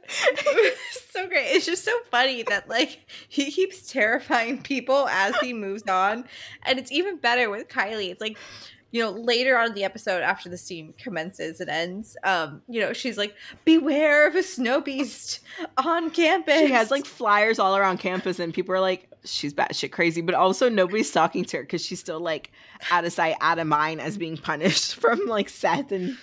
[1.11, 5.83] so great it's just so funny that like he keeps terrifying people as he moves
[5.83, 6.23] on
[6.63, 8.37] and it's even better with kylie it's like
[8.91, 12.79] you know later on in the episode after the scene commences and ends um you
[12.79, 13.33] know she's like
[13.65, 15.39] beware of a snow beast
[15.77, 19.91] on campus she has like flyers all around campus and people are like she's batshit
[19.91, 20.21] crazy.
[20.21, 22.51] But also nobody's talking to her because she's still like
[22.91, 26.17] out of sight out of mind as being punished from like seth and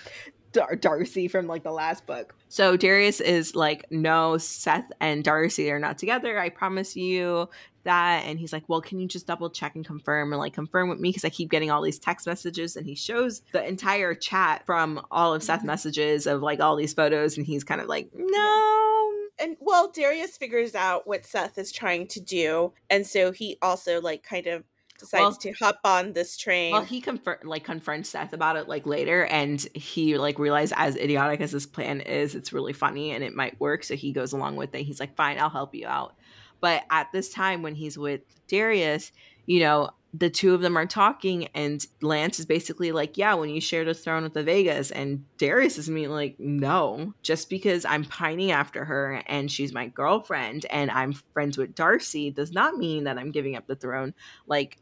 [0.51, 2.33] Dar- darcy from like the last book.
[2.47, 7.47] So darius is like no seth and darcy are not together i promise you
[7.83, 8.23] that.
[8.25, 10.99] And he's like well can you just double check and confirm and like confirm with
[10.99, 11.09] me?
[11.09, 15.01] Because i keep getting all these text messages and he shows the entire chat from
[15.11, 17.37] all of seth's messages of like all these photos.
[17.37, 19.13] And he's kind of like no.
[19.41, 24.01] And well, Darius figures out what Seth is trying to do, and so he also
[24.01, 24.65] like kind of
[24.97, 26.73] decides Well- to hop on this train.
[26.73, 29.23] well he confr- like confronts seth about it like later.
[29.27, 33.33] And he like realized as idiotic as this plan is it's really funny and it
[33.33, 33.85] might work.
[33.85, 34.83] So he goes along with it.
[34.83, 36.15] He's like fine i'll help you out
[36.61, 39.11] but at this time when he's with darius
[39.45, 43.49] you know the two of them are talking and lance is basically like yeah when
[43.49, 47.85] you shared a throne with the vegas and darius is immediately like no just because
[47.85, 52.75] i'm pining after her and she's my girlfriend and i'm friends with darcy does not
[52.75, 54.13] mean that i'm giving up the throne
[54.47, 54.77] like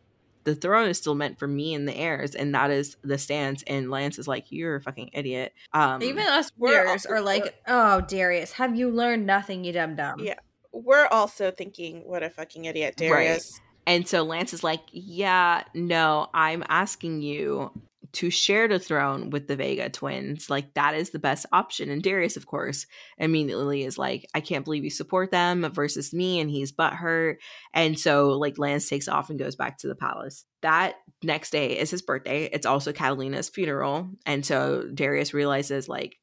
[0.47, 3.63] the throne is still meant for me and the heirs, and that is the stance.
[3.67, 7.99] And Lance is like, "You're a fucking idiot." Um, Even us also- are like, "Oh,
[7.99, 10.35] Darius, have you learned nothing, you dumb dumb?" Yeah.
[10.71, 13.59] We're also thinking, what a fucking idiot, Darius.
[13.85, 17.71] and so Lance is like, "Yeah, no, I'm asking you
[18.13, 20.49] to share the throne with the Vega twins.
[20.49, 22.85] Like that is the best option." And Darius, of course,
[23.17, 27.37] immediately is like, "I can't believe you support them versus me," and he's butthurt.
[27.73, 30.45] And so like Lance takes off and goes back to the palace.
[30.61, 32.49] That next day is his birthday.
[32.51, 34.09] It's also Catalina's funeral.
[34.25, 36.17] And so Darius realizes like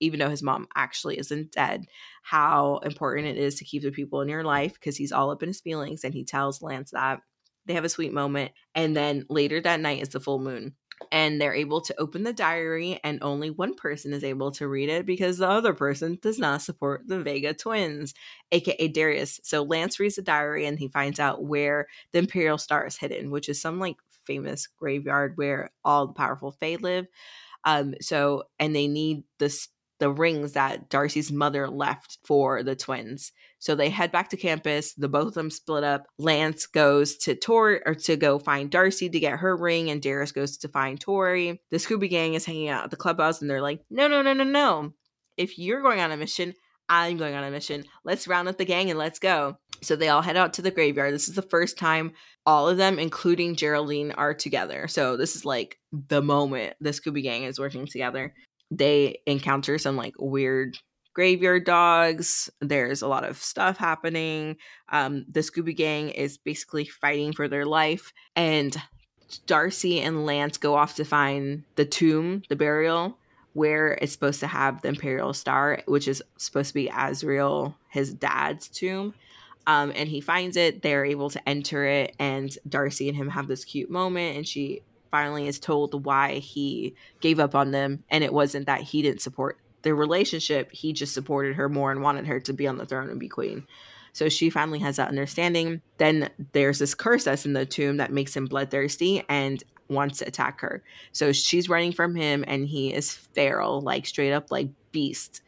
[0.00, 1.86] even though his mom actually isn't dead,
[2.22, 5.42] how important it is to keep the people in your life because he's all up
[5.42, 7.20] in his feelings and he tells Lance that.
[7.66, 8.52] They have a sweet moment.
[8.74, 10.74] And then later that night is the full moon.
[11.12, 14.88] And they're able to open the diary, and only one person is able to read
[14.88, 18.14] it because the other person does not support the Vega twins,
[18.50, 19.38] aka Darius.
[19.44, 23.30] So Lance reads the diary and he finds out where the Imperial Star is hidden,
[23.30, 27.06] which is some like famous graveyard where all the powerful Fae live.
[27.66, 29.68] Um, so and they need this
[29.98, 33.32] the rings that Darcy's mother left for the twins.
[33.58, 34.92] So they head back to campus.
[34.92, 36.06] The both of them split up.
[36.18, 40.32] Lance goes to Tori or to go find Darcy to get her ring, and Darius
[40.32, 41.60] goes to find Tori.
[41.70, 44.32] The Scooby Gang is hanging out at the clubhouse, and they're like, "No, no, no,
[44.32, 44.92] no, no!
[45.36, 46.54] If you're going on a mission,
[46.88, 47.84] I'm going on a mission.
[48.04, 50.70] Let's round up the gang and let's go." So they all head out to the
[50.70, 51.12] graveyard.
[51.12, 52.12] This is the first time
[52.46, 54.88] all of them, including Geraldine, are together.
[54.88, 58.32] So this is like the moment the Scooby Gang is working together.
[58.70, 60.78] They encounter some like weird
[61.12, 62.50] graveyard dogs.
[62.60, 64.56] There's a lot of stuff happening.
[64.90, 68.76] Um, the Scooby Gang is basically fighting for their life, and
[69.46, 73.18] Darcy and Lance go off to find the tomb, the burial,
[73.56, 78.12] where it's supposed to have the Imperial Star, which is supposed to be Azriel, his
[78.12, 79.14] dad's tomb.
[79.66, 80.82] Um, and he finds it.
[80.82, 84.82] They're able to enter it, and Darcy and him have this cute moment, and she
[85.10, 89.22] finally is told why he gave up on them, and it wasn't that he didn't
[89.22, 92.86] support their relationship; he just supported her more and wanted her to be on the
[92.86, 93.66] throne and be queen.
[94.12, 95.80] So she finally has that understanding.
[95.96, 100.28] Then there's this curse that's in the tomb that makes him bloodthirsty and wants to
[100.28, 100.82] attack her.
[101.12, 105.42] So she's running from him, and he is feral, like straight up like beast,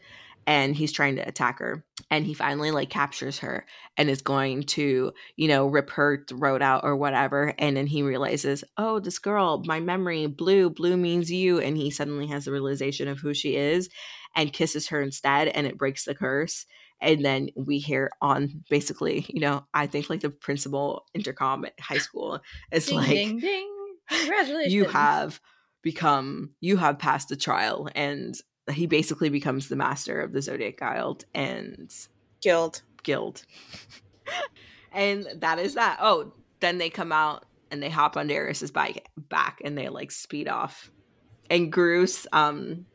[0.47, 1.85] and he's trying to attack her.
[2.11, 3.67] And he finally like captures her
[3.99, 7.53] and is going to, you know, rip her throat out or whatever.
[7.59, 11.61] And then he realizes, oh, this girl, my memory, blue, blue means you.
[11.61, 13.91] And he suddenly has the realization of who she is
[14.35, 16.65] and kisses her instead, and it breaks the curse.
[17.01, 21.79] And then we hear on basically, you know, I think like the principal intercom at
[21.79, 22.41] high school
[22.73, 23.78] is Ding, like, ding, ding.
[24.09, 24.73] Congratulations.
[24.75, 25.41] you have
[25.83, 28.35] become you have passed the trial and
[28.71, 31.95] he basically becomes the master of the zodiac guild and
[32.43, 32.83] Guild.
[33.03, 33.45] guild
[34.93, 39.07] and that is that oh then they come out and they hop on Darius's bike
[39.17, 40.91] back and they like speed off
[41.51, 42.87] and Bruce um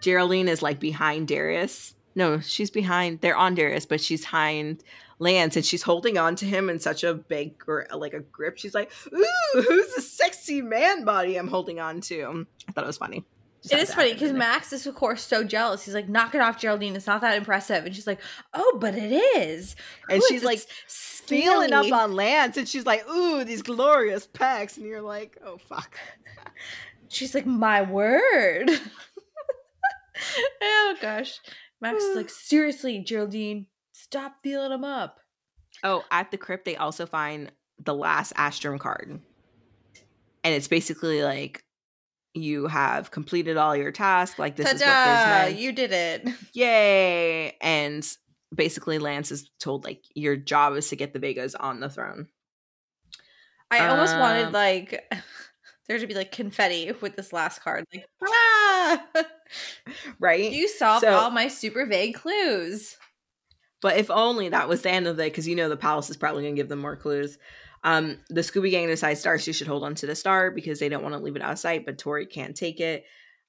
[0.00, 4.82] Geraldine is like behind Darius no she's behind they're on Darius but she's behind
[5.18, 8.58] Lance and she's holding on to him in such a big gri- like a grip
[8.58, 12.86] she's like ooh who's the sexy man body I'm holding on to I thought it
[12.86, 13.24] was funny
[13.62, 14.32] Just It is funny because.
[14.32, 15.84] Max is, of course, so jealous.
[15.84, 16.94] He's like, knock it off, Geraldine.
[16.94, 17.84] It's not that impressive.
[17.84, 18.20] And she's like,
[18.54, 19.74] oh, but it is.
[20.08, 24.76] and she's like this feeling up on Lance, and she's like, "Ooh, these glorious pecs,"
[24.76, 25.98] and you're like, "Oh fuck."
[27.08, 28.70] She's like, my word.
[30.62, 31.40] oh, gosh.
[31.80, 33.66] Max is like, seriously, Geraldine,
[34.06, 35.18] stop feeling them up.
[35.82, 39.20] Oh, at the crypt, they also find the last Astrum card,
[40.44, 41.62] and it's basically like
[42.34, 44.38] you have completed all your tasks.
[44.38, 45.44] Like this is what Ta-da!
[45.44, 45.60] this meant.
[45.62, 46.28] You did it.
[46.54, 47.56] Yay!
[47.60, 48.06] And
[48.54, 52.28] basically, Lance is told like your job is to get the Vegas on the throne.
[53.70, 55.12] I almost Um, wanted, like,
[55.88, 57.84] there to be, like, confetti with this last card.
[57.92, 59.04] Like, ah!
[60.20, 60.52] Right?
[60.52, 62.96] you solved So- all my super vague clues.
[63.86, 66.16] But if only that was the end of it, because you know the palace is
[66.16, 67.38] probably going to give them more clues.
[67.84, 71.04] Um, the Scooby Gang decides Darcy should hold on to the star because they don't
[71.04, 73.04] want to leave it out of sight, but Tori can't take it.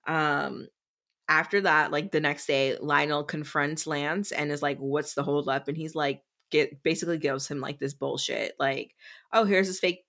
[0.06, 0.68] Um,
[1.28, 5.68] after that, like the next day, Lionel confronts Lance and is like, "What's the holdup?"
[5.70, 8.94] And he's like, "Get basically gives him like this bullshit, like,
[9.34, 10.04] oh, here's this fake."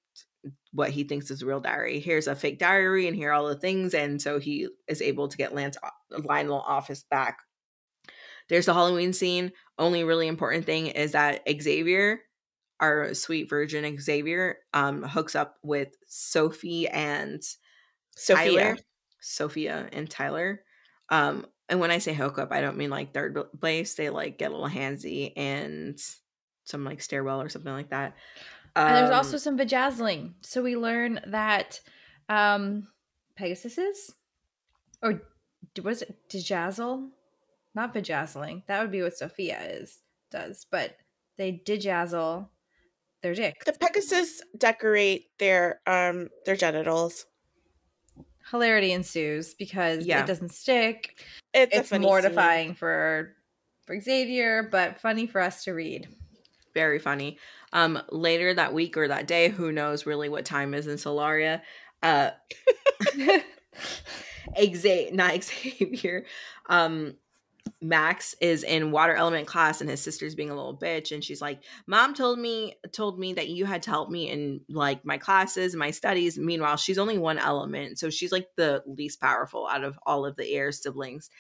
[0.73, 2.01] what he thinks is real diary.
[2.01, 3.95] Here's a fake diary and here are all the things.
[3.95, 5.79] And so he is able to get Lance
[6.11, 7.39] Lionel off his back.
[8.49, 9.53] There's the Halloween scene.
[9.79, 12.21] Only really important thing is that Xavier
[12.81, 17.43] our sweet virgin Xavier um hooks up with Sophie and
[18.11, 18.61] Sophia.
[18.61, 18.77] Tyler.
[19.21, 20.63] Sophia and Tyler.
[21.09, 23.95] Um and when I say hook up, I don't mean like third place.
[23.95, 25.99] They like get a little handsy and
[26.65, 28.15] some like stairwell or something like that.
[28.75, 30.35] Um, and there's also some bejazzling.
[30.41, 31.81] So we learn that
[32.29, 32.89] um
[33.37, 34.15] Pegasus is
[35.03, 35.23] or
[35.83, 37.09] was it dejazzle?
[37.79, 38.65] Not bejazzling.
[38.67, 40.01] That would be what Sophia is
[40.33, 40.97] does, but
[41.37, 42.49] they dejazzle
[43.23, 43.65] their dicks.
[43.67, 47.27] The Pegasus decorate their um their genitals.
[48.51, 50.25] Hilarity ensues because Yeah.
[50.25, 51.23] it doesn't stick.
[51.55, 53.37] It's, It's mortifying for
[53.87, 56.09] for Xavier, but funny for us to read.
[56.75, 57.39] very funny.
[57.73, 61.63] Um later that week or that day, who knows really what time is in Solaria.
[62.03, 62.31] Uh
[64.59, 66.27] Xavier, not Xavier.
[66.69, 67.15] Um,
[67.81, 71.41] Max is in water element class, and his sister's being a little bitch, and she's
[71.41, 75.17] like, "Mom told me told me that you had to help me in like my
[75.17, 79.85] classes, my studies." Meanwhile, she's only one element, so she's like the least powerful out
[79.85, 81.31] of all of the air siblings.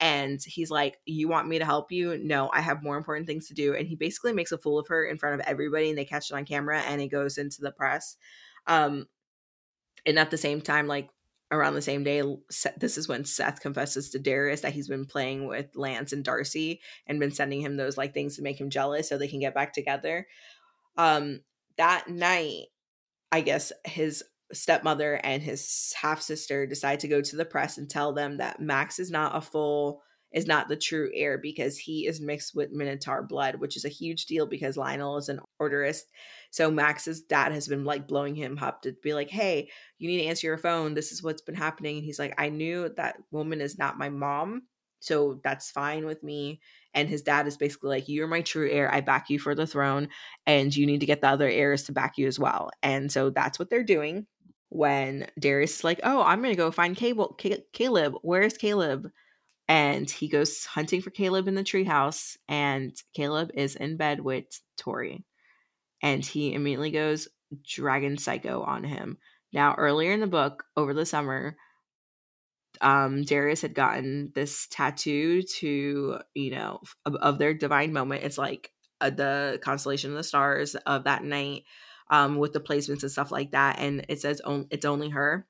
[0.00, 2.16] And he's like, "You want me to help you?
[2.18, 4.86] No, I have more important things to do." And he basically makes a fool of
[4.88, 7.60] her in front of everybody, and they catch it on camera, and it goes into
[7.60, 8.16] the press.
[8.68, 9.06] Um,
[10.06, 11.10] and at the same time, like
[11.50, 12.22] around the same day,
[12.76, 16.80] this is when Seth confesses to Darius that he's been playing with Lance and Darcy
[17.06, 19.54] and been sending him those like things to make him jealous so they can get
[19.54, 20.26] back together.
[20.96, 21.40] Um,
[21.78, 22.66] that night,
[23.32, 27.88] I guess his stepmother and his half sister decide to go to the press and
[27.88, 30.02] tell them that Max is not a full
[30.32, 33.88] is not the true heir because he is mixed with Minotaur blood, which is a
[33.90, 36.02] huge deal because Lionel is an orderist.
[36.50, 40.18] So Max's dad has been like blowing him up to be like, "Hey, you need
[40.22, 40.94] to answer your phone.
[40.94, 44.08] This is what's been happening." And he's like, "I knew that woman is not my
[44.08, 44.62] mom,
[45.00, 46.60] so that's fine with me."
[46.94, 48.92] And his dad is basically like, "You're my true heir.
[48.92, 50.08] I back you for the throne,
[50.46, 53.30] and you need to get the other heirs to back you as well." And so
[53.30, 54.26] that's what they're doing.
[54.70, 58.14] When Darius is like, "Oh, I'm gonna go find Cable, Ca- Caleb.
[58.22, 59.10] Where's Caleb?"
[59.68, 64.46] And he goes hunting for Caleb in the treehouse, and Caleb is in bed with
[64.78, 65.26] Tori
[66.02, 67.28] and he immediately goes
[67.64, 69.18] dragon psycho on him.
[69.52, 71.56] Now, earlier in the book, over the summer,
[72.80, 78.24] um, Darius had gotten this tattoo to, you know, of, of their divine moment.
[78.24, 78.70] It's like
[79.00, 81.64] uh, the constellation of the stars of that night
[82.10, 83.78] um, with the placements and stuff like that.
[83.78, 85.46] And it says on, it's only her.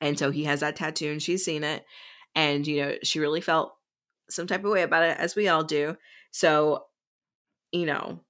[0.00, 1.84] And so he has that tattoo and she's seen it.
[2.38, 3.74] And, you know, she really felt
[4.30, 5.96] some type of way about it, as we all do.
[6.30, 6.84] So,
[7.72, 8.20] you know,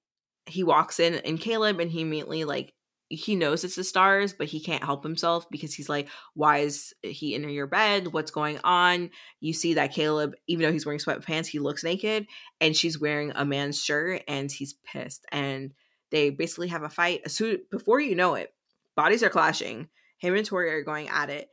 [0.47, 2.73] he walks in and Caleb and he immediately like
[3.09, 6.91] he knows it's the stars, but he can't help himself because he's like, Why is
[7.03, 8.07] he in your bed?
[8.07, 9.11] What's going on?
[9.41, 12.25] You see that Caleb, even though he's wearing sweatpants, he looks naked
[12.59, 15.23] and she's wearing a man's shirt and he's pissed.
[15.31, 15.71] And
[16.09, 17.29] they basically have a fight.
[17.29, 18.51] So before you know it,
[18.95, 19.87] bodies are clashing.
[20.17, 21.47] Him and Tori are going at it.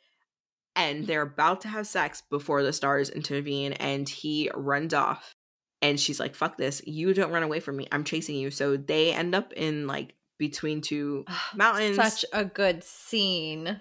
[0.77, 5.35] And they're about to have sex before the stars intervene, and he runs off
[5.83, 8.79] and she's like fuck this you don't run away from me i'm chasing you so
[8.79, 11.23] they end up in like between two
[11.55, 13.79] mountains Such a good scene.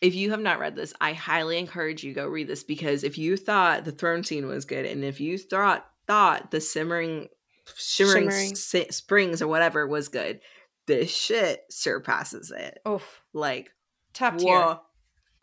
[0.00, 3.18] if you have not read this i highly encourage you go read this because if
[3.18, 7.28] you thought the throne scene was good and if you thought thought the simmering
[7.76, 8.50] shimmering, Shimmering.
[8.52, 10.40] s- springs or whatever was good
[10.88, 13.22] this shit surpasses it Oof.
[13.32, 13.70] like
[14.12, 14.78] Top tier.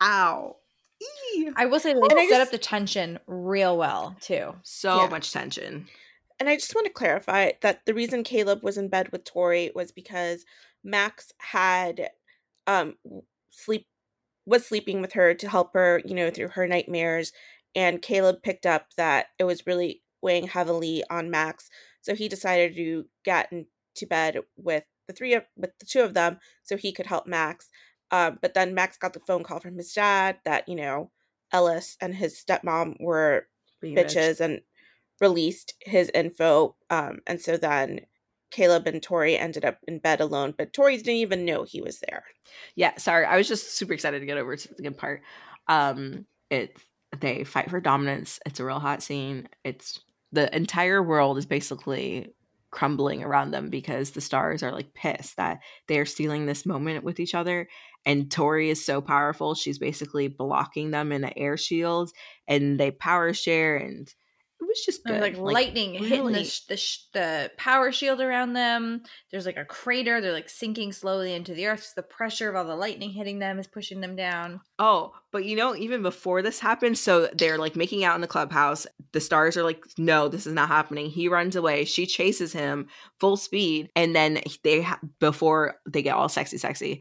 [0.00, 0.56] Whoa ow
[1.00, 1.50] Eee.
[1.56, 4.56] I will say they And set just- up the tension real well too.
[4.62, 5.08] so Yeah.
[5.08, 5.88] much tension
[6.40, 9.72] And I just want to clarify that the reason Caleb was in bed with Tori
[9.74, 10.44] was because
[10.84, 12.10] Max had
[12.68, 12.96] um
[13.50, 13.86] sleep
[14.46, 17.32] was sleeping with her to help her, you know, through her nightmares
[17.74, 21.68] and Caleb picked up that it was really weighing heavily on Max.
[22.00, 26.14] So he decided to get into bed with the three of with the two of
[26.14, 27.68] them so he could help Max.
[28.10, 31.10] Um, but then Max got the phone call from his dad that, you know,
[31.52, 33.46] Ellis and his stepmom were
[33.80, 34.16] Being a bitch.
[34.16, 34.60] bitches and
[35.20, 36.76] released his info.
[36.90, 38.00] Um, and so then
[38.50, 42.00] Caleb and Tori ended up in bed alone, but Tori didn't even know he was
[42.08, 42.24] there.
[42.76, 45.20] yeah sorry i was just super excited to get over to the good part
[45.66, 46.80] um it's
[47.20, 50.00] they fight for dominance it's a real hot scene it's
[50.32, 52.32] the entire world is basically
[52.70, 57.04] crumbling around them because the stars are like pissed that they are stealing this moment
[57.04, 57.68] with each other
[58.04, 62.10] and Tori is so powerful she's basically blocking them in an air shield
[62.46, 64.12] and they power share and
[64.60, 65.20] it was just good.
[65.20, 69.02] like, lightning hitting the, sh- the, sh- the power shield around them.
[69.30, 70.20] There's like a crater.
[70.20, 71.84] They're like sinking slowly into the earth.
[71.84, 74.60] So the pressure of all the lightning hitting them is pushing them down.
[74.80, 78.26] Oh, but you know, even before this happens, so they're like making out in the
[78.26, 78.84] clubhouse.
[79.12, 81.08] The stars are like, no, this is not happening.
[81.08, 81.84] He runs away.
[81.84, 82.88] She chases him
[83.20, 83.90] full speed.
[83.94, 87.00] And then they, ha- before they get all sexy, sexy,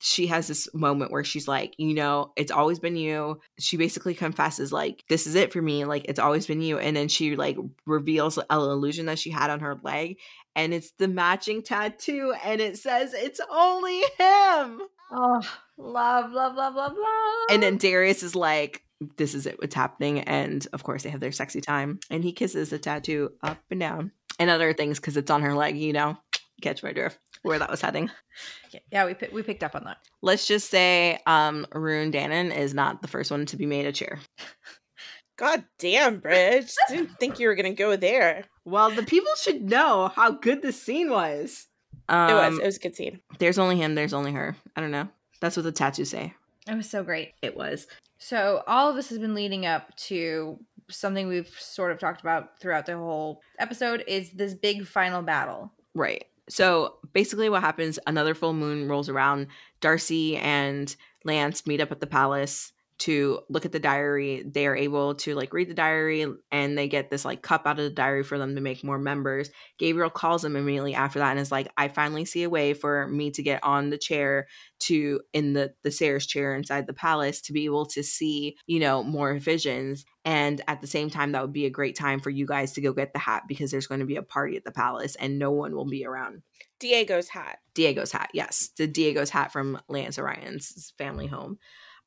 [0.00, 3.40] she has this moment where she's like, you know, it's always been you.
[3.58, 5.84] She basically confesses, like, this is it for me.
[5.84, 6.78] Like, it's always been you.
[6.78, 7.56] And then she like
[7.86, 10.18] reveals an illusion that she had on her leg.
[10.56, 12.34] And it's the matching tattoo.
[12.44, 14.80] And it says, it's only him.
[15.10, 15.42] Oh,
[15.78, 17.46] love, love, love, love, love.
[17.50, 18.82] And then Darius is like,
[19.16, 20.20] this is it, what's happening.
[20.20, 21.98] And of course, they have their sexy time.
[22.10, 25.54] And he kisses the tattoo up and down and other things because it's on her
[25.54, 26.16] leg, you know,
[26.62, 28.10] catch my drift where that was heading.
[28.90, 29.98] Yeah, we we picked up on that.
[30.22, 33.92] Let's just say um Ruhn Danaan is not the first one to be made a
[33.92, 34.18] chair.
[35.36, 36.72] God damn, Bridge.
[36.88, 38.44] Didn't think you were gonna go there.
[38.64, 41.66] Well, the people should know how good this scene was.
[42.08, 42.58] Um, it was.
[42.58, 43.20] It was a good scene.
[43.38, 44.56] There's only him, there's only her.
[44.74, 45.08] I don't know.
[45.40, 46.34] That's what the tattoos say.
[46.66, 47.32] It was so great.
[47.42, 47.86] It was.
[48.18, 50.58] So all of this has been leading up to
[50.88, 55.72] something we've sort of talked about throughout the whole episode is this big final battle.
[55.94, 56.24] Right.
[56.48, 57.98] So basically, what happens?
[58.06, 59.46] Another full moon rolls around.
[59.80, 60.94] Darcy and
[61.24, 62.72] Lance meet up at the palace
[63.04, 64.42] to look at the diary.
[64.46, 67.78] They are able to like read the diary and they get this like cup out
[67.78, 69.50] of the diary for them to make more members.
[69.78, 73.06] Gabriel calls them immediately after that and is like, I finally see a way for
[73.08, 74.46] me to get on the chair
[74.84, 78.80] to in the the Sayers chair inside the palace to be able to see, you
[78.80, 80.06] know, more visions.
[80.24, 82.80] And at the same time, that would be a great time for you guys to
[82.80, 85.38] go get the hat because there's going to be a party at the palace and
[85.38, 86.40] no one will be around.
[86.80, 87.58] Diego's hat.
[87.74, 88.70] Diego's hat, yes.
[88.78, 91.58] The Diego's hat from Lance Orion's family home.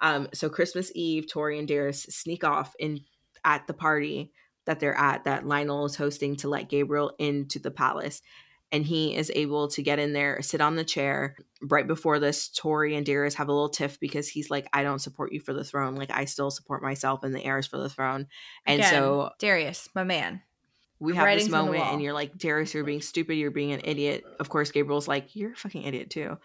[0.01, 3.01] Um, so Christmas Eve, Tori and Darius sneak off in
[3.43, 4.31] at the party
[4.65, 8.21] that they're at that Lionel is hosting to let Gabriel into the palace.
[8.69, 11.37] And he is able to get in there, sit on the chair.
[11.61, 14.99] Right before this, Tori and Darius have a little tiff because he's like, I don't
[14.99, 15.95] support you for the throne.
[15.95, 18.27] Like, I still support myself and the heirs for the throne.
[18.65, 20.41] And Again, so Darius, my man.
[20.99, 23.81] we have Writings this moment and you're like darius you're being stupid you're being an
[23.83, 26.37] idiot of course gabriel's like you're a fucking idiot too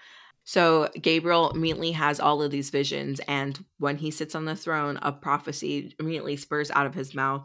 [0.44, 4.98] so gabriel immediately has all of these visions and when he sits on the throne
[5.02, 7.44] a prophecy immediately spurs out of his mouth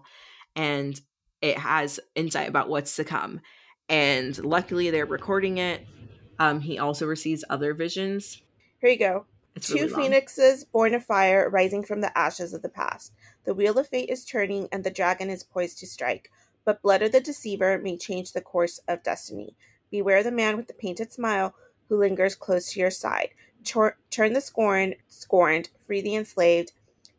[0.56, 1.02] and
[1.41, 3.40] it has insight about what's to come
[3.90, 5.86] and luckily they're recording it
[6.40, 8.41] um he also receives other visions
[8.82, 9.26] Here you go.
[9.56, 13.14] it's Two really phoenixes born of fire rising from the ashes of the past.
[13.45, 16.30] The wheel of fate is turning and the dragon is poised to strike.
[16.65, 19.56] But blood of the deceiver may change the course of destiny.
[19.90, 21.56] Beware the man with the painted smile
[21.89, 23.30] who lingers close to your side.
[23.64, 26.72] Tor- turn the scorn, scorned, free the enslaved.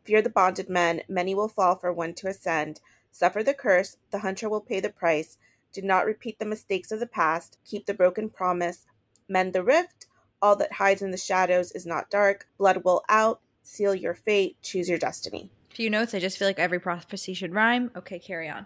[0.03, 2.81] Fear the bonded men, many will fall for one to ascend.
[3.11, 5.37] Suffer the curse, the hunter will pay the price.
[5.73, 7.57] Do not repeat the mistakes of the past.
[7.65, 8.85] Keep the broken promise.
[9.27, 10.07] Mend the rift.
[10.41, 12.47] All that hides in the shadows is not dark.
[12.57, 13.41] Blood will out.
[13.61, 14.57] Seal your fate.
[14.61, 15.51] Choose your destiny.
[15.69, 16.13] Few notes.
[16.13, 17.91] I just feel like every prophecy should rhyme.
[17.95, 18.65] Okay, carry on.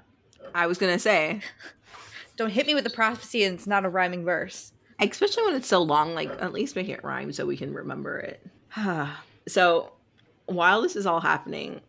[0.54, 1.42] i was gonna say
[2.38, 4.73] Don't hit me with the prophecy and it's not a rhyming verse.
[5.00, 8.20] Especially when it's so long like at least make it rhyme so we can remember
[8.20, 8.46] it.
[9.48, 9.92] So
[10.46, 11.82] while this is all happening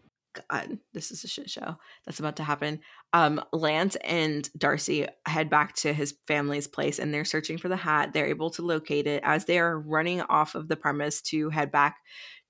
[0.51, 2.81] god this is a shit show that's about to happen
[3.13, 7.77] um lance and darcy head back to his family's place and they're searching for the
[7.77, 8.13] hat.
[8.13, 11.71] They're able to locate it as they are running off of the premise to head
[11.71, 11.99] back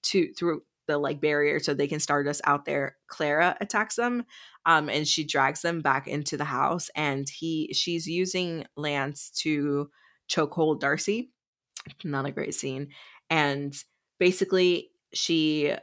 [0.04, 2.96] to through the like barrier so they can start us out there.
[3.06, 4.24] Clara attacks them
[4.64, 9.90] um and she drags them back into the house and he she's using lance to
[10.28, 11.30] chokehold Darcy.
[12.02, 12.88] Not a great scene.
[13.30, 13.74] And
[14.18, 15.74] basically, she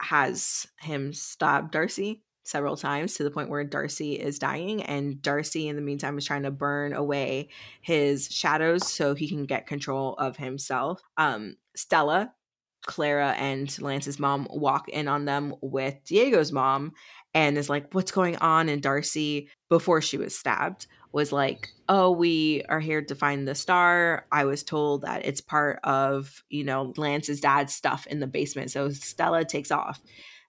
[0.00, 4.82] has him stab Darcy several times to the point where Darcy is dying.
[4.82, 7.48] And Darcy, in the meantime, is trying to burn away
[7.80, 11.02] his shadows so he can get control of himself.
[11.16, 12.32] Um, Stella,
[12.86, 16.92] Clara, and Lance's mom walk in on them with Diego's mom
[17.34, 18.68] and is like, What's going on?
[18.68, 20.86] And Darcy, before she was stabbed,
[21.16, 25.40] was like, "Oh, we are here to find the star." I was told that it's
[25.40, 28.70] part of, you know, Lance's dad's stuff in the basement.
[28.70, 30.00] So Stella takes off.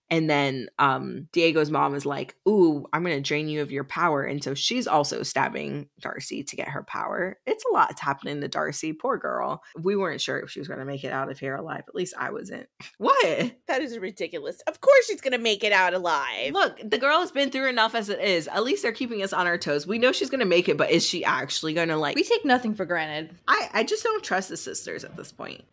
[0.09, 3.83] And then um, Diego's mom is like, Ooh, I'm going to drain you of your
[3.83, 4.23] power.
[4.23, 7.37] And so she's also stabbing Darcy to get her power.
[7.45, 8.93] It's a lot happening to Darcy.
[8.93, 9.63] Poor girl.
[9.81, 11.83] We weren't sure if she was going to make it out of here alive.
[11.87, 12.67] At least I wasn't.
[12.97, 13.53] What?
[13.67, 14.59] That is ridiculous.
[14.61, 16.53] Of course she's going to make it out alive.
[16.53, 18.47] Look, the girl has been through enough as it is.
[18.47, 19.85] At least they're keeping us on our toes.
[19.85, 22.15] We know she's going to make it, but is she actually going to like.
[22.15, 23.35] We take nothing for granted.
[23.47, 25.63] I, I just don't trust the sisters at this point.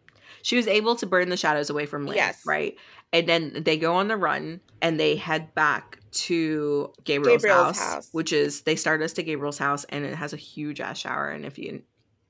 [0.44, 2.42] She was able to burn the shadows away from Lance, Yes.
[2.46, 2.76] right?
[3.14, 7.78] And then they go on the run and they head back to Gabriel's, Gabriel's house,
[7.78, 8.08] house.
[8.12, 11.30] which is they start us to Gabriel's house and it has a huge ass shower.
[11.30, 11.82] And if you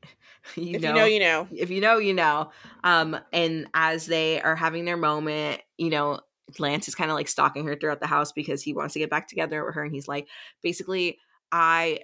[0.54, 1.48] you if know, you know, you know.
[1.50, 2.50] if you know, you know.
[2.84, 6.20] Um, and as they are having their moment, you know,
[6.60, 9.10] Lance is kind of like stalking her throughout the house because he wants to get
[9.10, 9.82] back together with her.
[9.82, 10.28] And he's like,
[10.62, 11.18] basically,
[11.50, 12.00] I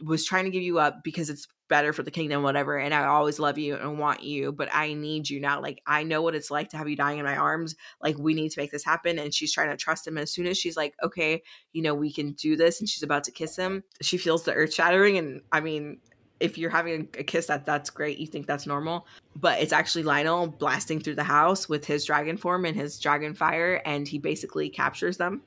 [0.00, 2.78] was trying to give you up because it's better for the kingdom, whatever.
[2.78, 5.60] And I always love you and want you, but I need you now.
[5.60, 7.76] Like, I know what it's like to have you dying in my arms.
[8.02, 9.18] Like, we need to make this happen.
[9.18, 10.18] And she's trying to trust him.
[10.18, 11.42] As soon as she's like, okay,
[11.72, 14.54] you know, we can do this, and she's about to kiss him, she feels the
[14.54, 15.18] earth shattering.
[15.18, 15.98] And I mean,
[16.40, 20.04] if you're having a kiss that that's great you think that's normal but it's actually
[20.04, 24.18] lionel blasting through the house with his dragon form and his dragon fire and he
[24.18, 25.42] basically captures them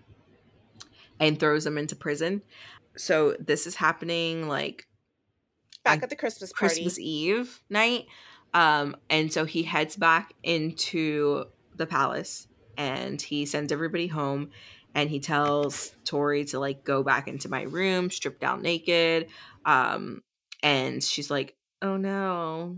[1.19, 2.41] and throws them into prison
[2.97, 4.87] so this is happening like
[5.83, 6.75] Back at the Christmas party.
[6.75, 8.05] christmas eve night
[8.53, 11.45] um and so he heads back into
[11.75, 12.47] the palace
[12.77, 14.51] and he sends everybody home
[14.93, 19.27] and he tells tori to like go back into my room strip down naked
[19.65, 20.21] um
[20.61, 22.77] and she's like oh no.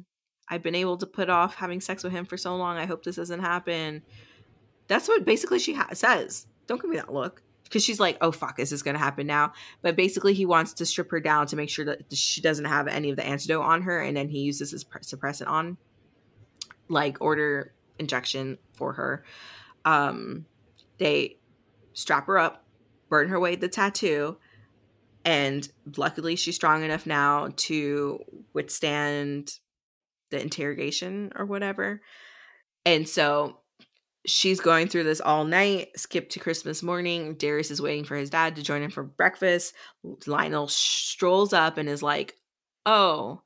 [0.49, 2.77] I've been able to put off having sex with him for so long.
[2.77, 4.03] I hope this doesn't happen.
[4.87, 6.47] That's what basically she ha- says.
[6.67, 7.41] Don't give me that look
[7.73, 9.51] because she's like oh fuck is this gonna happen now?
[9.81, 12.87] But basically he wants to strip her down to make sure that she doesn't have
[12.87, 15.77] any of the antidote on her and then he uses his pr- suppressant on
[16.87, 19.25] like order injection for her.
[19.85, 20.45] Um
[20.99, 21.37] they
[21.93, 22.63] strap her up
[23.09, 24.37] burn her with the tattoo
[25.25, 25.67] and
[25.97, 28.19] luckily she's strong enough now to
[28.53, 29.57] withstand
[30.29, 32.01] the interrogation or whatever.
[32.85, 33.57] And so
[34.25, 38.29] she's going through this all night skip to christmas morning darius is waiting for his
[38.29, 39.73] dad to join him for breakfast
[40.27, 42.35] lionel strolls up and is like
[42.85, 43.41] oh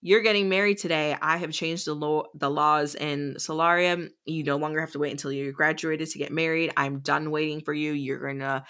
[0.00, 4.56] you're getting married today i have changed the law the laws in solarium you no
[4.56, 7.92] longer have to wait until you're graduated to get married i'm done waiting for you
[7.92, 8.64] you're gonna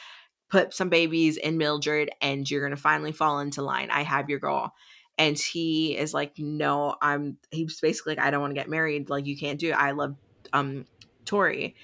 [0.49, 3.91] put some babies in Mildred and you're to finally fall into line.
[3.91, 4.73] I have your girl.
[5.19, 9.11] And he is like, no, I'm, he's basically like, I don't want to get married.
[9.11, 9.77] Like, you can't do it.
[9.77, 10.15] I love
[10.53, 10.87] um,
[11.29, 11.77] Tori.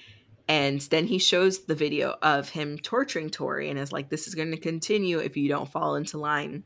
[0.47, 4.35] And then he shows the video of him torturing Tori and is like, this is
[4.35, 6.63] going to continue if you don't fall into line.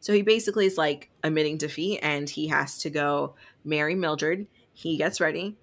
[0.00, 3.34] So he basically is like admitting defeat and he has to go
[3.64, 4.46] marry Mildred.
[4.72, 5.56] He gets ready,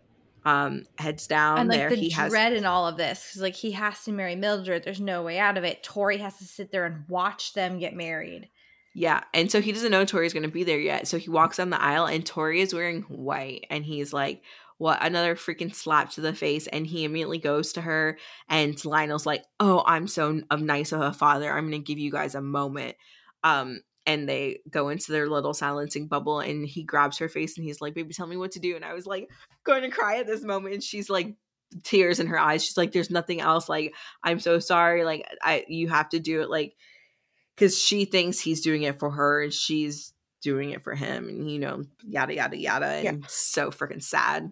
[0.45, 1.89] um, heads down and like there.
[1.89, 4.83] the He has dread in all of this, because like he has to marry Mildred.
[4.83, 5.83] There's no way out of it.
[5.83, 8.49] Tori has to sit there and watch them get married.
[8.93, 11.07] Yeah, and so he doesn't know Tori's going to be there yet.
[11.07, 14.41] So he walks down the aisle, and Tori is wearing white, and he's like,
[14.79, 18.17] "What?" Another freaking slap to the face, and he immediately goes to her,
[18.49, 21.51] and Lionel's like, "Oh, I'm so nice of a father.
[21.53, 22.95] I'm to give you guys a moment."
[23.43, 27.63] Um, and they go into their little silencing bubble, and he grabs her face, and
[27.67, 29.29] he's like, "Baby, tell me what to do." And I was like,
[29.63, 31.35] going to cry at this moment, and she's like.
[31.83, 33.93] tears in her eyes she's like there's nothing else like
[34.23, 36.75] i'm so sorry like i you have to do it like
[37.53, 40.11] because she thinks he's doing it for her and she's
[40.41, 43.27] doing it for him and you know yada yada yada and Yeah.
[43.27, 44.51] so freaking sad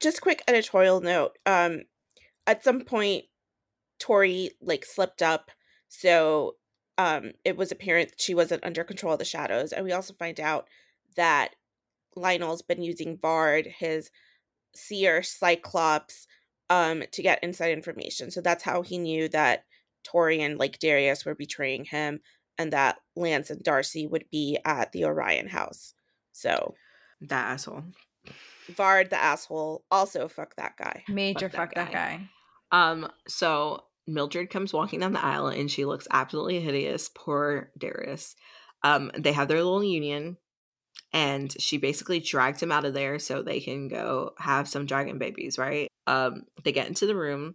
[0.00, 1.82] just quick editorial note um
[2.46, 3.24] at some point
[3.98, 5.50] tori like slipped up
[5.88, 6.56] so
[6.98, 10.40] um it was apparent she wasn't under control of the shadows and we also find
[10.40, 10.66] out
[11.16, 11.54] that
[12.16, 14.10] lionel's been using vard his
[14.74, 16.26] seer cyclops
[16.70, 19.64] um to get inside information so that's how he knew that
[20.02, 22.20] tori and like darius were betraying him
[22.58, 25.94] and that lance and darcy would be at the orion house
[26.32, 26.74] so
[27.20, 27.84] that asshole
[28.70, 31.04] vard the asshole also fuck that guy.
[31.08, 32.30] Major Fuck fuck, that that guy.
[32.72, 38.34] um so mildred comes walking down the aisle and she looks absolutely hideous poor darius.
[38.82, 40.36] Um they have their little union
[41.12, 45.18] and she basically drags him out of there so they can go have some dragon
[45.18, 45.88] babies right?
[46.06, 47.54] Um they get into the room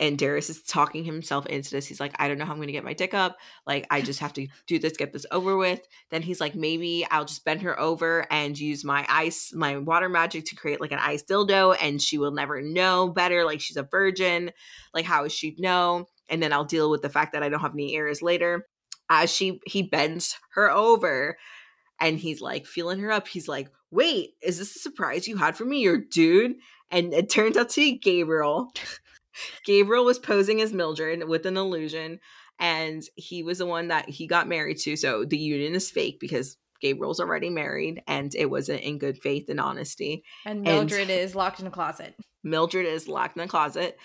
[0.00, 1.86] and Darius is talking himself into this.
[1.86, 3.36] He's like, I don't know how I'm going to get my dick up.
[3.66, 5.80] Like, I just have to do this, get this over with.
[6.10, 10.08] Then he's like, maybe I'll just bend her over and use my ice, my water
[10.08, 13.44] magic to create like an ice dildo, and she will never know better.
[13.44, 14.50] Like, she's a virgin.
[14.92, 16.06] Like, how is she know?
[16.28, 18.66] And then I'll deal with the fact that I don't have any ears later.
[19.10, 21.36] As she he bends her over,
[22.00, 23.28] and he's like feeling her up.
[23.28, 26.54] He's like, "Wait, is this a surprise you had for me, your dude?"
[26.90, 28.70] And it turns out to be Gabriel.
[29.64, 32.20] Gabriel was posing as Mildred with an illusion,
[32.58, 34.96] and he was the one that he got married to.
[34.96, 39.48] So the union is fake because Gabriel's already married and it wasn't in good faith
[39.48, 40.22] and honesty.
[40.44, 42.14] And Mildred and is locked in a closet.
[42.42, 43.98] Mildred is locked in a closet.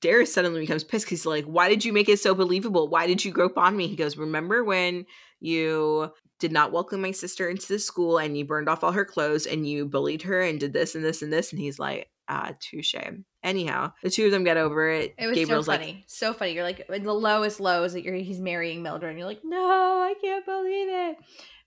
[0.00, 1.08] Darius suddenly becomes pissed.
[1.08, 2.88] He's like, Why did you make it so believable?
[2.88, 3.86] Why did you grope on me?
[3.86, 5.06] He goes, Remember when
[5.40, 6.10] you
[6.40, 9.46] did not welcome my sister into the school and you burned off all her clothes
[9.46, 11.52] and you bullied her and did this and this and this?
[11.52, 12.94] And he's like, Ah, touche.
[13.42, 15.14] Anyhow, the two of them get over it.
[15.18, 15.86] It was Gabriel's so funny.
[15.86, 16.52] Like, so funny.
[16.52, 19.10] You're like, the lowest low is that you're, he's marrying Mildred.
[19.10, 21.16] And you're like, No, I can't believe it.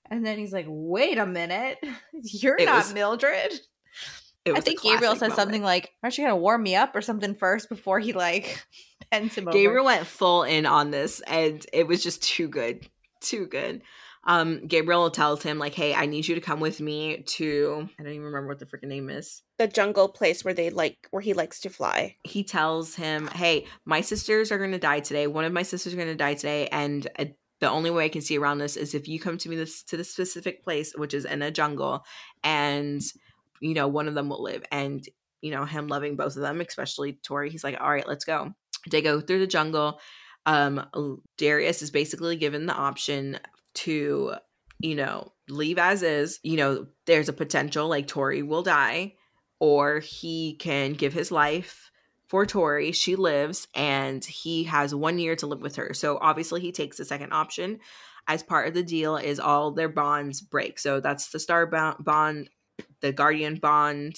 [0.09, 1.79] And then he's like, Wait a minute.
[2.13, 3.59] You're not was, Mildred.
[4.53, 5.35] I think Gabriel says moment.
[5.37, 8.63] something like, "Aren't you gonna warm me up or something first before he like
[9.11, 12.87] pens him over?" Gabriel went full in on this, and it was just too good,
[13.21, 13.81] too good.
[14.25, 18.03] Um, Gabriel tells him like, "Hey, I need you to come with me to I
[18.03, 19.43] don't even remember what the freaking name is.
[19.57, 23.67] The jungle place where they like where he likes to fly." He tells him, "Hey,
[23.85, 25.27] my sisters are going to die today.
[25.27, 27.25] One of my sisters are going to die today, and uh,
[27.59, 29.83] the only way I can see around this is if you come to me this
[29.83, 32.05] to this specific place, which is in a jungle,
[32.43, 33.01] and."
[33.61, 34.63] you know, one of them will live.
[34.71, 35.07] And,
[35.41, 38.53] you know, him loving both of them, especially Tori, he's like, all right, let's go.
[38.89, 39.99] They go through the jungle.
[40.45, 40.85] Um,
[41.37, 43.39] Darius is basically given the option
[43.75, 44.33] to,
[44.79, 46.39] you know, leave as is.
[46.43, 49.13] You know, there's a potential like Tori will die,
[49.59, 51.91] or he can give his life
[52.27, 52.91] for Tori.
[52.91, 55.93] She lives and he has one year to live with her.
[55.93, 57.79] So obviously he takes the second option.
[58.27, 60.79] As part of the deal is all their bonds break.
[60.79, 62.49] So that's the star bond
[63.01, 64.15] the Guardian bond,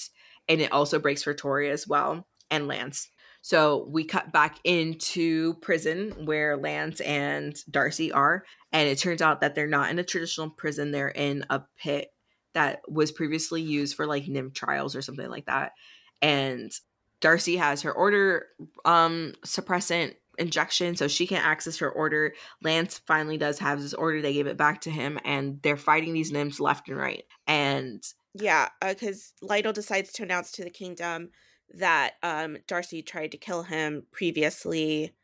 [0.48, 3.08] and it also breaks for Tori as well and Lance.
[3.42, 9.40] So we cut back into prison where Lance and Darcy are, and it turns out
[9.40, 12.12] that they're not in a traditional prison; they're in a pit
[12.54, 15.72] that was previously used for like nymph trials or something like that.
[16.20, 16.72] And
[17.20, 18.46] Darcy has her order
[18.84, 22.34] um suppressant injection so she can access her order.
[22.62, 24.22] Lance finally does have his order.
[24.22, 27.24] They gave it back to him and they're fighting these nymphs left and right.
[27.46, 28.02] And
[28.34, 31.30] yeah, because uh, Lytle decides to announce to the kingdom
[31.74, 35.14] that um, Darcy tried to kill him previously.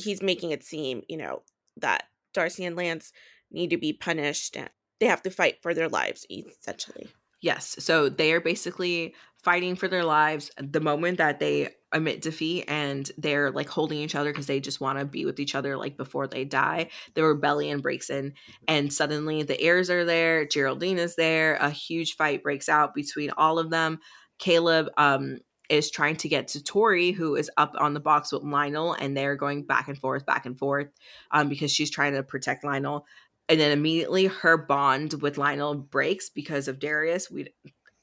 [0.00, 1.42] He's making it seem, you know,
[1.78, 2.04] that
[2.34, 3.12] Darcy and Lance
[3.50, 4.68] need to be punished and
[5.00, 7.08] they have to fight for their lives, essentially.
[7.40, 7.76] Yes.
[7.80, 13.10] So they are basically fighting for their lives the moment that they admit defeat and
[13.18, 15.96] they're like holding each other because they just want to be with each other like
[15.96, 18.32] before they die the rebellion breaks in
[18.66, 23.30] and suddenly the heirs are there geraldine is there a huge fight breaks out between
[23.36, 24.00] all of them
[24.38, 28.42] caleb um is trying to get to Tori, who is up on the box with
[28.42, 30.88] Lionel, and they're going back and forth, back and forth,
[31.30, 33.06] um, because she's trying to protect Lionel.
[33.48, 37.30] And then immediately her bond with Lionel breaks because of Darius.
[37.30, 37.48] We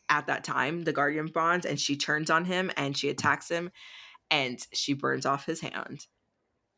[0.09, 3.71] at that time, the Guardian bonds, and she turns on him and she attacks him
[4.29, 6.05] and she burns off his hand.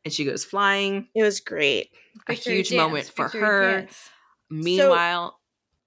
[0.04, 1.08] And she goes flying.
[1.14, 1.90] It was great.
[2.28, 2.78] A Victory huge dance.
[2.78, 3.72] moment for Victory her.
[3.80, 4.10] Dance.
[4.50, 5.38] Meanwhile,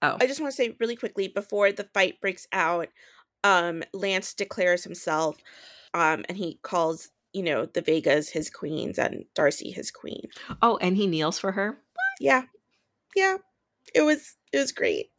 [0.03, 0.17] so, oh.
[0.19, 2.89] I just want to say really quickly before the fight breaks out,
[3.43, 5.37] um, Lance declares himself
[5.93, 10.27] um, and he calls, you know, the Vegas his queens and Darcy his queen.
[10.61, 11.79] Oh, and he kneels for her?
[12.19, 12.43] Yeah.
[13.15, 13.37] Yeah.
[13.93, 15.11] It was it was great.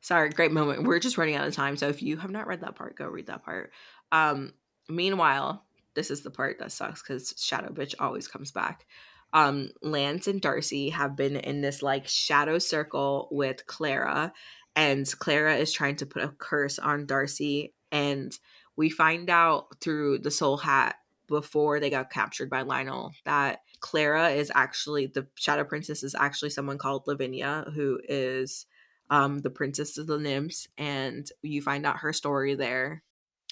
[0.00, 0.84] Sorry, great moment.
[0.84, 1.76] We're just running out of time.
[1.76, 3.70] So if you have not read that part, go read that part.
[4.10, 4.52] Um,
[4.88, 8.86] meanwhile, this is the part that sucks because Shadow Bitch always comes back.
[9.32, 14.32] Um, Lance and Darcy have been in this like shadow circle with Clara,
[14.74, 17.74] and Clara is trying to put a curse on Darcy.
[17.90, 18.36] And
[18.76, 20.96] we find out through the Soul Hat
[21.28, 26.50] before they got captured by Lionel that Clara is actually the Shadow Princess is actually
[26.50, 28.66] someone called Lavinia, who is
[29.10, 33.02] um, the Princess of the Nymphs, and you find out her story there.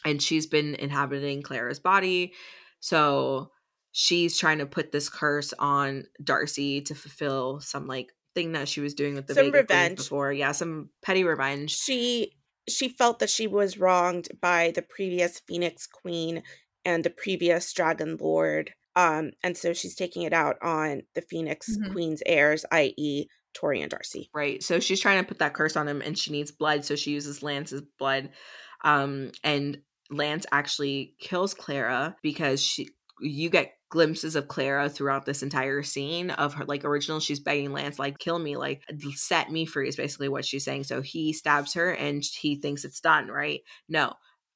[0.05, 2.33] And she's been inhabiting Clara's body.
[2.81, 3.51] So
[3.93, 8.81] she's trying to put this curse on Darcy to fulfill some like thing that she
[8.81, 10.33] was doing with the some Vega revenge before.
[10.33, 11.77] Yeah, some petty revenge.
[11.77, 12.33] She
[12.69, 16.43] she felt that she was wronged by the previous Phoenix Queen
[16.85, 18.73] and the previous Dragon Lord.
[18.97, 21.93] Um, and so she's taking it out on the Phoenix mm-hmm.
[21.93, 24.31] Queen's heirs, i.e., Tori and Darcy.
[24.35, 24.63] Right.
[24.63, 26.85] So she's trying to put that curse on him and she needs blood.
[26.85, 28.31] So she uses Lance's blood.
[28.85, 29.79] Um, and
[30.11, 32.91] Lance actually kills Clara because she
[33.21, 37.73] you get glimpses of Clara throughout this entire scene of her like original she's begging
[37.73, 38.83] Lance like kill me like
[39.15, 42.85] set me free is basically what she's saying so he stabs her and he thinks
[42.85, 44.13] it's done right no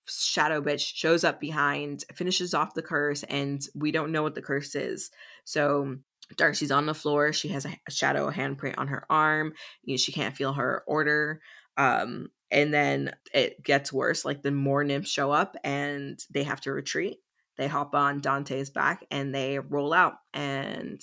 [0.07, 4.43] shadow bitch shows up behind finishes off the curse and we don't know what the
[4.43, 5.11] curse is
[5.45, 5.97] so
[6.37, 7.33] Darcy's on the floor.
[7.33, 9.53] She has a, shadow handprint on her arm.
[9.83, 11.41] You know, she can't feel her order.
[11.77, 14.25] Um, and then it gets worse.
[14.25, 17.19] Like the more nymphs show up and they have to retreat.
[17.57, 21.01] They hop on Dante's back and they roll out and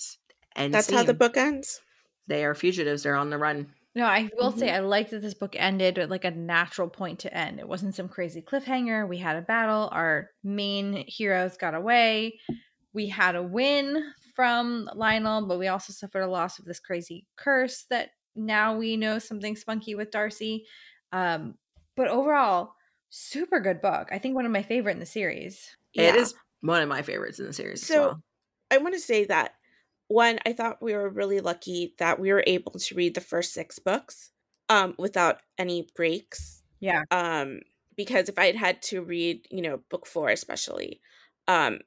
[0.54, 1.80] and That's how the book ends.
[2.26, 3.02] They are fugitives.
[3.02, 3.74] They're on the run.
[3.94, 4.58] No, I will Mm-hmm.
[4.58, 7.60] say I like that this book ended at like a natural point to end.
[7.60, 9.06] It wasn't some crazy cliffhanger.
[9.08, 9.88] We had a battle.
[9.92, 12.38] Our main heroes got away.
[12.94, 17.26] We had a win from Lionel, but we also suffered a loss of this crazy
[17.36, 20.66] curse that now we know something spunky with Darcy.
[21.12, 21.58] Um,
[21.96, 22.74] but overall,
[23.14, 24.08] super good book.
[24.10, 25.76] I think one of my favorite in the series.
[25.94, 26.16] It Yeah.
[26.16, 27.84] is one of my favorites in the series.
[27.86, 28.22] So- as well.
[28.70, 29.54] I want to say that
[30.08, 33.52] one, I thought we were really lucky that we were able to read the first
[33.52, 34.30] six books
[34.70, 36.62] um, without any breaks.
[36.80, 37.02] Yeah.
[37.10, 37.60] Um,
[37.96, 41.02] because if I had had to read, you know, book four especially,
[41.48, 41.80] um,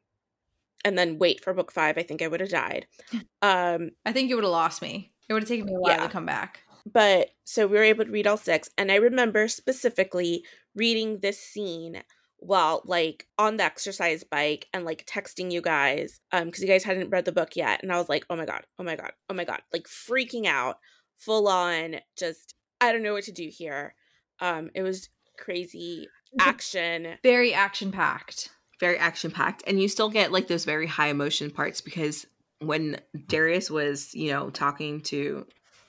[0.83, 2.85] and then wait for book five, I think I would have died.
[3.41, 5.11] Um, I think you would have lost me.
[5.29, 6.03] It would have taken me a while Yeah.
[6.07, 6.61] to come back.
[6.85, 10.43] But so we were able to read all six, and I remember specifically
[10.75, 12.03] reading this scene
[12.37, 16.83] while like on the exercise bike and like texting you guys um because you guys
[16.83, 19.13] hadn't read the book yet and i was like oh my god oh my god
[19.29, 20.77] oh my god like freaking out
[21.17, 23.95] full on just i don't know what to do here
[24.41, 25.09] um it was
[25.39, 26.07] crazy
[26.39, 28.49] action Very action packed.
[28.81, 32.27] very action packed and you still get like those very high emotion parts because
[32.59, 32.97] when
[33.27, 35.45] Darius was, you know, talking to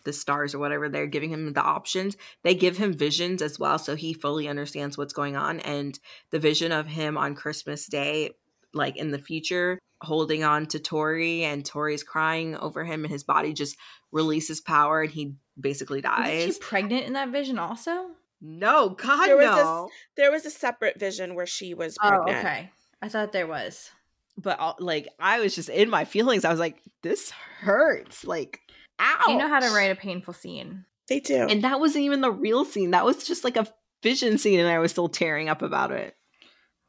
[0.06, 2.16] the stars or whatever, they're giving him the options.
[2.42, 5.98] They give him visions as well so he fully understands what's going on and
[6.30, 8.30] the vision of him on Christmas Day
[8.72, 13.24] like in the future holding on to Tori and Tori's crying over him and his
[13.24, 13.76] body just
[14.12, 16.54] releases power and he basically Was dies.
[16.54, 18.08] she pregnant in that vision also?
[18.42, 19.88] no, god There was this- no.
[20.16, 22.70] there was a separate vision where she was Oh, pregnant okay.
[23.00, 23.90] I thought there was.
[24.36, 26.44] but uh, like I was just in my feelings.
[26.44, 27.30] I was like, this
[27.60, 28.24] hurts.
[28.26, 28.60] Like,
[29.00, 29.24] ow.
[29.28, 30.84] You know how to write a painful scene.
[31.08, 32.90] they do And that wasn't even the real scene.
[32.92, 33.66] That was just like a
[34.02, 36.16] vision scene, and I was still tearing up about it.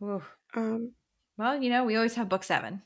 [0.02, 0.22] Ooh.
[0.56, 0.92] um
[1.38, 2.82] Well, you know, we always have book seven.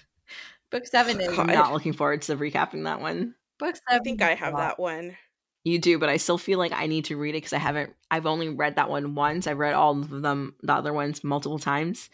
[0.70, 1.50] book seven is God.
[1.50, 3.34] I'm not looking forward to recapping that one.
[3.58, 4.00] book seven.
[4.00, 5.16] i think i have that one
[5.64, 7.92] You do, but I still feel like I need to read it because I haven't.
[8.10, 9.46] I've only read that one once.
[9.46, 12.08] I've read all of them, the other ones, multiple times.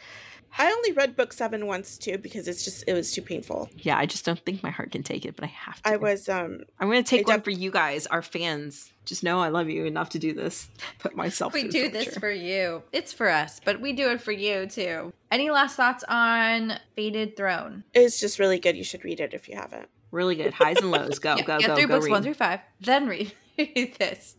[0.59, 3.99] I only read book seven once too because it's just it was too painful Yeah,
[3.99, 5.91] I just don't think my heart can take it, but I have to.
[5.91, 8.91] i was um I'm going to take I one def- for you guys, our fans.
[9.05, 10.69] Just know I love you enough to do this.
[10.99, 11.53] Put myself.
[11.53, 12.83] We through do this for you.
[12.93, 15.13] It's for us, but we do it for you too.
[15.31, 17.85] Any last thoughts on Fated Throne?
[17.93, 20.91] it's just really good you should read it if you haven't really good highs and
[20.93, 21.19] lows.
[21.19, 21.95] Go, Yeah, go, get go, through go.
[21.95, 22.13] books read.
[22.13, 23.33] one through five, then read
[23.99, 24.37] this.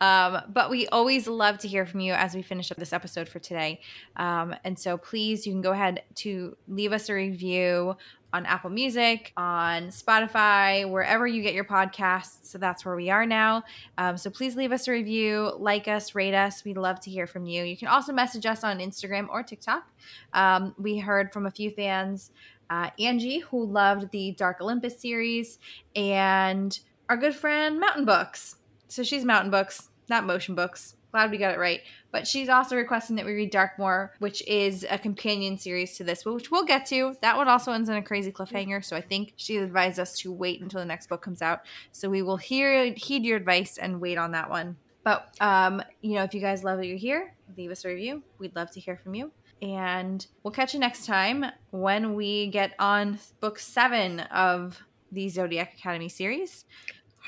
[0.00, 3.28] Um, but we always love to hear from you as we finish up this episode
[3.28, 3.80] for today.
[4.16, 7.96] Um, and so please, you can go ahead to leave us a review
[8.32, 12.38] on Apple Music, on Spotify, wherever you get your podcasts.
[12.42, 13.64] So that's where we are now.
[13.98, 16.64] Um, so please leave us a review, like us, rate us.
[16.64, 17.64] We'd love to hear from you.
[17.64, 19.84] You can also message us on Instagram or TikTok.
[20.32, 22.30] Um, we heard from a few fans.
[22.70, 25.58] Uh, Angie, who loved the Dark Olympus series,
[25.96, 26.78] and
[27.08, 28.59] our good friend Mountain Books.
[28.90, 30.96] So she's Mountain Books, not Motion Books.
[31.12, 31.80] Glad we got it right.
[32.10, 36.24] But she's also requesting that we read Darkmore, which is a companion series to this,
[36.24, 37.16] which we'll get to.
[37.22, 38.84] That one also ends in a crazy cliffhanger.
[38.84, 41.62] So I think she advised us to wait until the next book comes out.
[41.92, 44.76] So we will hear heed your advice and wait on that one.
[45.04, 48.24] But um, you know, if you guys love what you're here, leave us a review.
[48.38, 49.30] We'd love to hear from you.
[49.62, 54.80] And we'll catch you next time when we get on book seven of
[55.12, 56.64] the Zodiac Academy series,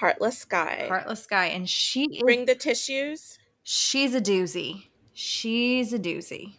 [0.02, 1.46] heartless sky Heartless Sky.
[1.46, 4.88] And she is bring the tissues she's a doozy.
[5.12, 6.54] She's a doozy.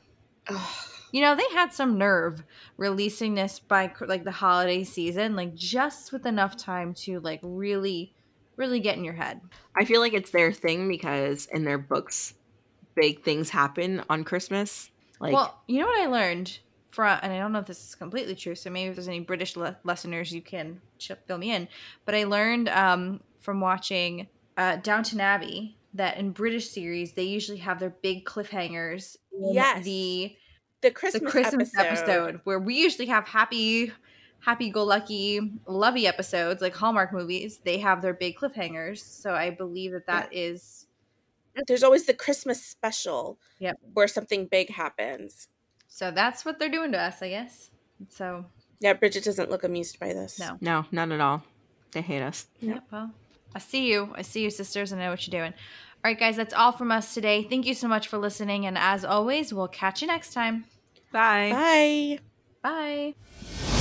[0.47, 0.75] Ugh.
[1.11, 2.43] You know, they had some nerve
[2.77, 8.15] releasing this by like the holiday season, like just with enough time to like really,
[8.55, 9.41] really get in your head.
[9.75, 12.33] I feel like it's their thing because in their books,
[12.95, 14.89] big things happen on Christmas.
[15.19, 16.57] Like, well, you know what I learned
[16.89, 19.19] from, and I don't know if this is completely true, so maybe if there's any
[19.19, 21.67] British le- listeners, you can ch- fill me in.
[22.05, 27.59] But I learned um, from watching uh, Downton Abbey that in British series they usually
[27.59, 29.17] have their big cliffhangers.
[29.31, 29.83] in Yes.
[29.83, 30.35] the
[30.81, 32.03] the the christmas, Christmas episode.
[32.09, 32.41] episode.
[32.45, 33.91] where we usually have happy,
[34.39, 37.59] happy go lucky, lovey episodes like Hallmark movies.
[37.63, 40.87] They have their big cliffhangers, so I believe that that is
[41.67, 43.77] there's always the christmas special Yep.
[43.93, 45.47] where something big happens
[45.87, 47.69] so that's what they're doing to us, I guess.
[48.09, 48.45] So
[48.79, 50.57] yeah bridget doesn't look amused by this No.
[50.61, 51.43] no, not at all.
[51.91, 52.47] They hate us.
[52.59, 53.11] yeah, well,
[53.55, 54.13] I see you.
[54.15, 55.53] I see you, sisters, and I know what you're doing.
[55.53, 57.43] All right, guys, that's all from us today.
[57.43, 60.65] Thank you so much for listening, and as always, we'll catch you next time.
[61.11, 61.49] Bye.
[61.51, 62.19] bye
[62.61, 63.72] Bye.